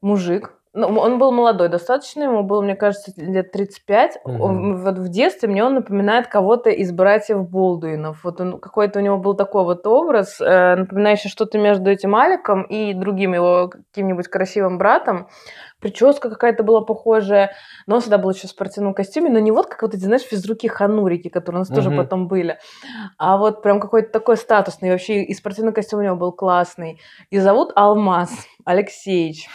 мужик. 0.00 0.60
Ну, 0.74 0.86
он 0.86 1.18
был 1.18 1.32
молодой 1.32 1.68
достаточно, 1.68 2.22
ему 2.22 2.42
было, 2.44 2.62
мне 2.62 2.74
кажется, 2.74 3.12
лет 3.16 3.52
35. 3.52 4.18
Мгм. 4.24 4.40
Он- 4.40 4.76
вот 4.82 4.98
в 4.98 5.08
детстве 5.10 5.46
мне 5.48 5.62
он 5.62 5.74
напоминает 5.74 6.28
кого-то 6.28 6.70
из 6.70 6.92
братьев 6.92 7.46
Болдуинов. 7.46 8.24
Вот 8.24 8.40
он, 8.40 8.58
какой-то 8.58 8.98
у 8.98 9.02
него 9.02 9.18
был 9.18 9.34
такой 9.34 9.64
вот 9.64 9.86
образ, 9.86 10.40
э, 10.40 10.76
напоминающий 10.76 11.28
что-то 11.28 11.58
между 11.58 11.90
этим 11.90 12.16
Аликом 12.16 12.62
и 12.62 12.94
другим 12.94 13.34
его 13.34 13.68
каким-нибудь 13.68 14.28
красивым 14.28 14.78
братом. 14.78 15.28
Прическа 15.78 16.30
какая-то 16.30 16.62
была 16.62 16.80
похожая, 16.80 17.52
но 17.86 17.96
он 17.96 18.00
всегда 18.00 18.16
был 18.16 18.30
еще 18.30 18.46
в 18.46 18.50
спортивном 18.50 18.94
костюме, 18.94 19.28
но 19.28 19.40
не 19.40 19.50
вот 19.50 19.66
как 19.66 19.82
вот 19.82 19.94
эти, 19.94 20.04
знаешь, 20.04 20.22
физруки-ханурики, 20.22 21.28
которые 21.28 21.58
у 21.58 21.62
нас 21.62 21.68
тоже 21.68 21.90
Мгм. 21.90 21.98
потом 21.98 22.28
были, 22.28 22.58
а 23.18 23.36
вот 23.36 23.62
прям 23.62 23.78
какой-то 23.78 24.10
такой 24.10 24.36
статусный, 24.38 24.90
вообще 24.90 25.22
и 25.24 25.34
спортивный 25.34 25.72
костюм 25.72 26.00
у 26.00 26.02
него 26.02 26.16
был 26.16 26.32
классный. 26.32 26.98
И 27.30 27.38
зовут 27.40 27.72
Алмаз 27.74 28.30
Алексеевич. 28.64 29.48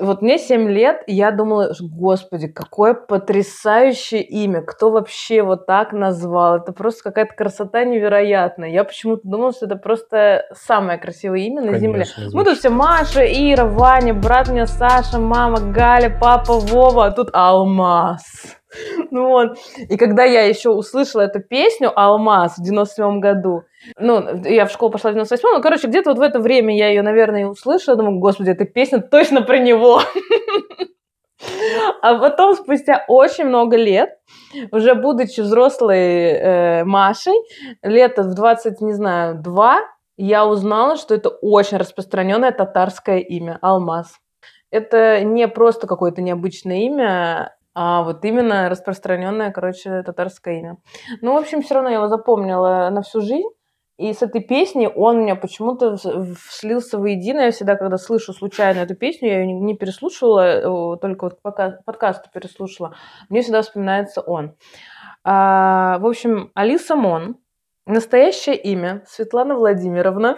Вот 0.00 0.22
мне 0.22 0.38
7 0.38 0.68
лет, 0.68 1.02
и 1.06 1.14
я 1.14 1.30
думала, 1.30 1.72
господи, 1.80 2.48
какое 2.48 2.94
потрясающее 2.94 4.22
имя, 4.22 4.62
кто 4.62 4.90
вообще 4.90 5.42
вот 5.42 5.66
так 5.66 5.92
назвал, 5.92 6.56
это 6.56 6.72
просто 6.72 7.04
какая-то 7.04 7.34
красота 7.34 7.84
невероятная. 7.84 8.70
Я 8.70 8.84
почему-то 8.84 9.22
думала, 9.24 9.52
что 9.52 9.66
это 9.66 9.76
просто 9.76 10.44
самое 10.54 10.98
красивое 10.98 11.40
имя 11.40 11.62
на 11.62 11.78
земле. 11.78 12.04
Конечно, 12.04 12.24
Мы 12.24 12.44
тут 12.44 12.56
звучит. 12.56 12.58
все 12.58 12.70
Маша, 12.70 13.24
Ира, 13.24 13.64
Ваня, 13.64 14.14
брат 14.14 14.48
у 14.48 14.52
меня 14.52 14.66
Саша, 14.66 15.18
мама, 15.18 15.60
Галя, 15.60 16.16
папа, 16.20 16.54
Вова, 16.54 17.06
а 17.06 17.10
тут 17.10 17.30
Алмаз. 17.32 18.57
Ну 19.10 19.28
вот. 19.28 19.58
И 19.88 19.96
когда 19.96 20.24
я 20.24 20.42
еще 20.42 20.70
услышала 20.70 21.22
эту 21.22 21.40
песню 21.40 21.92
«Алмаз» 21.94 22.58
в 22.58 22.62
97 22.62 23.20
году, 23.20 23.64
ну, 23.98 24.42
я 24.44 24.66
в 24.66 24.70
школу 24.70 24.92
пошла 24.92 25.10
в 25.10 25.14
98 25.14 25.48
ну, 25.48 25.62
короче, 25.62 25.88
где-то 25.88 26.10
вот 26.10 26.18
в 26.18 26.22
это 26.22 26.40
время 26.40 26.76
я 26.76 26.88
ее, 26.88 27.02
наверное, 27.02 27.46
услышала, 27.46 27.96
думаю, 27.96 28.18
господи, 28.18 28.50
эта 28.50 28.64
песня 28.64 29.00
точно 29.00 29.42
про 29.42 29.58
него. 29.58 30.00
А 32.02 32.18
потом, 32.18 32.56
спустя 32.56 33.04
очень 33.06 33.44
много 33.44 33.76
лет, 33.76 34.18
уже 34.72 34.94
будучи 34.94 35.40
взрослой 35.40 36.32
э, 36.32 36.84
Машей, 36.84 37.36
лет 37.82 38.18
в 38.18 38.34
20, 38.34 38.80
не 38.80 38.92
знаю, 38.92 39.40
два, 39.40 39.78
я 40.16 40.46
узнала, 40.46 40.96
что 40.96 41.14
это 41.14 41.28
очень 41.28 41.76
распространенное 41.76 42.50
татарское 42.50 43.18
имя 43.18 43.58
Алмаз. 43.62 44.18
Это 44.72 45.22
не 45.22 45.46
просто 45.46 45.86
какое-то 45.86 46.22
необычное 46.22 46.78
имя, 46.78 47.56
а 47.80 48.02
вот 48.02 48.24
именно 48.24 48.68
распространенное, 48.68 49.52
короче, 49.52 50.02
татарское 50.02 50.58
имя. 50.58 50.78
Ну, 51.20 51.34
в 51.34 51.36
общем, 51.36 51.62
все 51.62 51.74
равно 51.74 51.90
я 51.90 51.96
его 51.98 52.08
запомнила 52.08 52.90
на 52.90 53.02
всю 53.02 53.20
жизнь. 53.20 53.48
И 53.98 54.12
с 54.12 54.20
этой 54.20 54.40
песней 54.40 54.88
он 54.88 55.18
у 55.18 55.20
меня 55.22 55.36
почему-то 55.36 55.96
слился 56.50 56.98
воедино. 56.98 57.42
Я 57.42 57.50
всегда, 57.52 57.76
когда 57.76 57.96
слышу 57.96 58.32
случайно 58.32 58.80
эту 58.80 58.96
песню, 58.96 59.28
я 59.28 59.42
ее 59.42 59.52
не, 59.52 59.76
переслушивала, 59.76 60.96
только 60.96 61.26
вот 61.26 61.40
подкасту 61.40 62.28
переслушала, 62.34 62.96
мне 63.28 63.42
всегда 63.42 63.62
вспоминается 63.62 64.22
он. 64.22 64.56
А, 65.22 65.98
в 66.00 66.06
общем, 66.06 66.50
Алиса 66.54 66.96
Мон. 66.96 67.36
Настоящее 67.86 68.56
имя 68.56 69.04
Светлана 69.06 69.54
Владимировна. 69.54 70.36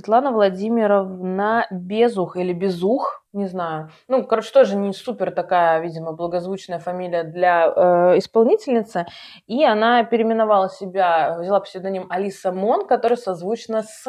Светлана 0.00 0.32
Владимировна 0.32 1.66
Безух 1.70 2.38
или 2.38 2.54
Безух, 2.54 3.22
не 3.34 3.46
знаю. 3.46 3.90
Ну, 4.08 4.24
короче, 4.24 4.50
тоже 4.50 4.76
не 4.76 4.94
супер 4.94 5.30
такая, 5.30 5.78
видимо, 5.82 6.12
благозвучная 6.12 6.78
фамилия 6.78 7.22
для 7.22 7.66
э, 7.66 8.16
исполнительницы. 8.16 9.04
И 9.46 9.62
она 9.62 10.02
переименовала 10.04 10.70
себя, 10.70 11.36
взяла 11.38 11.60
псевдоним 11.60 12.06
Алиса 12.08 12.50
Мон, 12.50 12.86
который 12.86 13.18
созвучно 13.18 13.82
с... 13.82 14.06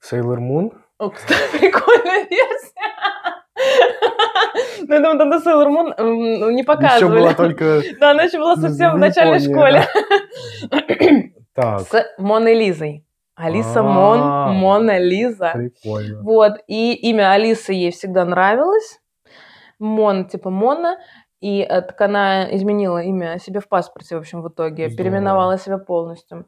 Sailor 0.00 0.38
Moon. 0.38 0.70
О, 0.98 1.10
кстати, 1.10 1.58
прикольная 1.58 2.24
версия. 2.30 2.72
Ну, 4.86 4.94
я 4.94 5.00
думаю, 5.00 5.18
тогда 5.18 5.38
Sailor 5.38 5.68
Moon 5.70 5.94
м, 5.98 6.38
ну, 6.38 6.50
не 6.50 6.58
Еще 6.58 6.64
показывали. 6.64 7.18
была 7.18 7.34
только... 7.34 7.82
Да, 7.98 8.12
она 8.12 8.22
еще 8.22 8.38
была 8.38 8.54
совсем 8.54 8.92
в 8.94 8.98
начальной 8.98 9.40
Японии, 9.40 9.80
школе. 9.80 11.32
Так, 11.54 11.80
С 11.80 12.14
Моной 12.18 12.54
Лизой. 12.54 13.04
Алиса 13.42 13.80
А. 13.80 13.82
Мон, 13.82 14.54
Мона 14.56 14.98
Лиза. 14.98 15.50
прикольно. 15.54 16.22
Вот, 16.22 16.52
и 16.68 16.94
имя 16.94 17.32
Алисы 17.32 17.72
ей 17.72 17.90
всегда 17.90 18.24
нравилось. 18.24 19.00
Мон, 19.78 20.26
типа 20.28 20.50
Мона. 20.50 20.98
И 21.40 21.60
э, 21.60 21.82
так 21.82 22.00
она 22.00 22.54
изменила 22.54 23.02
имя 23.02 23.38
себе 23.40 23.58
в 23.58 23.68
паспорте, 23.68 24.14
в 24.14 24.20
общем, 24.20 24.42
в 24.42 24.48
итоге. 24.48 24.88
Здорово. 24.88 24.96
Переименовала 24.96 25.58
себя 25.58 25.78
полностью 25.78 26.46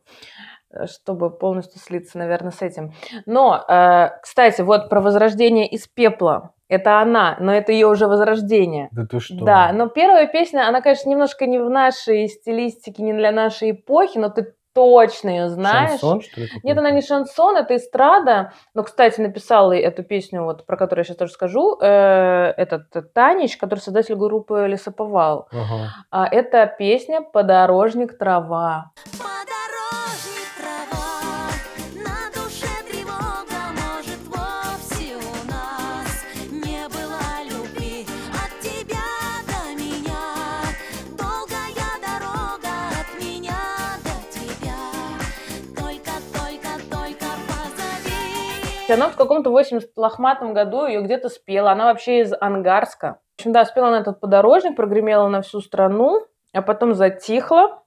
э, 0.71 0.87
чтобы 0.87 1.37
полностью 1.37 1.81
слиться, 1.81 2.17
наверное, 2.17 2.53
с 2.53 2.63
этим. 2.63 2.93
Но, 3.27 3.65
э, 3.69 4.11
кстати, 4.23 4.63
вот 4.63 4.89
про 4.89 5.01
возрождение 5.01 5.69
из 5.69 5.89
пепла. 5.89 6.53
Это 6.69 7.01
она, 7.01 7.37
но 7.41 7.53
это 7.53 7.73
ее 7.73 7.89
уже 7.89 8.07
возрождение. 8.07 8.89
Да 8.93 9.05
ты 9.05 9.19
что? 9.19 9.45
Да, 9.45 9.73
но 9.73 9.89
первая 9.89 10.29
песня, 10.29 10.67
она, 10.69 10.81
конечно, 10.81 11.11
немножко 11.11 11.47
не 11.47 11.59
в 11.59 11.69
нашей 11.69 12.29
стилистике, 12.29 13.03
не 13.03 13.13
для 13.13 13.33
нашей 13.33 13.73
эпохи, 13.73 14.19
но 14.19 14.29
ты 14.29 14.55
точно 14.75 15.31
ее 15.31 15.49
знаешь. 15.49 16.01
Шансон, 16.01 16.21
что 16.21 16.41
ли? 16.41 16.49
Нет, 16.63 16.77
она 16.77 16.91
не 16.91 17.01
шансон, 17.01 17.57
это 17.57 17.77
эстрада. 17.77 18.53
Но, 18.75 18.83
кстати, 18.83 19.21
написала 19.21 19.73
эту 19.73 20.03
песню, 20.03 20.43
вот, 20.45 20.67
про 20.67 20.77
которую 20.77 21.03
я 21.03 21.05
сейчас 21.05 21.17
тоже 21.17 21.33
скажу, 21.33 21.79
э, 21.81 22.53
этот 22.57 22.95
э, 22.95 23.03
Танич, 23.03 23.57
который 23.57 23.81
создатель 23.81 24.17
группы 24.17 24.67
Лесоповал. 24.69 25.49
Ага. 25.53 25.91
А 26.11 26.27
это 26.27 26.67
песня 26.67 27.23
«Подорожник 27.23 28.19
трава». 28.19 28.91
Подорожник 29.13 29.64
Она 48.89 49.09
в 49.09 49.17
каком-то 49.17 49.51
80 49.51 49.97
лохматом 49.97 50.53
году 50.53 50.87
ее 50.87 51.01
где-то 51.01 51.29
спела. 51.31 51.73
Она 51.73 51.87
вообще 51.87 52.21
из 52.21 52.33
Ангарска. 52.39 53.19
В 53.37 53.41
общем, 53.41 53.53
да, 53.53 53.65
спела 53.65 53.89
она 53.89 54.01
этот 54.01 54.21
подорожник, 54.21 54.77
прогремела 54.77 55.29
на 55.29 55.41
всю 55.41 55.61
страну, 55.61 56.27
а 56.53 56.63
потом 56.63 56.95
затихла. 56.95 57.83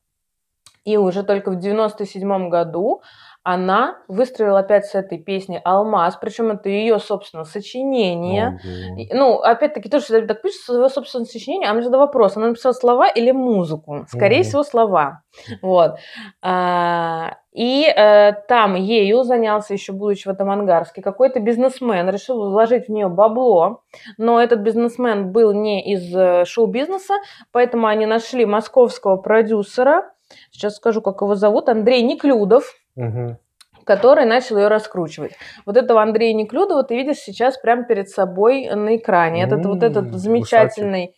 И 0.86 0.98
уже 0.98 1.24
только 1.24 1.52
в 1.52 1.60
97 1.60 2.50
году 2.50 3.02
она 3.50 3.96
выстрелила 4.10 4.60
опять 4.60 4.88
с 4.88 4.94
этой 4.94 5.18
песней 5.20 5.62
«Алмаз», 5.64 6.18
причем 6.20 6.52
это 6.52 6.68
ее, 6.68 7.00
собственно, 7.00 7.46
сочинение. 7.46 8.60
Ого. 8.62 9.00
И, 9.00 9.14
Ну, 9.14 9.38
опять-таки, 9.38 9.88
тоже 9.88 10.04
всегда 10.04 10.34
так 10.34 10.42
пишет 10.42 10.60
свое 10.64 10.90
собственное 10.90 11.26
сочинение, 11.26 11.70
а 11.70 11.74
мне 11.74 11.82
всегда 11.82 11.98
вопрос, 11.98 12.36
она 12.36 12.48
написала 12.48 12.74
слова 12.74 13.08
или 13.08 13.32
музыку? 13.32 14.06
Скорее 14.10 14.40
Мгм. 14.40 14.44
всего, 14.44 14.64
слова. 14.64 15.22
Вот. 15.62 15.96
А, 16.44 17.38
и 17.54 17.86
э, 17.88 18.34
там 18.50 18.76
ею 18.76 19.24
занялся, 19.24 19.74
еще 19.74 19.94
будучи 19.94 20.28
в 20.28 20.32
этом 20.32 20.50
Ангарске, 20.50 21.02
какой-то 21.02 21.40
бизнесмен, 21.40 22.10
решил 22.10 22.50
вложить 22.50 22.88
в 22.88 22.92
нее 22.92 23.08
бабло, 23.08 23.84
но 24.18 24.42
этот 24.42 24.60
бизнесмен 24.60 25.32
был 25.32 25.54
не 25.54 25.94
из 25.94 26.14
э, 26.14 26.44
шоу-бизнеса, 26.46 27.14
поэтому 27.54 27.88
они 27.88 28.06
нашли 28.06 28.46
московского 28.46 29.16
продюсера, 29.16 30.12
сейчас 30.52 30.76
скажу, 30.76 31.02
как 31.02 31.22
его 31.22 31.36
зовут, 31.36 31.70
Андрей 31.70 32.02
Неклюдов, 32.04 32.74
Мгм. 32.98 33.38
который 33.86 34.26
начал 34.26 34.58
ее 34.58 34.68
раскручивать. 34.68 35.32
Вот 35.66 35.78
этого 35.78 36.02
Андрея 36.02 36.34
Неклюдова 36.34 36.84
ты 36.84 36.96
видишь 36.96 37.20
сейчас 37.20 37.58
прямо 37.58 37.86
перед 37.86 38.10
собой 38.10 38.68
на 38.76 38.98
экране. 38.98 39.44
Этот 39.44 39.66
вот 39.66 39.82
этот 39.82 40.14
замечательный, 40.16 41.16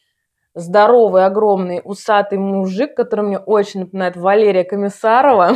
здоровый, 0.53 1.25
огромный, 1.25 1.82
усатый 1.84 2.38
мужик, 2.38 2.95
который 2.95 3.25
мне 3.25 3.39
очень 3.39 3.82
напоминает 3.82 4.17
Валерия 4.17 4.63
Комиссарова. 4.63 5.55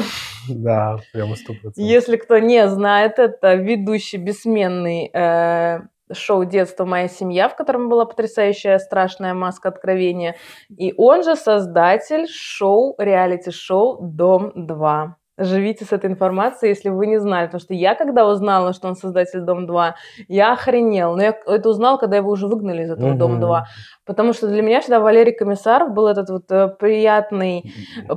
Да, 0.49 0.97
прямо 1.13 1.35
сто 1.35 1.53
процентов. 1.53 1.77
Если 1.77 2.17
кто 2.17 2.39
не 2.39 2.67
знает, 2.67 3.19
это 3.19 3.53
ведущий 3.53 4.17
бессменный 4.17 5.09
э, 5.13 5.81
шоу 6.11 6.45
«Детство. 6.45 6.85
Моя 6.85 7.07
семья», 7.07 7.47
в 7.47 7.55
котором 7.55 7.89
была 7.89 8.05
потрясающая 8.05 8.77
страшная 8.79 9.33
маска 9.33 9.69
откровения. 9.69 10.35
И 10.69 10.93
он 10.97 11.23
же 11.23 11.35
создатель 11.35 12.27
шоу, 12.27 12.95
реалити-шоу 12.97 13.99
«Дом-2». 14.01 15.13
Живите 15.37 15.83
с 15.83 15.91
этой 15.91 16.11
информацией, 16.11 16.69
если 16.69 16.89
вы 16.89 17.07
не 17.07 17.19
знали. 17.19 17.47
Потому 17.47 17.61
что 17.61 17.73
я, 17.73 17.95
когда 17.95 18.27
узнала, 18.27 18.71
что 18.73 18.87
он 18.87 18.95
создатель 18.95 19.41
«Дом-2», 19.41 19.93
я 20.27 20.53
охренела. 20.53 21.15
Но 21.15 21.23
я 21.23 21.35
это 21.47 21.69
узнала, 21.69 21.97
когда 21.97 22.17
его 22.17 22.29
уже 22.29 22.47
выгнали 22.47 22.83
из 22.83 22.91
этого 22.91 23.09
Мгм. 23.09 23.17
«Дом-2». 23.17 23.61
Потому 24.05 24.33
что 24.33 24.47
для 24.47 24.61
меня 24.61 24.81
всегда 24.81 24.99
Валерий 24.99 25.33
Комиссаров 25.33 25.91
был 25.93 26.07
этот 26.07 26.29
вот 26.29 26.51
э, 26.51 26.67
приятный, 26.67 27.73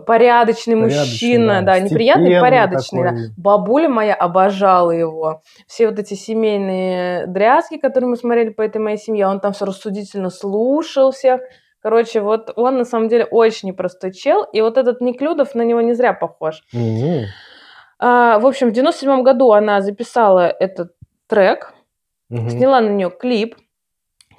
порядочный 0.07 0.75
мужчина. 0.75 1.63
Да, 1.63 1.79
неприятный, 1.79 2.27
Степенный 2.27 2.41
порядочный. 2.41 3.03
да. 3.03 3.17
Бабуля 3.37 3.89
моя 3.89 4.15
обожала 4.15 4.91
его. 4.91 5.41
Все 5.67 5.89
вот 5.89 5.99
эти 5.99 6.15
семейные 6.15 7.27
дрязги, 7.27 7.77
которые 7.77 8.11
мы 8.11 8.17
смотрели 8.17 8.51
по 8.51 8.63
этой 8.63 8.79
моей 8.79 8.99
семье, 8.99 9.27
он 9.29 9.41
там 9.41 9.53
все 9.53 9.65
рассудительно 9.65 10.31
слушал 10.31 11.13
всех. 11.13 11.41
Короче, 11.83 12.21
вот 12.21 12.53
он 12.57 12.79
на 12.79 12.85
самом 12.85 13.09
деле 13.09 13.25
очень 13.25 13.69
непростой 13.69 14.13
чел, 14.13 14.43
и 14.45 14.61
вот 14.61 14.77
этот 14.77 15.01
Неклюдов 15.01 15.55
на 15.55 15.63
него 15.63 15.81
не 15.81 15.93
зря 15.95 16.13
похож. 16.13 16.63
Мгм. 16.73 17.27
А, 17.99 18.39
в 18.39 18.47
общем, 18.47 18.69
в 18.69 18.73
97 18.73 19.23
году 19.23 19.53
она 19.53 19.81
записала 19.81 20.49
этот 20.49 20.93
трек, 21.29 21.73
Мгм. 22.29 22.51
сняла 22.51 22.81
на 22.81 22.89
нее 22.89 23.11
клип. 23.11 23.57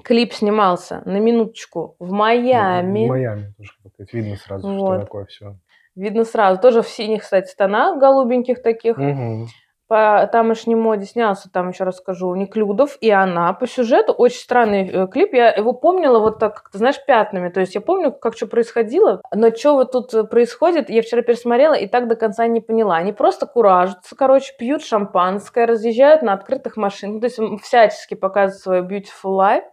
Клип 0.04 0.34
снимался 0.34 1.02
на 1.06 1.18
минуточку 1.18 1.96
в 2.00 2.08
В 2.08 2.12
Майами. 2.12 3.08
Майами 3.08 3.54
тоже 3.58 3.72
видно 4.14 4.36
сразу, 4.38 4.68
Вот. 4.68 4.96
что 4.96 5.00
такое 5.06 5.26
все. 5.26 5.56
Видно 5.96 6.24
сразу. 6.26 6.62
Тоже 6.62 6.82
в 6.82 6.88
синих, 6.88 7.24
кстати, 7.24 7.54
тонах, 7.58 8.00
голубеньких 8.00 8.62
таких. 8.62 8.98
По 9.88 10.28
тамошней 10.32 10.76
моде 10.76 11.06
снялся, 11.06 11.50
там 11.52 11.70
еще 11.70 11.84
расскажу, 11.84 12.34
Неклюдов 12.36 12.98
и 13.00 13.10
она. 13.10 13.54
По 13.54 13.68
сюжету 13.68 14.12
очень 14.12 14.40
странный 14.40 14.90
э, 14.90 15.08
клип. 15.08 15.34
Я 15.34 15.52
его 15.52 15.74
помнила 15.74 16.20
вот 16.20 16.40
так, 16.40 16.64
как 16.64 16.74
знаешь, 16.74 17.04
пятнами. 17.06 17.50
То 17.50 17.62
есть 17.62 17.76
я 17.76 17.82
помню, 17.82 18.12
как 18.12 18.36
что 18.36 18.48
происходило, 18.48 19.22
но 19.34 19.50
что 19.56 19.76
вот 19.76 19.92
тут 19.94 20.14
э, 20.14 20.24
происходит, 20.26 20.90
я 20.90 21.02
вчера 21.02 21.22
пересмотрела 21.22 21.74
и 21.74 21.88
так 21.88 22.08
до 22.08 22.16
конца 22.16 22.46
не 22.48 22.60
поняла. 22.60 22.98
Они 22.98 23.14
просто 23.14 23.46
куражатся, 23.46 24.16
короче, 24.16 24.54
пьют 24.58 24.84
шампанское, 24.84 25.66
разъезжают 25.66 26.22
на 26.22 26.34
открытых 26.34 26.76
машинах. 26.76 27.16
Ну, 27.16 27.20
То 27.22 27.28
есть 27.28 27.64
всячески 27.64 28.14
показывают 28.16 28.62
свой 28.62 28.82
beautiful 28.82 29.38
life. 29.38 29.64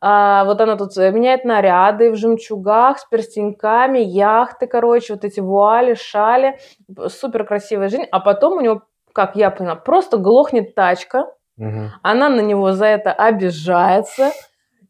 А, 0.00 0.44
вот 0.44 0.60
она 0.60 0.76
тут 0.76 0.96
э, 0.96 1.10
меняет 1.10 1.44
наряды 1.44 2.10
в 2.10 2.16
жемчугах, 2.16 2.98
с 2.98 3.04
перстеньками, 3.04 3.98
яхты, 3.98 4.66
короче, 4.66 5.14
вот 5.14 5.24
эти 5.24 5.40
вуали, 5.40 5.94
шали. 5.94 6.58
Супер 7.08 7.44
красивая 7.44 7.88
жизнь. 7.88 8.06
А 8.10 8.20
потом 8.20 8.54
у 8.54 8.60
него 8.60 8.82
как 9.16 9.34
я 9.34 9.50
поняла, 9.50 9.76
просто 9.76 10.18
глохнет 10.18 10.74
тачка, 10.74 11.32
Мгм. 11.56 11.90
она 12.02 12.28
на 12.28 12.42
него 12.42 12.72
за 12.72 12.84
это 12.84 13.12
обижается 13.12 14.30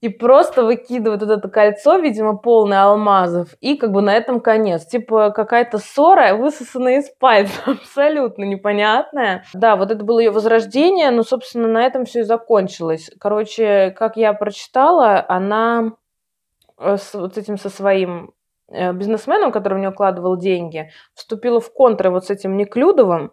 и 0.01 0.09
просто 0.09 0.65
выкидывает 0.65 1.23
вот 1.23 1.31
это 1.31 1.49
кольцо, 1.49 1.97
видимо, 1.99 2.37
полное 2.37 2.83
алмазов, 2.83 3.55
и 3.61 3.77
как 3.77 3.93
бы 3.93 4.03
на 4.03 4.13
этом 4.15 4.41
конец. 4.41 4.85
Типа 4.85 5.31
какая-то 5.31 5.79
ссора, 5.79 6.35
высосанная 6.35 6.99
из 6.99 7.09
пальца, 7.21 7.53
абсолютно 7.67 8.43
непонятная. 8.43 9.45
Да, 9.55 9.77
вот 9.77 9.93
это 9.93 10.05
было 10.05 10.19
ее 10.19 10.33
возрождение, 10.33 11.13
но, 11.13 11.23
собственно, 11.23 11.69
на 11.69 11.87
этом 11.87 12.05
все 12.05 12.21
и 12.21 12.25
закончилось. 12.25 13.13
Короче, 13.21 13.95
как 13.97 14.17
я 14.17 14.33
прочитала, 14.33 15.25
она 15.29 15.93
э, 16.81 16.97
с 16.97 17.15
вот 17.15 17.39
этим 17.39 17.59
со 17.59 17.71
своим 17.71 18.33
э, 18.69 18.93
бизнесменом, 18.93 19.53
который 19.53 19.75
в 19.75 19.79
нее 19.79 19.93
вкладывал 19.93 20.37
деньги, 20.37 20.91
вступила 21.15 21.61
в 21.61 21.73
контры 21.73 22.11
вот 22.11 22.27
с 22.27 22.31
этим 22.31 22.57
Неклюдовым, 22.57 23.31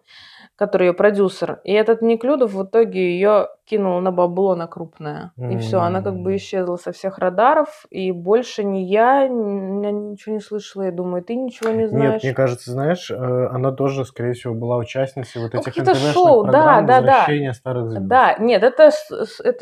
который 0.56 0.88
ее 0.88 0.92
продюсер. 0.92 1.60
И 1.64 1.72
этот 1.72 2.00
Неклюдов 2.02 2.52
в 2.52 2.64
итоге 2.64 3.12
ее 3.14 3.48
кинул 3.64 4.00
на 4.00 4.12
бабло 4.12 4.54
на 4.54 4.66
крупное. 4.66 5.32
И 5.36 5.56
все, 5.58 5.80
она 5.80 6.02
как 6.02 6.16
бы 6.16 6.36
исчезла 6.36 6.76
со 6.76 6.92
всех 6.92 7.18
радаров, 7.18 7.86
и 7.90 8.12
больше 8.12 8.62
ни 8.64 8.78
я, 8.80 9.26
ни- 9.26 9.90
ничего 10.12 10.34
не 10.34 10.40
слышала. 10.40 10.82
Я 10.82 10.92
думаю, 10.92 11.22
ты 11.24 11.34
ничего 11.34 11.70
не 11.70 11.78
Нет, 11.78 11.90
знаешь. 11.90 12.22
мне 12.22 12.34
кажется, 12.34 12.70
знаешь, 12.72 13.10
э, 13.10 13.14
она 13.16 13.72
тоже, 13.72 14.04
скорее 14.04 14.34
всего, 14.34 14.54
была 14.54 14.76
участницей 14.76 15.40
вот 15.42 15.54
Ну, 15.54 15.60
этих 15.60 15.76
НТВшных 15.76 16.12
шоу, 16.12 16.44
да, 16.44 16.50
программ 16.50 16.86
да, 16.86 17.00
да. 17.00 17.06
возвращения 17.12 17.52
старых 17.54 17.90
звезд. 17.90 18.06
Да, 18.06 18.36
нет, 18.38 18.62
это 18.62 18.90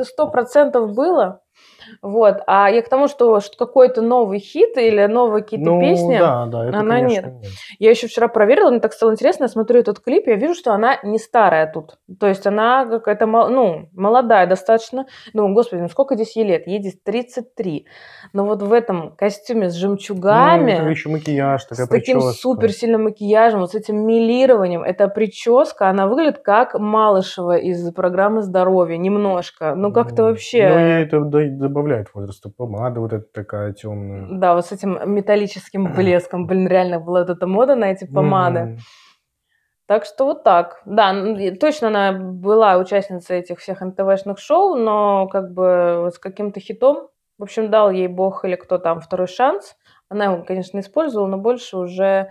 сто 0.05 0.29
процентов 0.29 0.95
было. 0.95 1.42
Вот, 2.03 2.39
а 2.47 2.71
я 2.71 2.83
к 2.83 2.89
тому, 2.89 3.09
что, 3.09 3.41
что 3.41 3.57
какой-то 3.57 4.03
новый 4.03 4.39
хит 4.39 4.77
или 4.77 5.05
новые 5.07 5.43
какие-то 5.43 5.71
ну, 5.71 5.81
песни, 5.81 6.19
да, 6.19 6.47
да, 6.47 6.69
это, 6.69 6.79
она 6.79 6.97
конечно, 6.97 7.27
нет. 7.27 7.51
Я 7.79 7.91
еще 7.91 8.07
вчера 8.07 8.29
проверила, 8.29 8.71
мне 8.71 8.81
так 8.81 8.93
стало 8.93 9.13
интересно, 9.13 9.45
я 9.45 9.49
смотрю 9.49 9.81
этот 9.81 10.01
клип, 10.01 10.27
я 10.27 10.35
вижу, 10.37 10.55
что 10.55 10.73
она 10.73 10.99
не 11.03 11.19
старая 11.19 11.71
тут. 11.71 11.99
То 12.21 12.27
есть 12.27 12.47
она 12.47 12.87
какая-то, 12.87 13.27
ну, 13.27 13.89
молодая 13.93 14.47
достаточно. 14.47 15.07
Думаю, 15.33 15.55
господи, 15.55 15.81
ну 15.81 15.89
сколько 15.89 16.15
здесь 16.15 16.37
ей 16.37 16.45
лет? 16.45 16.67
Ей 16.67 16.81
здесь 16.81 16.99
33. 17.05 17.87
Но 18.33 18.45
вот 18.45 18.63
в 18.63 18.73
этом 18.73 19.15
костюме 19.17 19.71
с 19.71 19.75
Ну, 19.75 19.81
жемчугами, 19.81 20.73
это 20.73 20.89
еще 20.89 21.09
макияж, 21.09 21.65
такая 21.65 21.87
с 21.87 21.89
таким 21.89 22.19
прическа. 22.19 22.41
супер 22.43 22.73
сильным 22.73 23.05
макияжем, 23.05 23.61
вот 23.61 23.73
с 23.73 23.75
этим 23.75 24.07
милированием, 24.07 24.83
эта 24.83 25.09
прическа, 25.09 25.89
она 25.89 26.07
выглядит 26.07 26.39
как 26.39 26.79
Малышева 26.79 27.57
из 27.57 27.93
программы 27.93 28.43
«Здоровье», 28.43 28.99
немножко. 28.99 29.75
Ну 29.75 29.93
как-то 29.93 30.23
М, 30.23 30.29
вообще... 30.29 30.69
Ну, 30.69 30.79
ей 30.79 31.05
это, 31.05 31.21
добавляют 31.73 32.15
возраста. 32.15 32.51
Помада 32.51 33.01
вот 33.01 33.13
эта 33.13 33.25
такая 33.33 33.73
темная. 33.73 34.29
Да, 34.31 34.55
вот 34.55 34.67
с 34.67 34.73
этим 34.73 34.99
металлическим 35.15 35.93
блеском. 35.93 36.47
Блин, 36.47 36.69
реально 36.69 37.01
была 37.01 37.21
вот 37.21 37.31
эта 37.31 37.47
мода 37.47 37.75
на 37.75 37.91
эти 37.91 38.05
помады. 38.05 38.79
Так 39.87 40.05
что 40.05 40.25
вот 40.27 40.45
так. 40.45 40.81
Да, 40.85 41.13
точно 41.61 41.89
она 41.89 42.13
была 42.13 42.77
участницей 42.77 43.39
этих 43.39 43.59
всех 43.59 43.81
НТВшных 43.81 44.39
шоу, 44.39 44.77
но 44.77 45.27
как 45.29 45.53
бы 45.53 46.11
с 46.15 46.19
каким-то 46.19 46.61
хитом. 46.61 47.09
В 47.39 47.43
общем, 47.43 47.71
дал 47.71 47.91
ей 47.91 48.07
бог 48.07 48.45
или 48.45 48.55
кто 48.55 48.79
там 48.79 49.01
второй 49.01 49.27
шанс. 49.27 49.77
Она 50.09 50.27
его, 50.27 50.45
конечно, 50.45 50.79
использовала, 50.79 51.27
но 51.27 51.39
больше 51.39 51.77
уже 51.77 52.31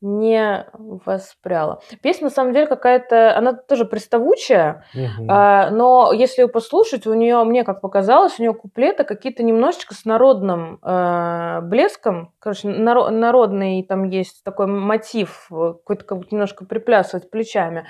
не 0.00 0.66
воспряла. 0.72 1.80
Песня, 2.02 2.24
на 2.24 2.30
самом 2.30 2.52
деле, 2.52 2.66
какая-то... 2.66 3.36
Она 3.36 3.52
тоже 3.52 3.84
приставучая, 3.84 4.84
Мгм. 4.94 5.30
а, 5.30 5.70
но 5.70 6.12
если 6.12 6.42
ее 6.42 6.48
послушать, 6.48 7.06
у 7.06 7.14
нее, 7.14 7.42
мне 7.44 7.64
как 7.64 7.80
показалось, 7.80 8.38
у 8.38 8.42
нее 8.42 8.54
куплеты 8.54 9.04
какие-то 9.04 9.42
немножечко 9.42 9.94
с 9.94 10.04
народным 10.04 10.78
э, 10.82 11.60
блеском. 11.62 12.32
Короче, 12.38 12.68
наро- 12.68 13.10
народный 13.10 13.82
там 13.82 14.04
есть 14.04 14.44
такой 14.44 14.66
мотив, 14.66 15.48
э, 15.50 15.74
какой-то 15.74 16.04
как 16.04 16.18
будто 16.18 16.34
немножко 16.34 16.64
приплясывать 16.64 17.30
плечами. 17.30 17.86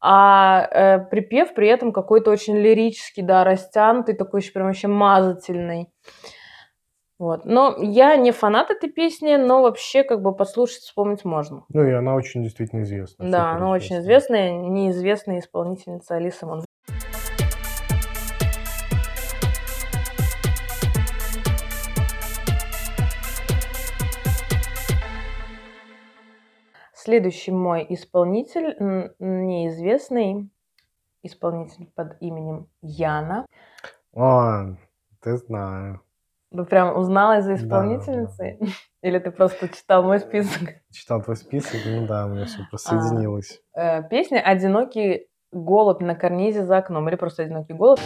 А 0.00 0.66
э, 0.70 0.98
припев 1.10 1.54
при 1.54 1.68
этом 1.68 1.92
какой-то 1.92 2.30
очень 2.30 2.56
лирический, 2.56 3.22
да, 3.22 3.44
растянутый, 3.44 4.16
такой 4.16 4.40
еще 4.40 4.52
прям 4.52 4.66
вообще 4.66 4.88
мазательный. 4.88 5.88
Вот. 7.18 7.44
Но 7.44 7.76
я 7.78 8.16
не 8.16 8.32
фанат 8.32 8.70
этой 8.70 8.90
песни, 8.90 9.36
но 9.36 9.62
вообще 9.62 10.02
как 10.02 10.20
бы 10.20 10.34
послушать, 10.34 10.82
вспомнить 10.82 11.24
можно. 11.24 11.64
Ну 11.68 11.84
и 11.86 11.92
она 11.92 12.14
очень 12.14 12.42
действительно 12.42 12.82
известна. 12.82 13.30
Да, 13.30 13.52
она 13.52 13.70
очень 13.70 13.98
известная, 13.98 14.50
неизвестная 14.50 15.38
исполнительница 15.38 16.16
Алиса 16.16 16.46
Мон. 16.46 16.64
Следующий 26.92 27.52
мой 27.52 27.86
исполнитель, 27.90 28.76
неизвестный 29.18 30.48
исполнитель 31.22 31.86
под 31.94 32.16
именем 32.20 32.66
Яна. 32.80 33.46
А, 34.16 34.74
ты 35.20 35.36
знаю. 35.36 36.00
Ты 36.54 36.64
прям 36.64 36.96
узнала 36.96 37.38
из-за 37.38 37.56
Да, 37.56 37.56
исполнительницы? 37.56 38.58
Или 39.02 39.18
ты 39.18 39.32
просто 39.32 39.68
читал 39.68 40.04
мой 40.04 40.20
список? 40.20 40.70
Читал 40.92 41.20
твой 41.20 41.36
список, 41.36 41.80
ну 41.84 42.06
да, 42.06 42.26
у 42.26 42.28
меня 42.28 42.46
все 42.46 42.58
присоединилось. 42.70 43.60
Э, 43.76 44.08
Песня 44.08 44.38
«Одинокий 44.38 45.26
голубь 45.50 46.00
на 46.00 46.14
карнизе 46.14 46.64
за 46.64 46.78
окном» 46.78 47.08
или 47.08 47.16
просто 47.16 47.42
«Одинокий 47.42 47.74
голубь». 47.74 47.98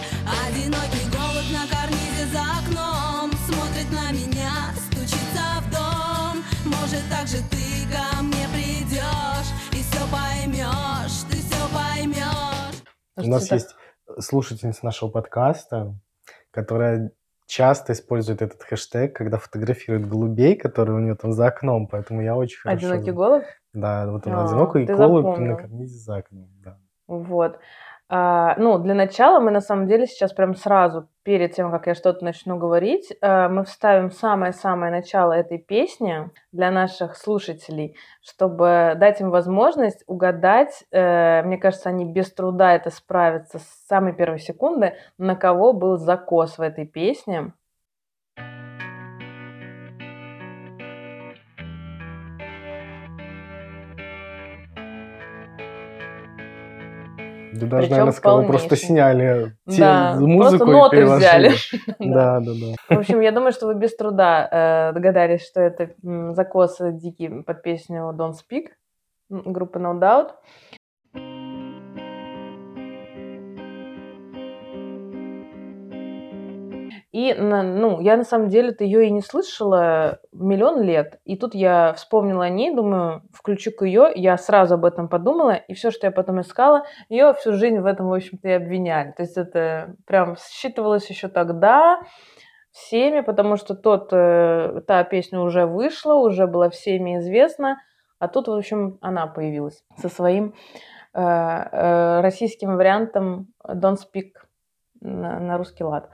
Одинокий 0.49 1.05
голубь 1.13 1.53
на 1.53 1.69
карнизе 1.69 2.25
за 2.33 2.41
окном 2.41 3.31
Смотрит 3.33 3.91
на 3.93 4.13
меня, 4.13 4.73
стучится 4.77 5.61
в 5.61 5.71
дом 5.71 6.43
Может, 6.65 7.05
так 7.11 7.27
же 7.29 7.37
ты 7.51 7.85
ко 7.93 8.23
мне 8.23 8.49
придешь 8.55 9.51
И 9.73 9.83
все 9.83 10.01
поймешь, 10.11 11.23
ты 11.31 11.37
все 11.37 11.69
поймешь 11.77 12.83
У 13.15 13.21
Потому 13.21 13.33
нас 13.35 13.51
есть 13.53 13.75
слушательница 14.21 14.87
нашего 14.87 15.11
подкаста, 15.11 15.95
которая 16.51 17.13
часто 17.49 17.95
использует 17.95 18.43
этот 18.43 18.63
хэштег, 18.63 19.17
когда 19.17 19.39
фотографирует 19.39 20.07
голубей, 20.07 20.55
которые 20.55 20.97
у 20.97 21.01
нее 21.01 21.15
там 21.15 21.33
за 21.33 21.47
окном, 21.47 21.89
поэтому 21.89 22.23
я 22.23 22.37
очень 22.37 22.61
хорошо... 22.61 22.87
«Одинокий 22.87 23.11
голубь». 23.11 23.45
Да, 23.73 24.07
вот 24.11 24.27
он 24.27 24.35
А, 24.35 24.45
одинокий 24.45 24.87
ты 24.87 24.95
голубь 24.95 25.25
запомнил. 25.25 25.53
на 25.53 25.57
карнизе 25.57 25.99
за 25.99 26.17
окном, 26.17 26.49
да. 26.63 26.79
Вот. 27.07 27.59
А, 28.11 28.55
ну, 28.57 28.79
для 28.79 28.95
начала 28.95 29.39
мы 29.39 29.51
на 29.51 29.61
самом 29.61 29.87
деле 29.87 30.07
сейчас 30.07 30.33
прям 30.33 30.55
сразу, 30.55 31.09
перед 31.25 31.55
тем, 31.55 31.71
как 31.71 31.87
я 31.87 31.95
что-то 31.95 32.25
начну 32.25 32.57
говорить, 32.57 33.15
э, 33.21 33.49
мы 33.49 33.65
вставим 33.65 34.11
самое-самое 34.11 34.91
начало 34.91 35.35
этой 35.35 35.59
песни 35.59 36.31
для 36.51 36.71
наших 36.71 37.17
слушателей, 37.17 37.97
чтобы 38.23 38.95
дать 38.97 39.21
им 39.21 39.29
возможность 39.29 40.05
угадать, 40.07 40.87
э, 40.91 41.43
мне 41.43 41.59
кажется, 41.59 41.91
они 41.91 42.07
без 42.07 42.33
труда 42.33 42.75
это 42.75 42.89
справятся 42.89 43.59
с 43.59 43.87
самой 43.89 44.15
первой 44.15 44.39
секунды, 44.39 44.95
на 45.19 45.37
кого 45.37 45.75
был 45.75 45.99
закос 45.99 46.57
в 46.57 46.63
этой 46.63 46.87
песне. 46.87 47.53
Да 57.61 57.67
даже, 57.67 57.83
Причем 57.83 57.91
наверное, 57.91 58.13
с 58.13 58.21
кого 58.21 58.43
просто 58.45 58.77
сняли 58.77 59.57
те- 59.69 59.79
Да, 59.81 60.17
музыку 60.19 60.65
просто 60.67 60.67
и 60.67 60.71
ноты 61.05 61.05
взяли. 61.17 61.49
переложили. 61.49 62.13
Да, 62.15 62.41
да, 62.41 62.53
да. 62.89 62.95
В 62.97 62.99
общем, 62.99 63.21
я 63.21 63.33
думаю, 63.33 63.53
что 63.53 63.67
вы 63.67 63.75
без 63.75 63.97
труда 63.97 64.49
э, 64.91 64.93
догадались, 64.95 65.47
что 65.47 65.61
это 65.61 65.91
закос 66.35 66.79
дикий 66.81 67.43
под 67.43 67.63
песню 67.63 68.15
Don't 68.17 68.33
Speak 68.35 68.69
группы 69.31 69.79
No 69.79 69.99
Doubt. 69.99 70.31
И, 77.19 77.35
ну, 77.35 77.99
я 77.99 78.17
на 78.17 78.23
самом 78.23 78.49
деле-то 78.49 78.85
ее 78.85 79.09
и 79.09 79.11
не 79.11 79.23
слышала 79.23 80.21
миллион 80.31 80.83
лет. 80.83 81.19
И 81.25 81.37
тут 81.37 81.53
я 81.53 81.93
вспомнила 81.95 82.45
о 82.45 82.49
ней, 82.49 82.73
думаю, 82.73 83.23
включу-ка 83.33 83.87
ее. 83.87 84.13
Я 84.15 84.39
сразу 84.39 84.75
об 84.75 84.85
этом 84.85 85.09
подумала, 85.09 85.57
и 85.57 85.75
все, 85.75 85.91
что 85.91 86.07
я 86.07 86.13
потом 86.13 86.41
искала, 86.43 86.85
ее 87.09 87.35
всю 87.35 87.55
жизнь 87.55 87.81
в 87.81 87.87
этом, 87.87 88.09
в 88.09 88.15
общем-то, 88.15 88.47
и 88.47 88.53
обвиняли. 88.53 89.15
То 89.17 89.25
есть 89.25 89.37
это 89.37 89.97
прям 90.07 90.37
считывалось 90.37 91.11
еще 91.11 91.27
тогда 91.27 91.99
всеми, 92.71 93.23
потому 93.23 93.57
что 93.57 93.75
тот, 93.75 94.13
э, 94.13 94.81
та 94.87 95.03
песня 95.03 95.41
уже 95.41 95.67
вышла, 95.67 96.15
уже 96.15 96.47
была 96.47 96.71
всеми 96.71 97.19
известна, 97.19 97.79
а 98.21 98.29
тут, 98.29 98.47
в 98.47 98.53
общем, 98.53 98.97
она 99.01 99.27
появилась 99.27 99.83
со 99.97 100.09
своим 100.09 100.55
э, 101.15 101.21
э, 101.21 102.21
российским 102.21 102.77
вариантом 102.77 103.49
Don't 103.67 103.97
Speak 103.97 104.35
на, 105.01 105.41
на 105.41 105.59
русский 105.59 105.83
лад. 105.83 106.11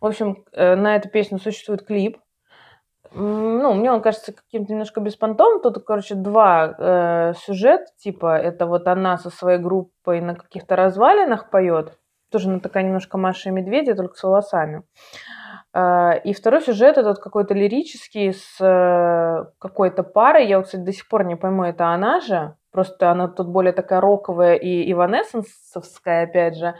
В 0.00 0.06
общем, 0.06 0.44
э, 0.52 0.74
на 0.74 0.96
эту 0.96 1.08
песню 1.08 1.38
существует 1.38 1.84
клип. 1.84 2.18
Ну, 3.12 3.72
мне 3.72 3.90
он 3.90 4.02
кажется 4.02 4.32
каким-то 4.32 4.72
немножко 4.72 5.00
беспонтовым. 5.00 5.60
Тут, 5.60 5.82
короче, 5.84 6.14
два 6.14 6.74
э, 6.78 7.32
сюжета. 7.38 7.86
Типа, 7.98 8.36
это 8.36 8.66
вот 8.66 8.86
она 8.86 9.16
со 9.16 9.30
своей 9.30 9.58
группой 9.58 10.20
на 10.20 10.34
каких-то 10.34 10.76
развалинах 10.76 11.50
поет. 11.50 11.98
Тоже 12.30 12.50
она 12.50 12.60
такая 12.60 12.84
немножко 12.84 13.16
Маша 13.16 13.48
и 13.48 13.52
Медведя, 13.52 13.94
только 13.94 14.14
с 14.14 14.22
волосами. 14.22 14.82
А, 15.72 16.12
И 16.24 16.34
второй 16.34 16.60
сюжет 16.60 16.98
этот 16.98 17.18
какой-то 17.18 17.54
лирический 17.54 18.34
с 18.34 18.60
э, 18.60 19.44
какой-то 19.58 20.02
парой. 20.02 20.46
Я, 20.46 20.60
кстати, 20.60 20.82
до 20.82 20.92
сих 20.92 21.08
пор 21.08 21.24
не 21.24 21.36
пойму, 21.36 21.64
это 21.64 21.88
она 21.88 22.20
же. 22.20 22.54
Просто 22.70 23.10
она 23.10 23.28
тут 23.28 23.48
более 23.48 23.72
такая 23.72 24.00
роковая 24.00 24.54
и 24.54 24.92
иванессенсовская, 24.92 26.24
опять 26.24 26.56
же. 26.56 26.74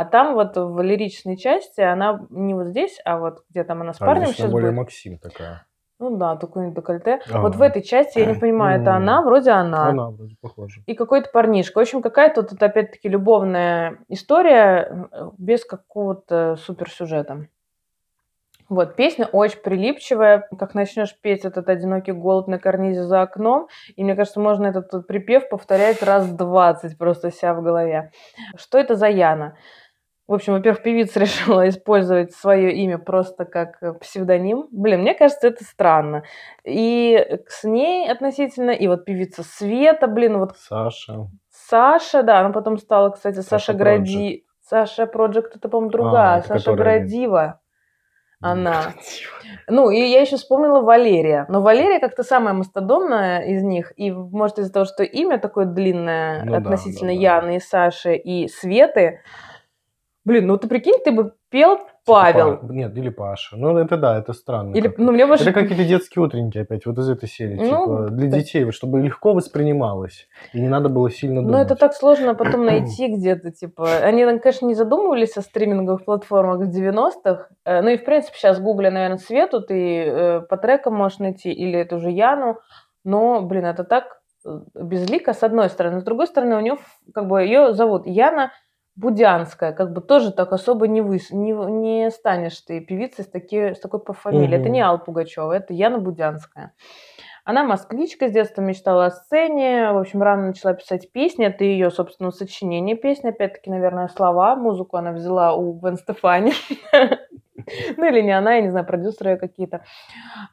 А 0.00 0.06
там 0.06 0.32
вот 0.32 0.56
в 0.56 0.80
лиричной 0.80 1.36
части 1.36 1.82
она 1.82 2.26
не 2.30 2.54
вот 2.54 2.68
здесь, 2.68 2.98
а 3.04 3.18
вот 3.18 3.44
где 3.50 3.64
там 3.64 3.82
она 3.82 3.92
с 3.92 4.00
А 4.00 4.06
парнем 4.06 4.28
здесь 4.28 4.36
сейчас 4.36 4.50
более 4.50 4.70
будет. 4.70 4.78
Максим 4.78 5.18
такая. 5.18 5.66
Ну 5.98 6.16
да, 6.16 6.36
такой 6.36 6.70
декольте. 6.70 7.20
А. 7.30 7.42
Вот 7.42 7.54
в 7.56 7.60
этой 7.60 7.82
части 7.82 8.18
я 8.18 8.24
не 8.24 8.32
понимаю, 8.40 8.80
это 8.80 8.94
она, 8.94 9.20
вроде 9.20 9.50
она. 9.50 9.88
Она 9.88 10.08
вроде 10.08 10.36
похожа. 10.40 10.80
И 10.86 10.94
какой-то 10.94 11.28
парнишка. 11.30 11.76
В 11.76 11.82
общем, 11.82 12.00
какая-то 12.00 12.44
тут 12.44 12.62
опять-таки 12.62 13.10
любовная 13.10 13.98
история 14.08 15.08
э, 15.12 15.30
без 15.36 15.66
какого-то 15.66 16.56
суперсюжета. 16.56 17.48
Вот, 18.70 18.94
песня 18.94 19.26
очень 19.26 19.58
прилипчивая. 19.58 20.48
Как 20.58 20.74
начнешь 20.74 21.14
петь 21.20 21.44
этот 21.44 21.68
одинокий 21.68 22.12
голубь 22.12 22.46
на 22.46 22.58
карнизе 22.58 23.02
за 23.02 23.20
окном, 23.20 23.68
и 23.96 24.02
мне 24.02 24.14
кажется, 24.14 24.40
можно 24.40 24.68
этот 24.68 25.06
припев 25.06 25.50
повторять 25.50 26.02
раз 26.02 26.26
20 26.26 26.96
просто 26.96 27.32
себя 27.32 27.52
в 27.52 27.62
голове. 27.62 28.12
Что 28.56 28.78
это 28.78 28.94
за 28.94 29.08
Яна? 29.08 29.56
В 30.30 30.34
общем, 30.34 30.52
во-первых, 30.52 30.84
певица 30.84 31.18
решила 31.20 31.68
использовать 31.68 32.32
свое 32.32 32.72
имя 32.72 32.98
просто 32.98 33.44
как 33.44 33.82
э, 33.82 33.94
псевдоним. 33.94 34.68
Блин, 34.70 35.00
мне 35.00 35.12
кажется, 35.12 35.48
это 35.48 35.64
странно. 35.64 36.22
И 36.62 37.40
с 37.48 37.64
ней 37.64 38.08
относительно, 38.08 38.70
и 38.70 38.86
вот 38.86 39.04
певица 39.04 39.42
Света, 39.42 40.06
блин, 40.06 40.38
вот 40.38 40.56
Саша. 40.56 41.26
Саша, 41.50 42.22
да, 42.22 42.38
она 42.38 42.50
потом 42.50 42.78
стала, 42.78 43.10
кстати, 43.10 43.40
Саша, 43.40 43.48
Саша 43.48 43.72
Гради. 43.72 44.44
Саша 44.62 45.06
Проджект, 45.06 45.56
это, 45.56 45.68
по-моему, 45.68 45.90
другая. 45.90 46.36
А, 46.36 46.42
Саша 46.42 46.60
которая- 46.60 47.00
Градива. 47.00 47.60
Она. 48.40 48.94
Ну, 49.68 49.90
и 49.90 50.00
я 50.00 50.20
еще 50.20 50.36
вспомнила 50.36 50.80
Валерия. 50.80 51.44
Но 51.48 51.60
Валерия 51.60 51.98
как-то 51.98 52.22
самая 52.22 52.54
мастодонная 52.54 53.40
из 53.40 53.64
них. 53.64 53.92
И, 53.96 54.12
может, 54.12 54.60
из-за 54.60 54.72
того, 54.72 54.86
что 54.86 55.02
имя 55.02 55.38
такое 55.40 55.66
длинное 55.66 56.44
Ну 56.44 56.52
да, 56.52 56.58
относительно 56.58 57.10
да, 57.10 57.16
да. 57.16 57.20
Яны 57.20 57.56
и 57.56 57.60
Саши 57.60 58.14
и 58.14 58.46
Светы, 58.46 59.20
Блин, 60.24 60.46
ну 60.46 60.58
ты 60.58 60.68
прикинь, 60.68 60.98
ты 61.02 61.12
бы 61.12 61.32
пел 61.48 61.78
Павел. 62.04 62.58
Па- 62.58 62.66
Нет, 62.72 62.96
или 62.96 63.08
Паша. 63.08 63.56
Ну, 63.56 63.76
это 63.78 63.96
да, 63.96 64.18
это 64.18 64.32
странно. 64.32 64.74
Или, 64.74 64.88
как-то. 64.88 65.02
ну, 65.02 65.12
мне 65.12 65.26
больше... 65.26 65.44
Это 65.44 65.52
какие-то 65.52 65.84
детские 65.84 66.22
утренники 66.22 66.58
опять, 66.58 66.84
вот 66.86 66.98
из 66.98 67.08
этой 67.08 67.28
серии. 67.28 67.56
Ну, 67.56 67.64
типа, 67.64 68.08
для 68.10 68.30
да. 68.30 68.38
детей, 68.38 68.70
чтобы 68.70 69.00
легко 69.00 69.32
воспринималось. 69.32 70.28
И 70.52 70.60
не 70.60 70.68
надо 70.68 70.88
было 70.88 71.10
сильно 71.10 71.40
Ну, 71.40 71.48
думать. 71.48 71.66
это 71.66 71.76
так 71.76 71.94
сложно 71.94 72.34
потом 72.34 72.64
найти 72.66 73.08
где-то, 73.08 73.50
типа. 73.50 73.98
Они, 74.02 74.24
ну, 74.24 74.38
конечно, 74.40 74.66
не 74.66 74.74
задумывались 74.74 75.36
о 75.36 75.42
стриминговых 75.42 76.04
платформах 76.04 76.58
в 76.58 76.70
90-х. 76.70 77.48
Э, 77.64 77.80
Ну 77.82 77.88
и, 77.90 77.96
в 77.96 78.04
принципе, 78.04 78.36
сейчас 78.36 78.60
гугля, 78.60 78.90
наверное, 78.90 79.18
Свету, 79.18 79.62
ты 79.62 80.04
э, 80.04 80.40
по 80.42 80.56
трекам 80.56 80.94
можешь 80.94 81.18
найти, 81.18 81.50
или 81.52 81.78
эту 81.78 81.98
же 81.98 82.10
Яну. 82.10 82.58
Но, 83.04 83.40
блин, 83.42 83.64
это 83.64 83.84
так 83.84 84.20
э, 84.44 84.50
безлико, 84.74 85.32
с 85.32 85.42
одной 85.42 85.70
стороны. 85.70 86.00
С 86.00 86.04
другой 86.04 86.26
стороны, 86.26 86.56
у 86.56 86.60
нее, 86.60 86.76
как 87.14 87.26
бы, 87.28 87.42
ее 87.42 87.72
зовут 87.72 88.06
Яна 88.06 88.52
Будянская, 89.00 89.72
как 89.72 89.92
бы 89.92 90.02
тоже 90.02 90.30
так 90.30 90.52
особо 90.52 90.86
не, 90.86 91.00
выс... 91.00 91.30
не, 91.30 91.52
не 91.52 92.10
станешь 92.10 92.60
ты 92.60 92.80
певицей 92.80 93.24
с, 93.24 93.28
таки... 93.28 93.74
с 93.74 93.80
такой 93.80 94.00
по 94.00 94.12
фамилии. 94.12 94.56
Это 94.56 94.64
Мгм. 94.64 94.72
не 94.72 94.80
Алла 94.80 94.98
Пугачева, 94.98 95.52
это 95.52 95.72
Яна 95.72 95.98
Будянская. 95.98 96.74
Она 97.44 97.64
москвичка, 97.64 98.28
с 98.28 98.32
детства 98.32 98.60
мечтала 98.60 99.06
о 99.06 99.10
сцене, 99.10 99.92
в 99.92 99.98
общем, 99.98 100.22
рано 100.22 100.48
начала 100.48 100.74
писать 100.74 101.10
песни, 101.10 101.46
это 101.46 101.64
ее, 101.64 101.90
собственно, 101.90 102.30
сочинение 102.30 102.94
песни, 102.94 103.30
опять-таки, 103.30 103.70
наверное, 103.70 104.08
слова, 104.08 104.54
музыку 104.54 104.98
она 104.98 105.12
взяла 105.12 105.54
у 105.54 105.72
Гвен 105.72 105.96
Стефани, 105.96 106.52
ну 107.96 108.06
или 108.06 108.20
не 108.20 108.32
она, 108.32 108.54
я 108.54 108.60
не 108.62 108.70
знаю, 108.70 108.86
продюсеры 108.86 109.36
какие-то. 109.36 109.84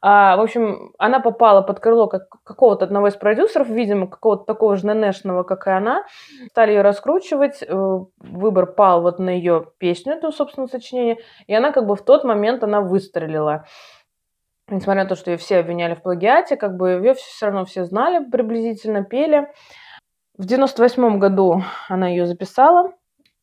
А, 0.01 0.37
в 0.37 0.41
общем, 0.41 0.93
она 0.97 1.19
попала 1.19 1.61
под 1.61 1.79
крыло 1.79 2.07
как- 2.07 2.29
какого-то 2.43 2.85
одного 2.85 3.07
из 3.07 3.15
продюсеров, 3.15 3.69
видимо, 3.69 4.07
какого-то 4.07 4.45
такого 4.45 4.75
же 4.75 4.87
ненешного, 4.87 5.43
как 5.43 5.67
и 5.67 5.71
она, 5.71 6.03
стали 6.49 6.71
ее 6.71 6.81
раскручивать, 6.81 7.63
э, 7.63 7.99
выбор 8.19 8.67
пал 8.67 9.01
вот 9.01 9.19
на 9.19 9.29
ее 9.29 9.67
песню, 9.77 10.13
эту, 10.13 10.31
собственно, 10.31 10.67
сочинение, 10.67 11.17
и 11.47 11.53
она 11.53 11.71
как 11.71 11.85
бы 11.85 11.95
в 11.95 12.03
тот 12.03 12.23
момент, 12.23 12.63
она 12.63 12.81
выстрелила. 12.81 13.65
Несмотря 14.69 15.03
на 15.03 15.09
то, 15.09 15.15
что 15.15 15.31
ее 15.31 15.37
все 15.37 15.59
обвиняли 15.59 15.95
в 15.95 16.01
плагиате, 16.01 16.57
как 16.57 16.75
бы 16.75 16.89
ее 16.89 17.13
все 17.13 17.45
равно 17.45 17.63
все 17.63 17.85
знали, 17.85 18.23
приблизительно 18.29 19.03
пели. 19.03 19.49
В 20.37 20.45
98 20.45 21.19
году 21.19 21.63
она 21.87 22.09
ее 22.09 22.27
записала, 22.27 22.91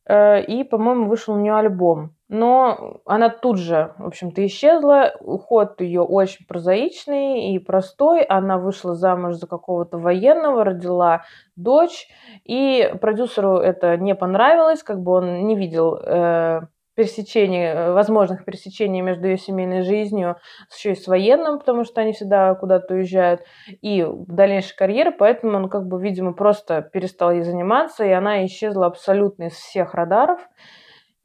э, 0.07 0.43
и, 0.43 0.63
по-моему, 0.63 1.07
вышел 1.07 1.33
у 1.33 1.39
нее 1.39 1.55
альбом. 1.55 2.14
Но 2.27 3.01
она 3.05 3.29
тут 3.29 3.59
же, 3.59 3.93
в 3.99 4.07
общем-то, 4.07 4.45
исчезла. 4.45 5.13
Уход 5.19 5.79
ее 5.79 6.01
очень 6.01 6.45
прозаичный 6.47 7.53
и 7.53 7.59
простой. 7.59 8.23
Она 8.23 8.57
вышла 8.57 8.95
замуж 8.95 9.35
за 9.35 9.47
какого-то 9.47 9.99
военного, 9.99 10.63
родила 10.63 11.23
дочь. 11.55 12.07
И 12.43 12.91
продюсеру 12.99 13.57
это 13.57 13.97
не 13.97 14.15
понравилось, 14.15 14.81
как 14.81 15.01
бы 15.01 15.11
он 15.11 15.45
не 15.45 15.55
видел 15.55 15.95
э, 15.95 16.61
пересечений, 16.95 17.91
возможных 17.91 18.45
пересечений 18.45 19.01
между 19.01 19.27
ее 19.27 19.37
семейной 19.37 19.83
жизнью 19.83 20.37
еще 20.73 20.93
и 20.93 20.95
с 20.95 21.07
военным, 21.07 21.59
потому 21.59 21.83
что 21.83 22.01
они 22.01 22.13
всегда 22.13 22.55
куда-то 22.55 22.95
уезжают, 22.95 23.41
и 23.81 24.07
дальнейшей 24.27 24.75
карьеры, 24.75 25.11
поэтому 25.11 25.57
он, 25.57 25.69
как 25.69 25.87
бы, 25.87 26.01
видимо, 26.01 26.33
просто 26.33 26.81
перестал 26.81 27.31
ей 27.31 27.43
заниматься, 27.43 28.03
и 28.05 28.11
она 28.11 28.45
исчезла 28.45 28.87
абсолютно 28.87 29.45
из 29.45 29.53
всех 29.53 29.93
радаров. 29.93 30.39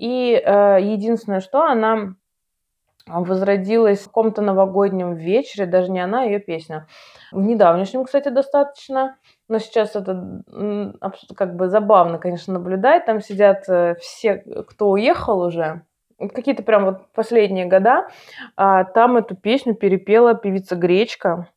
И 0.00 0.32
э, 0.32 0.78
единственное, 0.80 1.40
что 1.40 1.62
она 1.62 2.14
возродилась 3.06 4.00
в 4.00 4.06
каком-то 4.06 4.40
новогоднем 4.40 5.14
вечере, 5.14 5.66
даже 5.66 5.90
не 5.90 6.00
она, 6.00 6.22
а 6.22 6.24
ее 6.24 6.38
песня. 6.38 6.86
В 7.32 7.40
недавнешнем, 7.42 8.04
кстати, 8.04 8.30
достаточно, 8.30 9.18
но 9.48 9.58
сейчас 9.58 9.96
это 9.96 10.42
как 11.36 11.54
бы 11.54 11.68
забавно, 11.68 12.18
конечно, 12.18 12.54
наблюдать. 12.54 13.04
Там 13.04 13.20
сидят 13.20 13.68
э, 13.68 13.96
все, 14.00 14.36
кто 14.68 14.88
уехал 14.88 15.42
уже, 15.42 15.82
какие-то 16.28 16.62
прям 16.62 16.86
вот 16.86 17.12
последние 17.12 17.66
года, 17.66 18.08
а, 18.56 18.84
там 18.84 19.18
эту 19.18 19.36
песню 19.36 19.74
перепела 19.74 20.34
певица 20.34 20.76
Гречка. 20.76 21.48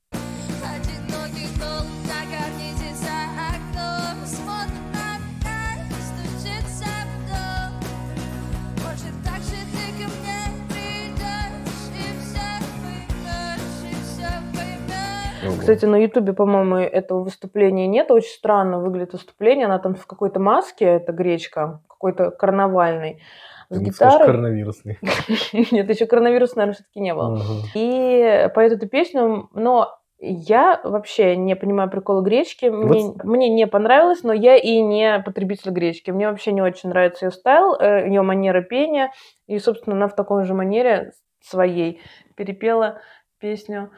Кстати, 15.64 15.86
на 15.86 15.96
Ютубе, 15.96 16.34
по-моему, 16.34 16.76
этого 16.76 17.24
выступления 17.24 17.88
нет. 17.88 18.12
Очень 18.12 18.30
странно 18.32 18.80
выглядит 18.80 19.14
выступление. 19.14 19.66
Она 19.66 19.80
там 19.80 19.96
в 19.96 20.06
какой-то 20.06 20.40
маске, 20.40 20.86
это 20.86 21.14
Гречка, 21.14 21.82
какой-то 21.88 22.32
карнавальный, 22.32 23.22
с 23.70 23.80
Ты 23.80 23.92
скажешь, 23.92 24.14
гитарой. 24.20 24.28
коронавирусный. 24.28 25.00
Нет, 25.72 25.90
еще 25.90 26.06
коронавируса, 26.06 26.58
наверное, 26.58 26.76
все-таки 26.76 27.00
не 27.00 27.14
было. 27.14 27.40
И 27.76 28.50
поет 28.54 28.74
эту 28.74 28.88
песню, 28.90 29.50
но 29.54 29.98
я 30.20 30.80
вообще 30.84 31.36
не 31.36 31.56
понимаю 31.56 31.90
прикола 31.90 32.22
гречки. 32.22 32.66
Мне, 32.66 33.08
Вот. 33.08 33.24
мне 33.24 33.50
не 33.50 33.66
понравилось, 33.68 34.24
но 34.24 34.32
я 34.34 34.56
и 34.56 34.82
не 34.82 35.22
потребитель 35.26 35.72
гречки. 35.72 36.12
Мне 36.12 36.28
вообще 36.30 36.52
не 36.52 36.62
очень 36.62 36.90
нравится 36.90 37.26
ее 37.26 37.32
стайл, 37.32 37.76
э, 37.80 38.08
ее 38.08 38.22
манера 38.22 38.62
пения. 38.62 39.12
И, 39.48 39.60
собственно, 39.60 39.96
она 39.96 40.08
в 40.08 40.16
такой 40.16 40.44
же 40.46 40.54
манере 40.54 41.12
своей 41.42 42.02
перепела 42.36 43.00
песню 43.40 43.90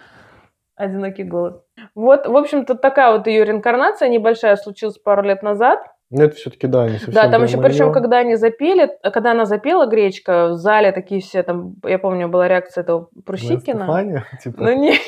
«Одинокий 0.76 1.24
голод». 1.24 1.64
Вот, 1.94 2.28
в 2.28 2.36
общем-то, 2.36 2.76
такая 2.76 3.12
вот 3.12 3.28
ее 3.28 3.46
реинкарнация 3.46 4.10
небольшая 4.10 4.56
случилась 4.56 4.98
пару 4.98 5.24
лет 5.24 5.44
назад. 5.44 5.80
Ну, 6.12 6.24
это 6.24 6.36
все-таки, 6.36 6.68
да, 6.68 6.88
не 6.88 6.98
совсем 6.98 7.14
Да, 7.14 7.30
там 7.30 7.44
еще, 7.44 7.60
причем, 7.60 7.92
когда 7.92 8.20
они 8.20 8.36
запели, 8.36 8.92
когда 9.02 9.32
она 9.32 9.46
запела 9.46 9.88
гречка, 9.88 10.50
в 10.50 10.56
зале 10.56 10.92
такие 10.92 11.20
все 11.20 11.42
там, 11.42 11.76
я 11.84 11.98
помню, 11.98 12.28
была 12.28 12.48
реакция 12.48 12.84
этого 12.84 13.10
Прусикина. 13.26 13.86
Стефани, 13.86 14.20
типа, 14.44 14.64
Ну 14.64 14.78
нет, 14.78 15.00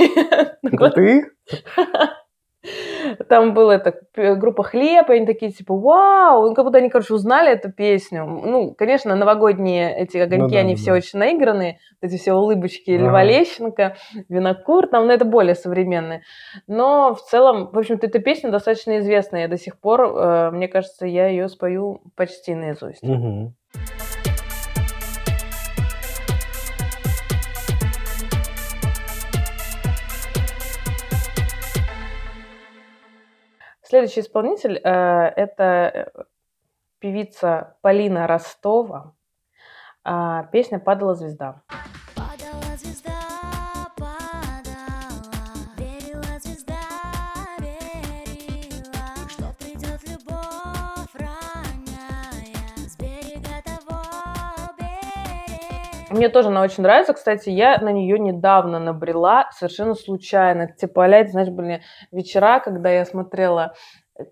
это 0.63 0.89
ты? 0.89 1.31
там 3.23 3.53
была 3.53 3.75
эта 3.75 3.99
группа 4.35 4.63
«Хлеб», 4.63 5.09
и 5.09 5.13
они 5.13 5.25
такие, 5.25 5.51
типа, 5.51 5.75
вау, 5.75 6.47
ну, 6.47 6.53
как 6.53 6.65
будто 6.65 6.77
они, 6.77 6.89
короче, 6.89 7.13
узнали 7.13 7.51
эту 7.51 7.71
песню. 7.71 8.25
Ну, 8.25 8.73
конечно, 8.73 9.15
новогодние 9.15 9.95
эти 9.95 10.17
огоньки, 10.17 10.53
да, 10.53 10.59
они 10.59 10.75
да, 10.75 10.77
все 10.77 10.91
да. 10.91 10.97
очень 10.97 11.19
наигранные, 11.19 11.79
вот 12.01 12.11
эти 12.11 12.19
все 12.19 12.33
улыбочки 12.33 12.91
Ага. 12.91 13.05
Льва 13.05 13.23
Лещенко, 13.23 13.95
Винокур, 14.29 14.87
там, 14.87 15.07
ну, 15.07 15.13
это 15.13 15.25
более 15.25 15.55
современные. 15.55 16.21
Но 16.67 17.15
в 17.15 17.21
целом, 17.21 17.69
в 17.71 17.77
общем-то, 17.77 18.07
эта 18.07 18.19
песня 18.19 18.51
достаточно 18.51 18.99
известная, 18.99 19.45
и 19.45 19.47
до 19.49 19.57
сих 19.57 19.79
пор, 19.79 20.01
э, 20.01 20.51
мне 20.51 20.67
кажется, 20.67 21.05
я 21.05 21.27
ее 21.27 21.47
спою 21.49 22.01
почти 22.15 22.55
наизусть. 22.55 23.03
Мгм. 23.03 23.55
Следующий 33.87 34.19
исполнитель 34.19 34.81
э, 34.83 35.33
это 35.37 35.63
э, 35.63 36.23
певица 36.99 37.77
Полина 37.79 38.27
Ростова. 38.27 39.15
А, 40.03 40.43
песня 40.51 40.77
«Падала 40.77 41.15
звезда». 41.15 41.61
Мне 56.17 56.29
тоже 56.29 56.47
она 56.47 56.63
очень 56.63 56.81
нравится. 56.81 57.13
Кстати, 57.13 57.49
я 57.49 57.77
на 57.77 57.91
нее 57.91 58.17
недавно 58.17 58.79
набрела 58.79 59.49
совершенно 59.51 59.93
случайно. 59.93 60.67
Типа, 60.67 61.05
опять, 61.05 61.29
знаешь, 61.29 61.49
были 61.49 61.83
вечера, 62.11 62.59
когда 62.59 62.89
я 62.89 63.05
смотрела 63.05 63.75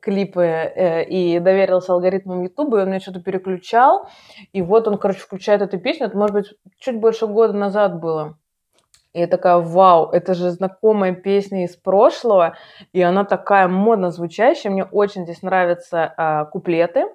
клипы 0.01 0.41
э, 0.41 1.03
и 1.03 1.37
доверился 1.37 1.93
алгоритмам 1.93 2.41
Ютуба, 2.41 2.79
и 2.79 2.81
он 2.81 2.89
меня 2.89 2.99
что-то 2.99 3.21
переключал. 3.21 4.09
И 4.51 4.63
вот 4.63 4.87
он, 4.87 4.97
короче, 4.97 5.19
включает 5.19 5.61
эту 5.61 5.79
песню. 5.79 6.07
Это, 6.07 6.17
может 6.17 6.33
быть, 6.33 6.53
чуть 6.79 6.99
больше 6.99 7.27
года 7.27 7.53
назад 7.53 7.99
было. 7.99 8.39
И 9.15 9.19
я 9.19 9.27
такая, 9.27 9.59
вау, 9.59 10.09
это 10.09 10.33
же 10.33 10.49
знакомая 10.51 11.15
песня 11.15 11.63
из 11.63 11.77
прошлого, 11.77 12.57
и 12.91 13.01
она 13.01 13.23
такая 13.23 13.69
модно 13.69 14.11
звучащая. 14.11 14.73
Мне 14.73 14.83
очень 14.83 15.23
здесь 15.23 15.41
нравятся 15.41 16.13
а, 16.17 16.43
куплеты. 16.43 17.05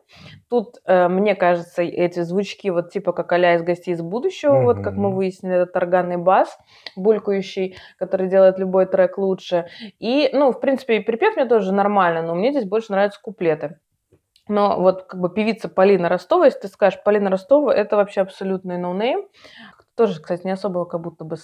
Тут, 0.49 0.77
э, 0.87 1.09
мне 1.09 1.35
кажется, 1.35 1.83
эти 1.83 2.21
звучки 2.21 2.71
вот 2.71 2.91
типа 2.91 3.13
как 3.13 3.31
а 3.33 3.55
из 3.55 3.63
«Гостей 3.63 3.93
из 3.93 4.01
будущего», 4.01 4.63
вот 4.63 4.81
как 4.81 4.95
мы 4.95 5.15
выяснили, 5.15 5.57
этот 5.57 5.77
органный 5.77 6.17
бас, 6.17 6.59
булькающий, 6.97 7.77
который 7.99 8.29
делает 8.29 8.59
любой 8.59 8.87
трек 8.87 9.19
лучше. 9.19 9.67
И, 9.99 10.31
ну, 10.33 10.53
в 10.53 10.61
принципе, 10.61 10.97
и 10.97 11.01
припев 11.01 11.37
мне 11.37 11.45
тоже 11.45 11.75
нормально, 11.75 12.23
но 12.23 12.35
мне 12.35 12.51
здесь 12.51 12.65
больше 12.65 12.93
нравятся 12.93 13.21
куплеты. 13.23 13.79
Но 14.49 14.81
вот 14.81 15.03
как 15.03 15.21
бы 15.21 15.29
певица 15.29 15.69
Полина 15.69 16.09
Ростова, 16.09 16.47
если 16.47 16.61
ты 16.61 16.69
скажешь 16.69 17.03
Полина 17.05 17.29
Ростова, 17.29 17.75
это 17.75 17.97
вообще 17.97 18.23
абсолютный 18.23 18.79
ноунейм. 18.79 19.29
Тоже, 20.01 20.19
кстати, 20.19 20.47
не 20.47 20.53
особо 20.53 20.87
как 20.87 21.03
будто 21.03 21.25
бы 21.27 21.37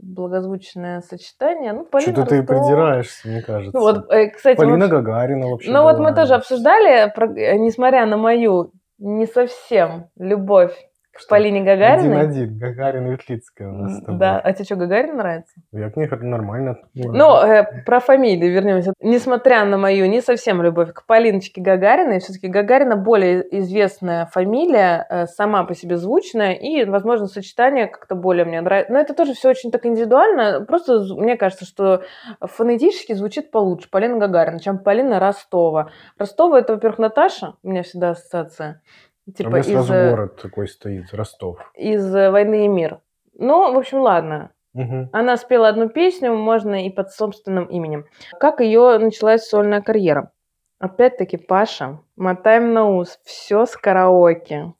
благозвучное 0.00 1.00
сочетание. 1.00 1.72
Ну, 1.72 1.84
Полина 1.84 2.12
Что-то 2.12 2.30
ты 2.30 2.42
придираешься, 2.42 3.28
мне 3.28 3.40
кажется. 3.40 3.70
Ну, 3.78 3.80
вот, 3.84 4.10
э, 4.12 4.30
кстати, 4.30 4.56
Полина 4.56 4.78
вообще- 4.78 4.88
Гагарина 4.96 5.46
вообще 5.46 5.70
ну 5.70 5.82
вот 5.84 6.00
мы 6.00 6.12
тоже 6.12 6.34
обсуждали, 6.34 7.12
про- 7.14 7.28
несмотря 7.28 8.06
на 8.06 8.16
мою 8.16 8.72
не 8.98 9.26
совсем 9.26 10.06
любовь 10.16 10.76
К 11.12 11.18
Что? 11.18 11.30
Полине 11.30 11.62
Гагариной? 11.62 12.20
Один-один. 12.20 12.58
Гагарин 12.58 13.08
и 13.08 13.10
Ветлицкая 13.10 13.68
у 13.68 13.72
нас 13.72 13.98
с 13.98 14.00
тобой. 14.00 14.20
Да. 14.20 14.38
А 14.38 14.52
тебе 14.52 14.64
что, 14.64 14.76
Гагарин 14.76 15.16
нравится? 15.16 15.52
Я 15.72 15.90
к 15.90 15.96
ней 15.96 16.08
нормально. 16.08 16.78
Ну, 16.94 17.36
э, 17.36 17.82
про 17.84 17.98
фамилии 17.98 18.46
вернемся. 18.46 18.92
Несмотря 19.00 19.64
на 19.64 19.76
мою 19.76 20.06
не 20.08 20.20
совсем 20.20 20.62
любовь 20.62 20.92
к 20.92 21.04
Полиночке 21.06 21.60
Гагариной, 21.60 22.20
все-таки 22.20 22.46
Гагарина 22.46 22.96
более 22.96 23.44
известная 23.58 24.26
фамилия, 24.26 25.04
э, 25.10 25.26
сама 25.26 25.64
по 25.64 25.74
себе 25.74 25.96
звучная, 25.96 26.52
и, 26.52 26.84
возможно, 26.84 27.26
сочетание 27.26 27.88
как-то 27.88 28.14
более 28.14 28.44
мне 28.44 28.60
нравится. 28.60 28.92
Но 28.92 29.00
это 29.00 29.12
тоже 29.12 29.34
все 29.34 29.50
очень 29.50 29.72
так 29.72 29.84
индивидуально. 29.86 30.64
Просто 30.64 31.00
мне 31.16 31.36
кажется, 31.36 31.64
что 31.64 32.02
фонетически 32.40 33.14
звучит 33.14 33.50
получше 33.50 33.90
Полина 33.90 34.16
Гагарина, 34.18 34.60
чем 34.60 34.78
Полина 34.78 35.18
Ростова. 35.18 35.90
Ростова 36.18 36.60
это, 36.60 36.74
во-первых, 36.74 37.00
Наташа, 37.00 37.54
у 37.64 37.68
меня 37.68 37.82
всегда 37.82 38.10
ассоциация. 38.10 38.80
А 39.34 39.36
Типа 39.36 39.48
у 39.48 39.50
меня 39.52 39.60
из, 39.60 39.66
сразу 39.66 39.92
э, 39.94 40.10
город 40.10 40.40
такой 40.40 40.68
стоит, 40.68 41.12
Ростов. 41.12 41.58
из 41.74 42.14
э, 42.14 42.30
«Войны 42.30 42.64
и 42.64 42.68
мир». 42.68 43.00
Ну, 43.38 43.72
в 43.72 43.78
общем, 43.78 44.00
ладно. 44.00 44.50
Мгм. 44.74 45.08
Она 45.12 45.36
спела 45.36 45.68
одну 45.68 45.88
песню, 45.88 46.34
можно 46.34 46.86
и 46.86 46.90
под 46.90 47.10
собственным 47.12 47.64
именем. 47.64 48.04
Как 48.38 48.60
ее 48.60 48.98
началась 48.98 49.48
сольная 49.48 49.80
карьера? 49.80 50.30
Опять-таки, 50.78 51.36
Паша, 51.36 51.98
мотаем 52.16 52.72
на 52.72 52.88
ус, 52.88 53.18
все 53.24 53.66
с 53.66 53.76
караоке. 53.76 54.72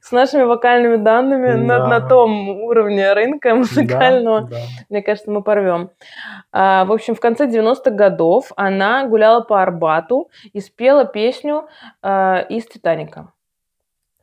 С 0.00 0.12
нашими 0.12 0.42
вокальными 0.42 0.96
данными 0.96 1.52
на, 1.52 1.78
Да. 1.80 1.86
на 1.88 2.00
том 2.00 2.48
уровне 2.62 3.12
рынка 3.12 3.54
музыкального, 3.56 4.42
Да, 4.42 4.48
да. 4.50 4.56
мне 4.88 5.02
кажется, 5.02 5.30
мы 5.30 5.42
порвем. 5.42 5.90
А, 6.52 6.84
в 6.84 6.92
общем, 6.92 7.14
в 7.14 7.20
конце 7.20 7.46
90-х 7.46 7.90
годов 7.90 8.52
она 8.56 9.06
гуляла 9.06 9.40
по 9.40 9.60
Арбату 9.62 10.28
и 10.52 10.60
спела 10.60 11.04
песню 11.04 11.66
а, 12.02 12.40
из 12.48 12.66
«Титаника». 12.66 13.32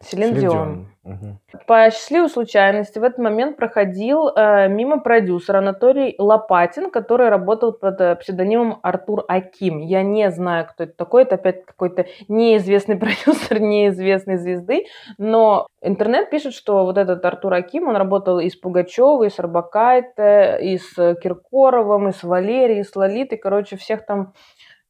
Селин 0.01 0.33
Дион. 0.35 0.87
Мгм. 1.03 1.39
По 1.65 1.89
счастливой 1.89 2.29
случайности 2.29 2.99
в 2.99 3.03
этот 3.03 3.17
момент 3.17 3.57
проходил 3.57 4.29
э, 4.29 4.67
мимо 4.67 4.99
продюсер 4.99 5.55
Анатолий 5.55 6.13
Лопатин, 6.19 6.91
который 6.91 7.29
работал 7.29 7.73
под 7.73 7.99
э, 8.01 8.15
псевдонимом 8.17 8.79
Артур 8.83 9.25
Аким. 9.27 9.79
Я 9.79 10.03
не 10.03 10.29
знаю, 10.29 10.67
кто 10.67 10.83
это 10.83 10.93
такой. 10.93 11.23
Это 11.23 11.35
опять 11.35 11.65
какой-то 11.65 12.05
неизвестный 12.27 12.97
продюсер 12.99 13.59
неизвестной 13.59 14.37
звезды. 14.37 14.85
Но 15.17 15.65
интернет 15.81 16.29
пишет, 16.29 16.53
что 16.53 16.85
вот 16.85 16.99
этот 16.99 17.25
Артур 17.25 17.55
Аким, 17.55 17.87
он 17.87 17.95
работал 17.95 18.39
и 18.39 18.49
с 18.49 18.55
Пугачевой, 18.55 19.27
и 19.27 19.31
с 19.31 19.39
Арбакайте, 19.39 20.59
и 20.61 20.77
с 20.77 21.15
Киркоровым, 21.15 22.09
и 22.09 22.11
с 22.11 22.21
Валерией, 22.21 22.81
и 22.81 22.83
с 22.83 22.95
Лолитой. 22.95 23.39
Короче, 23.39 23.75
всех 23.75 24.05
там 24.05 24.33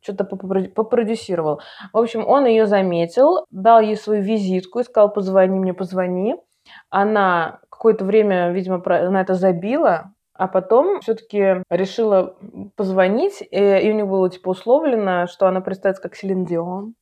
что-то 0.02 0.24
попро- 0.24 0.70
попродюсировал. 0.70 1.62
В 1.93 1.97
общем, 1.97 2.28
он 2.28 2.45
ее 2.45 2.66
заметил, 2.66 3.45
дал 3.52 3.82
ей 3.82 3.95
свою 3.95 4.22
визитку 4.22 4.80
и 4.80 4.84
сказал, 4.84 5.12
позвони 5.12 5.60
мне, 5.60 5.74
позвони. 5.74 6.36
Она 6.89 7.60
какое-то 7.70 8.06
время, 8.06 8.52
видимо, 8.52 8.82
на 8.86 9.22
это 9.22 9.34
забила, 9.34 10.14
а 10.34 10.47
потом 10.47 11.02
все-таки 11.02 11.64
решила 11.70 12.36
позвонить, 12.76 13.43
э, 13.52 13.82
и 13.82 13.91
у 13.91 13.95
них 13.95 14.08
было 14.08 14.30
типа 14.30 14.49
условлено, 14.49 15.28
что 15.28 15.47
она 15.47 15.62
представится 15.62 16.02
как 16.02 16.16
Селин 16.16 16.45
Дион. 16.45 16.95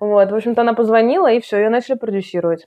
Вот, 0.00 0.30
в 0.30 0.34
общем-то, 0.34 0.62
она 0.62 0.74
позвонила, 0.74 1.30
и 1.30 1.40
все, 1.40 1.58
ее 1.58 1.70
начали 1.70 1.96
продюсировать. 1.96 2.66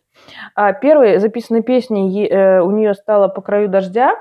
А 0.56 0.72
первой 0.74 1.20
записанной 1.20 1.64
песней 1.64 2.28
э, 2.28 2.62
у 2.62 2.72
нее 2.72 2.94
стала 2.94 3.28
«По 3.28 3.42
краю 3.42 3.68
дождя», 3.68 4.16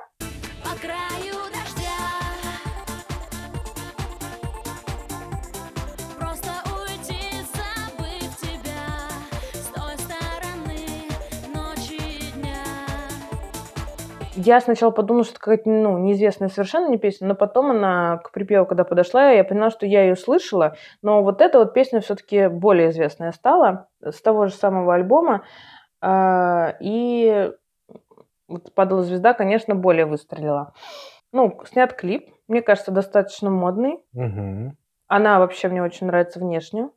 Я 14.48 14.62
сначала 14.62 14.90
подумала, 14.90 15.24
что 15.24 15.32
это 15.32 15.40
какая-то, 15.40 15.68
ну, 15.68 15.98
неизвестная 15.98 16.48
совершенно 16.48 16.88
не 16.88 16.96
песня, 16.96 17.28
но 17.28 17.34
потом 17.34 17.70
она 17.70 18.16
к 18.16 18.32
припеву, 18.32 18.64
когда 18.64 18.82
подошла, 18.82 19.30
я 19.30 19.44
поняла, 19.44 19.68
что 19.68 19.84
я 19.84 20.04
ее 20.04 20.16
слышала, 20.16 20.74
но 21.02 21.22
вот 21.22 21.42
эта 21.42 21.58
вот 21.58 21.74
песня 21.74 22.00
все-таки 22.00 22.48
более 22.48 22.88
известная 22.88 23.32
стала, 23.32 23.88
с 24.00 24.22
того 24.22 24.46
же 24.46 24.54
самого 24.54 24.94
альбома, 24.94 25.42
А, 26.00 26.76
и 26.80 27.52
вот 28.48 28.72
«Падала 28.72 29.02
звезда», 29.02 29.34
конечно, 29.34 29.74
более 29.74 30.06
выстрелила. 30.06 30.72
Ну, 31.30 31.60
снят 31.66 31.92
клип, 31.92 32.30
мне 32.46 32.62
кажется, 32.62 32.90
достаточно 32.90 33.50
модный. 33.50 34.02
Мгм. 34.14 34.78
Она 35.08 35.40
вообще 35.40 35.68
мне 35.68 35.82
очень 35.82 36.06
нравится 36.06 36.38
внешне. 36.40 36.88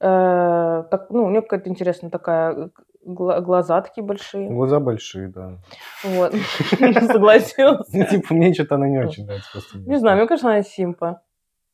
Э, 0.00 0.84
так, 0.90 1.08
ну, 1.08 1.24
у 1.24 1.30
нее 1.30 1.40
какая-то 1.40 1.70
интересная 1.70 2.10
такая 2.10 2.70
глаза 3.08 3.80
такие 3.80 4.04
большие. 4.04 4.48
Глаза 4.48 4.80
большие, 4.80 5.28
да. 5.28 5.58
Вот. 6.04 6.32
Согласилась. 7.06 7.92
Ну, 7.92 8.04
типа, 8.04 8.34
мне 8.34 8.52
что-то 8.54 8.76
она 8.76 8.88
не 8.88 8.98
очень 8.98 9.24
нравится. 9.24 9.60
Не 9.74 9.98
знаю, 9.98 10.18
мне 10.18 10.26
кажется, 10.26 10.50
она 10.50 10.62
симпа. 10.62 11.22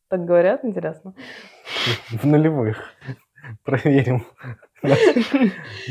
Так 0.09 0.25
говорят, 0.25 0.65
интересно. 0.65 1.15
В 2.11 2.25
нулевых. 2.25 2.79
Проверим. 3.65 4.25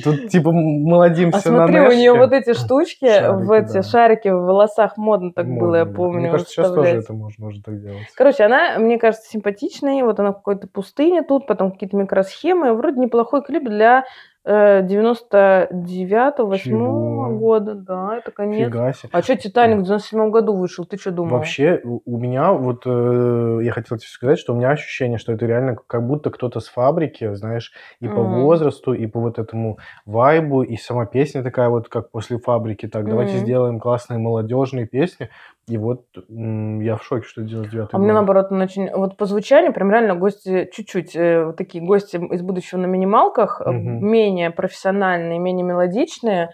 Тут, 0.03 0.29
типа, 0.29 0.51
молодимся 0.51 1.37
А 1.37 1.41
смотри, 1.41 1.79
на 1.79 1.87
у 1.87 1.91
нее 1.91 2.13
вот 2.13 2.31
эти 2.31 2.53
штучки, 2.53 3.05
Шарики, 3.05 3.45
в 3.45 3.51
эти 3.51 3.73
да. 3.73 3.81
шарики 3.81 4.27
в 4.27 4.39
волосах 4.39 4.97
модно 4.97 5.31
так 5.33 5.47
было, 5.47 5.75
я 5.75 5.85
Модно, 5.85 5.97
помню. 5.97 6.19
Мне 6.21 6.31
кажется, 6.31 6.53
сейчас 6.53 6.71
тоже 6.71 6.89
это 6.89 7.13
можно 7.13 7.47
уже 7.47 7.61
так 7.61 7.81
делать. 7.81 8.07
Короче, 8.15 8.43
она, 8.43 8.77
мне 8.79 8.99
кажется, 8.99 9.29
симпатичная. 9.29 10.03
Вот 10.03 10.19
она 10.19 10.31
в 10.31 10.35
какой-то 10.35 10.67
пустыне 10.67 11.23
тут, 11.23 11.47
потом 11.47 11.71
какие-то 11.71 11.97
микросхемы. 11.97 12.73
Вроде 12.73 12.99
неплохой 12.99 13.43
клип 13.43 13.63
для 13.63 14.05
99-го, 14.45 16.45
8 16.45 16.71
Чего? 16.71 17.29
года. 17.39 17.75
Да, 17.75 18.17
это 18.17 18.31
конец. 18.31 18.67
Фига 18.67 18.93
себе. 18.93 19.09
А 19.13 19.21
что, 19.21 19.35
Титаник 19.37 19.79
в 19.79 19.83
97 19.83 20.29
году 20.31 20.53
вышел? 20.53 20.83
Ты 20.85 20.97
что 20.97 21.11
думал? 21.11 21.37
Вообще, 21.37 21.79
у 21.83 22.17
меня 22.17 22.51
вот, 22.51 22.83
э, 22.85 23.59
я 23.63 23.71
хотел 23.71 23.97
тебе 23.97 24.07
сказать, 24.09 24.37
что 24.39 24.53
у 24.53 24.57
меня 24.57 24.71
ощущение, 24.71 25.17
что 25.17 25.31
это 25.31 25.45
реально 25.45 25.77
как 25.87 26.05
будто 26.05 26.29
кто-то 26.29 26.59
с 26.59 26.67
фабрики, 26.67 27.33
знаешь, 27.35 27.71
и 28.01 28.09
по 28.09 28.21
Мгм. 28.21 28.43
возрасту, 28.43 28.93
и 28.93 29.07
по 29.07 29.21
вот 29.21 29.39
этому 29.39 29.77
вайбу, 30.05 30.61
и 30.63 30.75
сама 30.75 31.05
песня 31.05 31.41
такая 31.43 31.69
вот, 31.69 31.87
как 31.87 32.11
после 32.11 32.37
фабрики. 32.37 32.87
Так, 32.87 33.07
давайте 33.07 33.37
Мгм. 33.37 33.45
сделаем 33.45 33.79
классные 33.79 34.19
молодежные 34.19 34.85
песни. 34.87 35.29
И 35.67 35.77
вот 35.77 36.01
я 36.27 36.97
в 36.97 37.03
шоке, 37.03 37.25
что 37.25 37.41
99 37.41 37.89
А 37.93 37.97
мне 37.97 38.11
наоборот, 38.11 38.47
он 38.51 38.61
очень... 38.61 38.91
Вот 38.93 39.15
по 39.15 39.25
звучанию 39.25 39.71
прям 39.71 39.89
реально 39.91 40.15
гости 40.15 40.69
чуть-чуть, 40.73 41.15
э, 41.15 41.45
вот 41.45 41.55
такие 41.55 41.81
гости 41.81 42.17
из 42.17 42.41
будущего 42.41 42.79
на 42.79 42.85
минималках, 42.85 43.61
Мгм. 43.65 44.05
менее 44.05 44.51
профессиональные, 44.51 45.39
менее 45.39 45.65
мелодичные, 45.65 46.49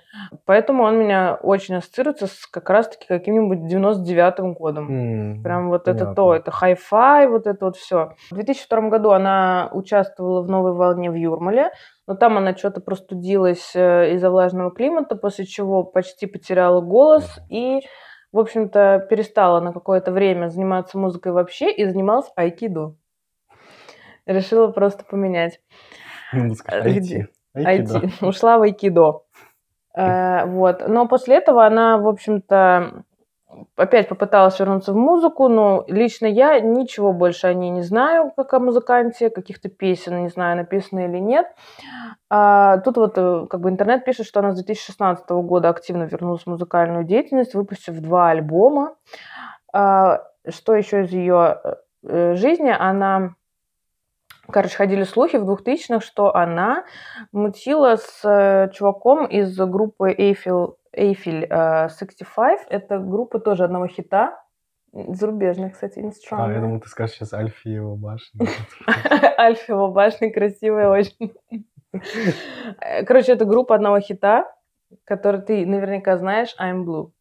поэтому 0.46 0.84
он 0.84 1.00
меня 1.00 1.40
очень 1.42 1.76
ассоциируется 1.76 2.28
с 2.28 2.46
как 2.46 2.70
раз-таки 2.70 3.08
каким-нибудь 3.08 3.72
99-м 3.72 4.54
годом. 4.54 5.42
Прям 5.44 5.70
вот 5.70 5.88
это 5.88 6.14
то, 6.14 6.36
это 6.36 6.52
хай-фай, 6.52 7.28
вот 7.28 7.48
это 7.48 7.66
вот 7.66 7.78
все. 7.78 8.14
В 8.30 8.36
2002 8.36 8.90
году 8.90 9.10
она 9.10 9.70
участвовала 9.74 10.44
в 10.44 10.48
«Новой 10.50 10.74
волне» 10.74 11.10
в 11.10 11.16
Юрмале, 11.16 11.72
но 12.08 12.16
там 12.16 12.38
она 12.38 12.56
что-то 12.56 12.80
простудилась 12.82 13.72
э, 13.76 14.14
из-за 14.14 14.30
влажного 14.30 14.70
климата, 14.72 15.16
после 15.16 15.46
чего 15.46 15.84
почти 15.84 16.28
потеряла 16.28 16.82
голос 16.82 17.40
и, 17.50 17.82
в 18.32 18.40
общем-то, 18.40 19.08
перестала 19.10 19.60
на 19.60 19.74
какое-то 19.74 20.12
время 20.12 20.50
заниматься 20.50 20.98
музыкой 20.98 21.32
вообще 21.32 21.72
и 21.72 21.86
занималась 21.86 22.32
айкидо. 22.36 22.96
Решила 24.26 24.68
просто 24.68 25.04
поменять. 25.06 25.60
Ну, 26.34 26.54
Э, 26.68 26.84
да. 26.84 27.62
IT. 27.62 28.12
Ушла 28.22 28.58
в 28.58 28.62
айкидо. 28.62 29.24
Э, 29.96 30.46
Вот. 30.46 30.88
Но 30.88 31.08
после 31.08 31.38
этого 31.38 31.66
она, 31.66 31.98
в 31.98 32.08
общем-то, 32.08 33.04
опять 33.76 34.08
попыталась 34.08 34.60
вернуться 34.60 34.94
в 34.94 34.96
музыку, 34.96 35.48
но 35.48 35.84
лично 35.88 36.26
я 36.26 36.60
ничего 36.60 37.14
больше 37.14 37.48
о 37.48 37.54
ней 37.54 37.70
не 37.70 37.82
знаю, 37.82 38.32
как 38.36 38.54
о 38.54 38.60
музыканте, 38.60 39.30
каких-то 39.30 39.70
песен, 39.70 40.24
не 40.24 40.30
знаю, 40.30 40.58
написаны 40.58 41.06
или 41.06 41.18
нет. 41.18 41.48
А, 42.30 42.78
тут 42.80 42.98
вот 42.98 43.18
э, 43.18 43.48
как 43.50 43.62
бы 43.62 43.70
интернет 43.70 44.06
пишет, 44.06 44.28
что 44.28 44.40
она 44.40 44.52
с 44.52 44.56
2016 44.56 45.30
года 45.30 45.70
активно 45.70 46.04
вернулась 46.04 46.44
в 46.44 46.48
музыкальную 46.48 47.04
деятельность, 47.04 47.56
выпустив 47.56 48.00
два 48.00 48.30
альбома. 48.30 48.96
А, 49.74 50.24
Что 50.48 50.76
еще 50.76 51.04
из 51.04 51.12
ее 51.12 51.60
э, 52.04 52.36
жизни? 52.36 52.74
Она 52.78 53.36
Короче, 54.52 54.76
ходили 54.76 55.04
слухи 55.04 55.38
в 55.38 55.50
2000-х, 55.50 56.00
что 56.00 56.36
она 56.36 56.84
мутила 57.32 57.96
с 57.98 58.22
э, 58.24 58.70
чуваком 58.74 59.26
из 59.26 59.56
группы 59.58 60.12
Eiffel, 60.12 60.76
Eiffel 60.96 61.46
э, 61.50 61.90
65. 61.90 62.68
Это 62.70 63.00
группа 63.00 63.40
тоже 63.40 63.64
одного 63.66 63.88
хита. 63.88 64.42
Зарубежная, 64.92 65.70
кстати, 65.70 66.00
А, 66.00 66.02
я 66.02 66.06
иностранная. 66.06 66.62
думал, 66.62 66.80
ты 66.80 66.88
скажешь 66.90 67.16
сейчас 67.18 67.34
Альфиева 67.34 67.96
башня. 67.96 68.48
Альфева 69.38 69.90
башня 69.92 70.32
красивая 70.34 70.90
очень. 70.90 71.34
Э, 72.82 73.04
Короче, 73.06 73.34
это 73.34 73.46
группа 73.46 73.76
одного 73.76 74.00
хита, 74.00 74.46
который 75.06 75.42
ты 75.42 75.66
наверняка 75.66 76.18
знаешь, 76.18 76.56
I'm 76.60 76.84
Blue. 76.86 77.12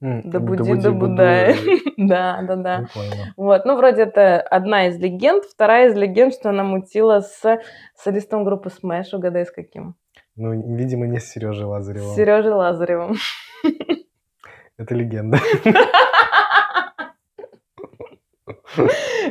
«Добуди, 0.00 0.74
да 0.74 0.92
будай. 0.92 1.54
будуй». 1.54 1.82
Да, 1.98 2.40
да, 2.42 2.54
да. 2.54 2.78
Прикольно. 2.78 3.34
Вот, 3.36 3.64
ну, 3.64 3.76
вроде 3.76 4.02
это 4.02 4.40
одна 4.40 4.86
из 4.86 4.98
легенд. 4.98 5.44
Вторая 5.44 5.88
из 5.88 5.96
легенд, 5.96 6.32
что 6.32 6.50
она 6.50 6.62
мутила 6.62 7.20
с 7.20 7.58
солистом 7.96 8.44
группы 8.44 8.70
Smash. 8.70 9.12
Угадай, 9.12 9.44
с 9.44 9.50
каким? 9.50 9.96
Ну, 10.36 10.52
видимо, 10.76 11.08
не 11.08 11.18
с 11.18 11.28
Сережей 11.28 11.64
Лазаревым. 11.64 12.10
С 12.10 12.14
Сережей 12.14 12.52
Лазаревым. 12.52 13.16
Это 14.76 14.94
легенда. 14.94 15.38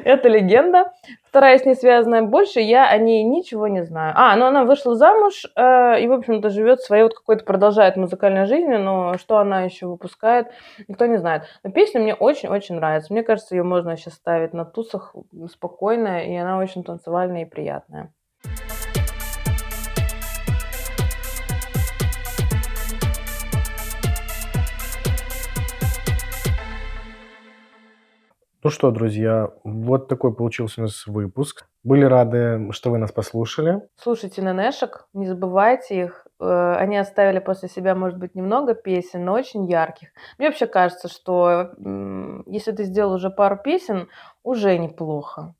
Это 0.03 0.28
легенда. 0.28 0.91
Вторая 1.38 1.59
с 1.59 1.65
ней 1.65 1.75
связанная 1.75 2.23
больше, 2.23 2.61
я 2.61 2.89
о 2.89 2.97
ней 2.97 3.23
ничего 3.23 3.67
не 3.67 3.83
знаю. 3.83 4.11
А, 4.15 4.35
ну 4.35 4.47
она 4.47 4.63
вышла 4.63 4.95
замуж 4.95 5.45
э, 5.55 6.01
и, 6.01 6.07
в 6.07 6.13
общем-то, 6.13 6.49
живет 6.49 6.81
своей 6.81 7.03
вот 7.03 7.13
какой-то, 7.13 7.45
продолжает 7.45 7.95
музыкальной 7.95 8.47
жизнью, 8.47 8.79
но 8.79 9.19
что 9.19 9.38
она 9.38 9.61
еще 9.61 9.85
выпускает, 9.85 10.47
никто 10.88 11.05
не 11.05 11.17
знает. 11.17 11.43
Но 11.61 11.69
песня 11.69 12.01
мне 12.01 12.15
очень-очень 12.15 12.77
нравится. 12.77 13.13
Мне 13.13 13.21
кажется, 13.21 13.55
ее 13.55 13.61
можно 13.61 13.95
сейчас 13.97 14.15
ставить 14.15 14.53
на 14.53 14.65
тусах 14.65 15.13
спокойно, 15.51 16.25
и 16.25 16.35
она 16.35 16.57
очень 16.57 16.83
танцевальная 16.83 17.43
и 17.43 17.45
приятная. 17.45 18.11
Ну 28.64 28.70
что, 28.72 28.91
друзья, 28.91 29.51
вот 29.64 30.08
такой 30.08 30.34
получился 30.34 30.82
у 30.82 30.84
нас 30.86 31.05
выпуск. 31.05 31.68
Были 31.84 32.03
рады, 32.05 32.68
что 32.72 32.89
вы 32.89 32.97
нас 32.97 33.12
послушали. 33.12 33.82
Слушайте 33.95 34.41
ненешек, 34.41 35.08
не 35.14 35.28
забывайте 35.28 36.01
их. 36.05 36.28
Э, 36.39 36.76
Они 36.78 36.97
оставили 36.97 37.39
после 37.39 37.70
себя, 37.70 37.93
может 37.95 38.18
быть, 38.18 38.36
немного 38.36 38.74
песен, 38.74 39.24
но 39.24 39.34
очень 39.34 39.66
ярких. 39.66 40.10
Мне 40.38 40.47
вообще 40.47 40.66
кажется, 40.66 41.08
что 41.08 41.72
если 42.47 42.72
ты 42.72 42.84
сделал 42.84 43.14
уже 43.14 43.30
пару 43.30 43.58
песен, 43.58 44.10
уже 44.43 44.78
неплохо. 44.78 45.53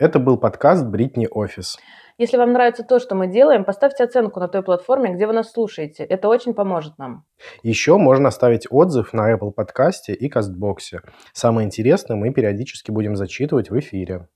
Это 0.00 0.18
был 0.18 0.38
подкаст 0.38 0.86
Бритни 0.86 1.28
Офис. 1.30 1.78
Если 2.16 2.38
вам 2.38 2.54
нравится 2.54 2.82
то, 2.82 2.98
что 2.98 3.14
мы 3.14 3.26
делаем, 3.26 3.66
поставьте 3.66 4.02
оценку 4.02 4.40
на 4.40 4.48
той 4.48 4.62
платформе, 4.62 5.12
где 5.12 5.26
вы 5.26 5.34
нас 5.34 5.52
слушаете. 5.52 6.04
Это 6.04 6.28
очень 6.28 6.54
поможет 6.54 6.96
нам. 6.96 7.26
Еще 7.62 7.98
можно 7.98 8.28
оставить 8.28 8.66
отзыв 8.70 9.12
на 9.12 9.30
Apple 9.30 9.52
подкасте 9.52 10.14
и 10.14 10.30
Кастбоксе. 10.30 11.02
Самое 11.34 11.66
интересное 11.66 12.16
мы 12.16 12.32
периодически 12.32 12.90
будем 12.90 13.14
зачитывать 13.14 13.68
в 13.68 13.78
эфире. 13.78 14.26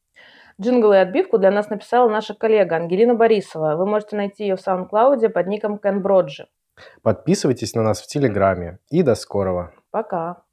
Джингл 0.60 0.92
и 0.92 0.98
отбивку 0.98 1.38
для 1.38 1.50
нас 1.50 1.70
написала 1.70 2.10
наша 2.10 2.34
коллега 2.34 2.76
Ангелина 2.76 3.14
Борисова. 3.14 3.76
Вы 3.76 3.86
можете 3.86 4.16
найти 4.16 4.44
ее 4.44 4.56
в 4.56 4.60
SoundCloud 4.60 5.30
под 5.30 5.46
ником 5.46 5.78
Кен 5.78 6.02
Броджи. 6.02 6.46
Подписывайтесь 7.02 7.74
на 7.74 7.82
нас 7.82 8.02
в 8.02 8.06
Телеграме. 8.06 8.80
И 8.90 9.02
до 9.02 9.14
скорого. 9.14 9.72
Пока. 9.90 10.43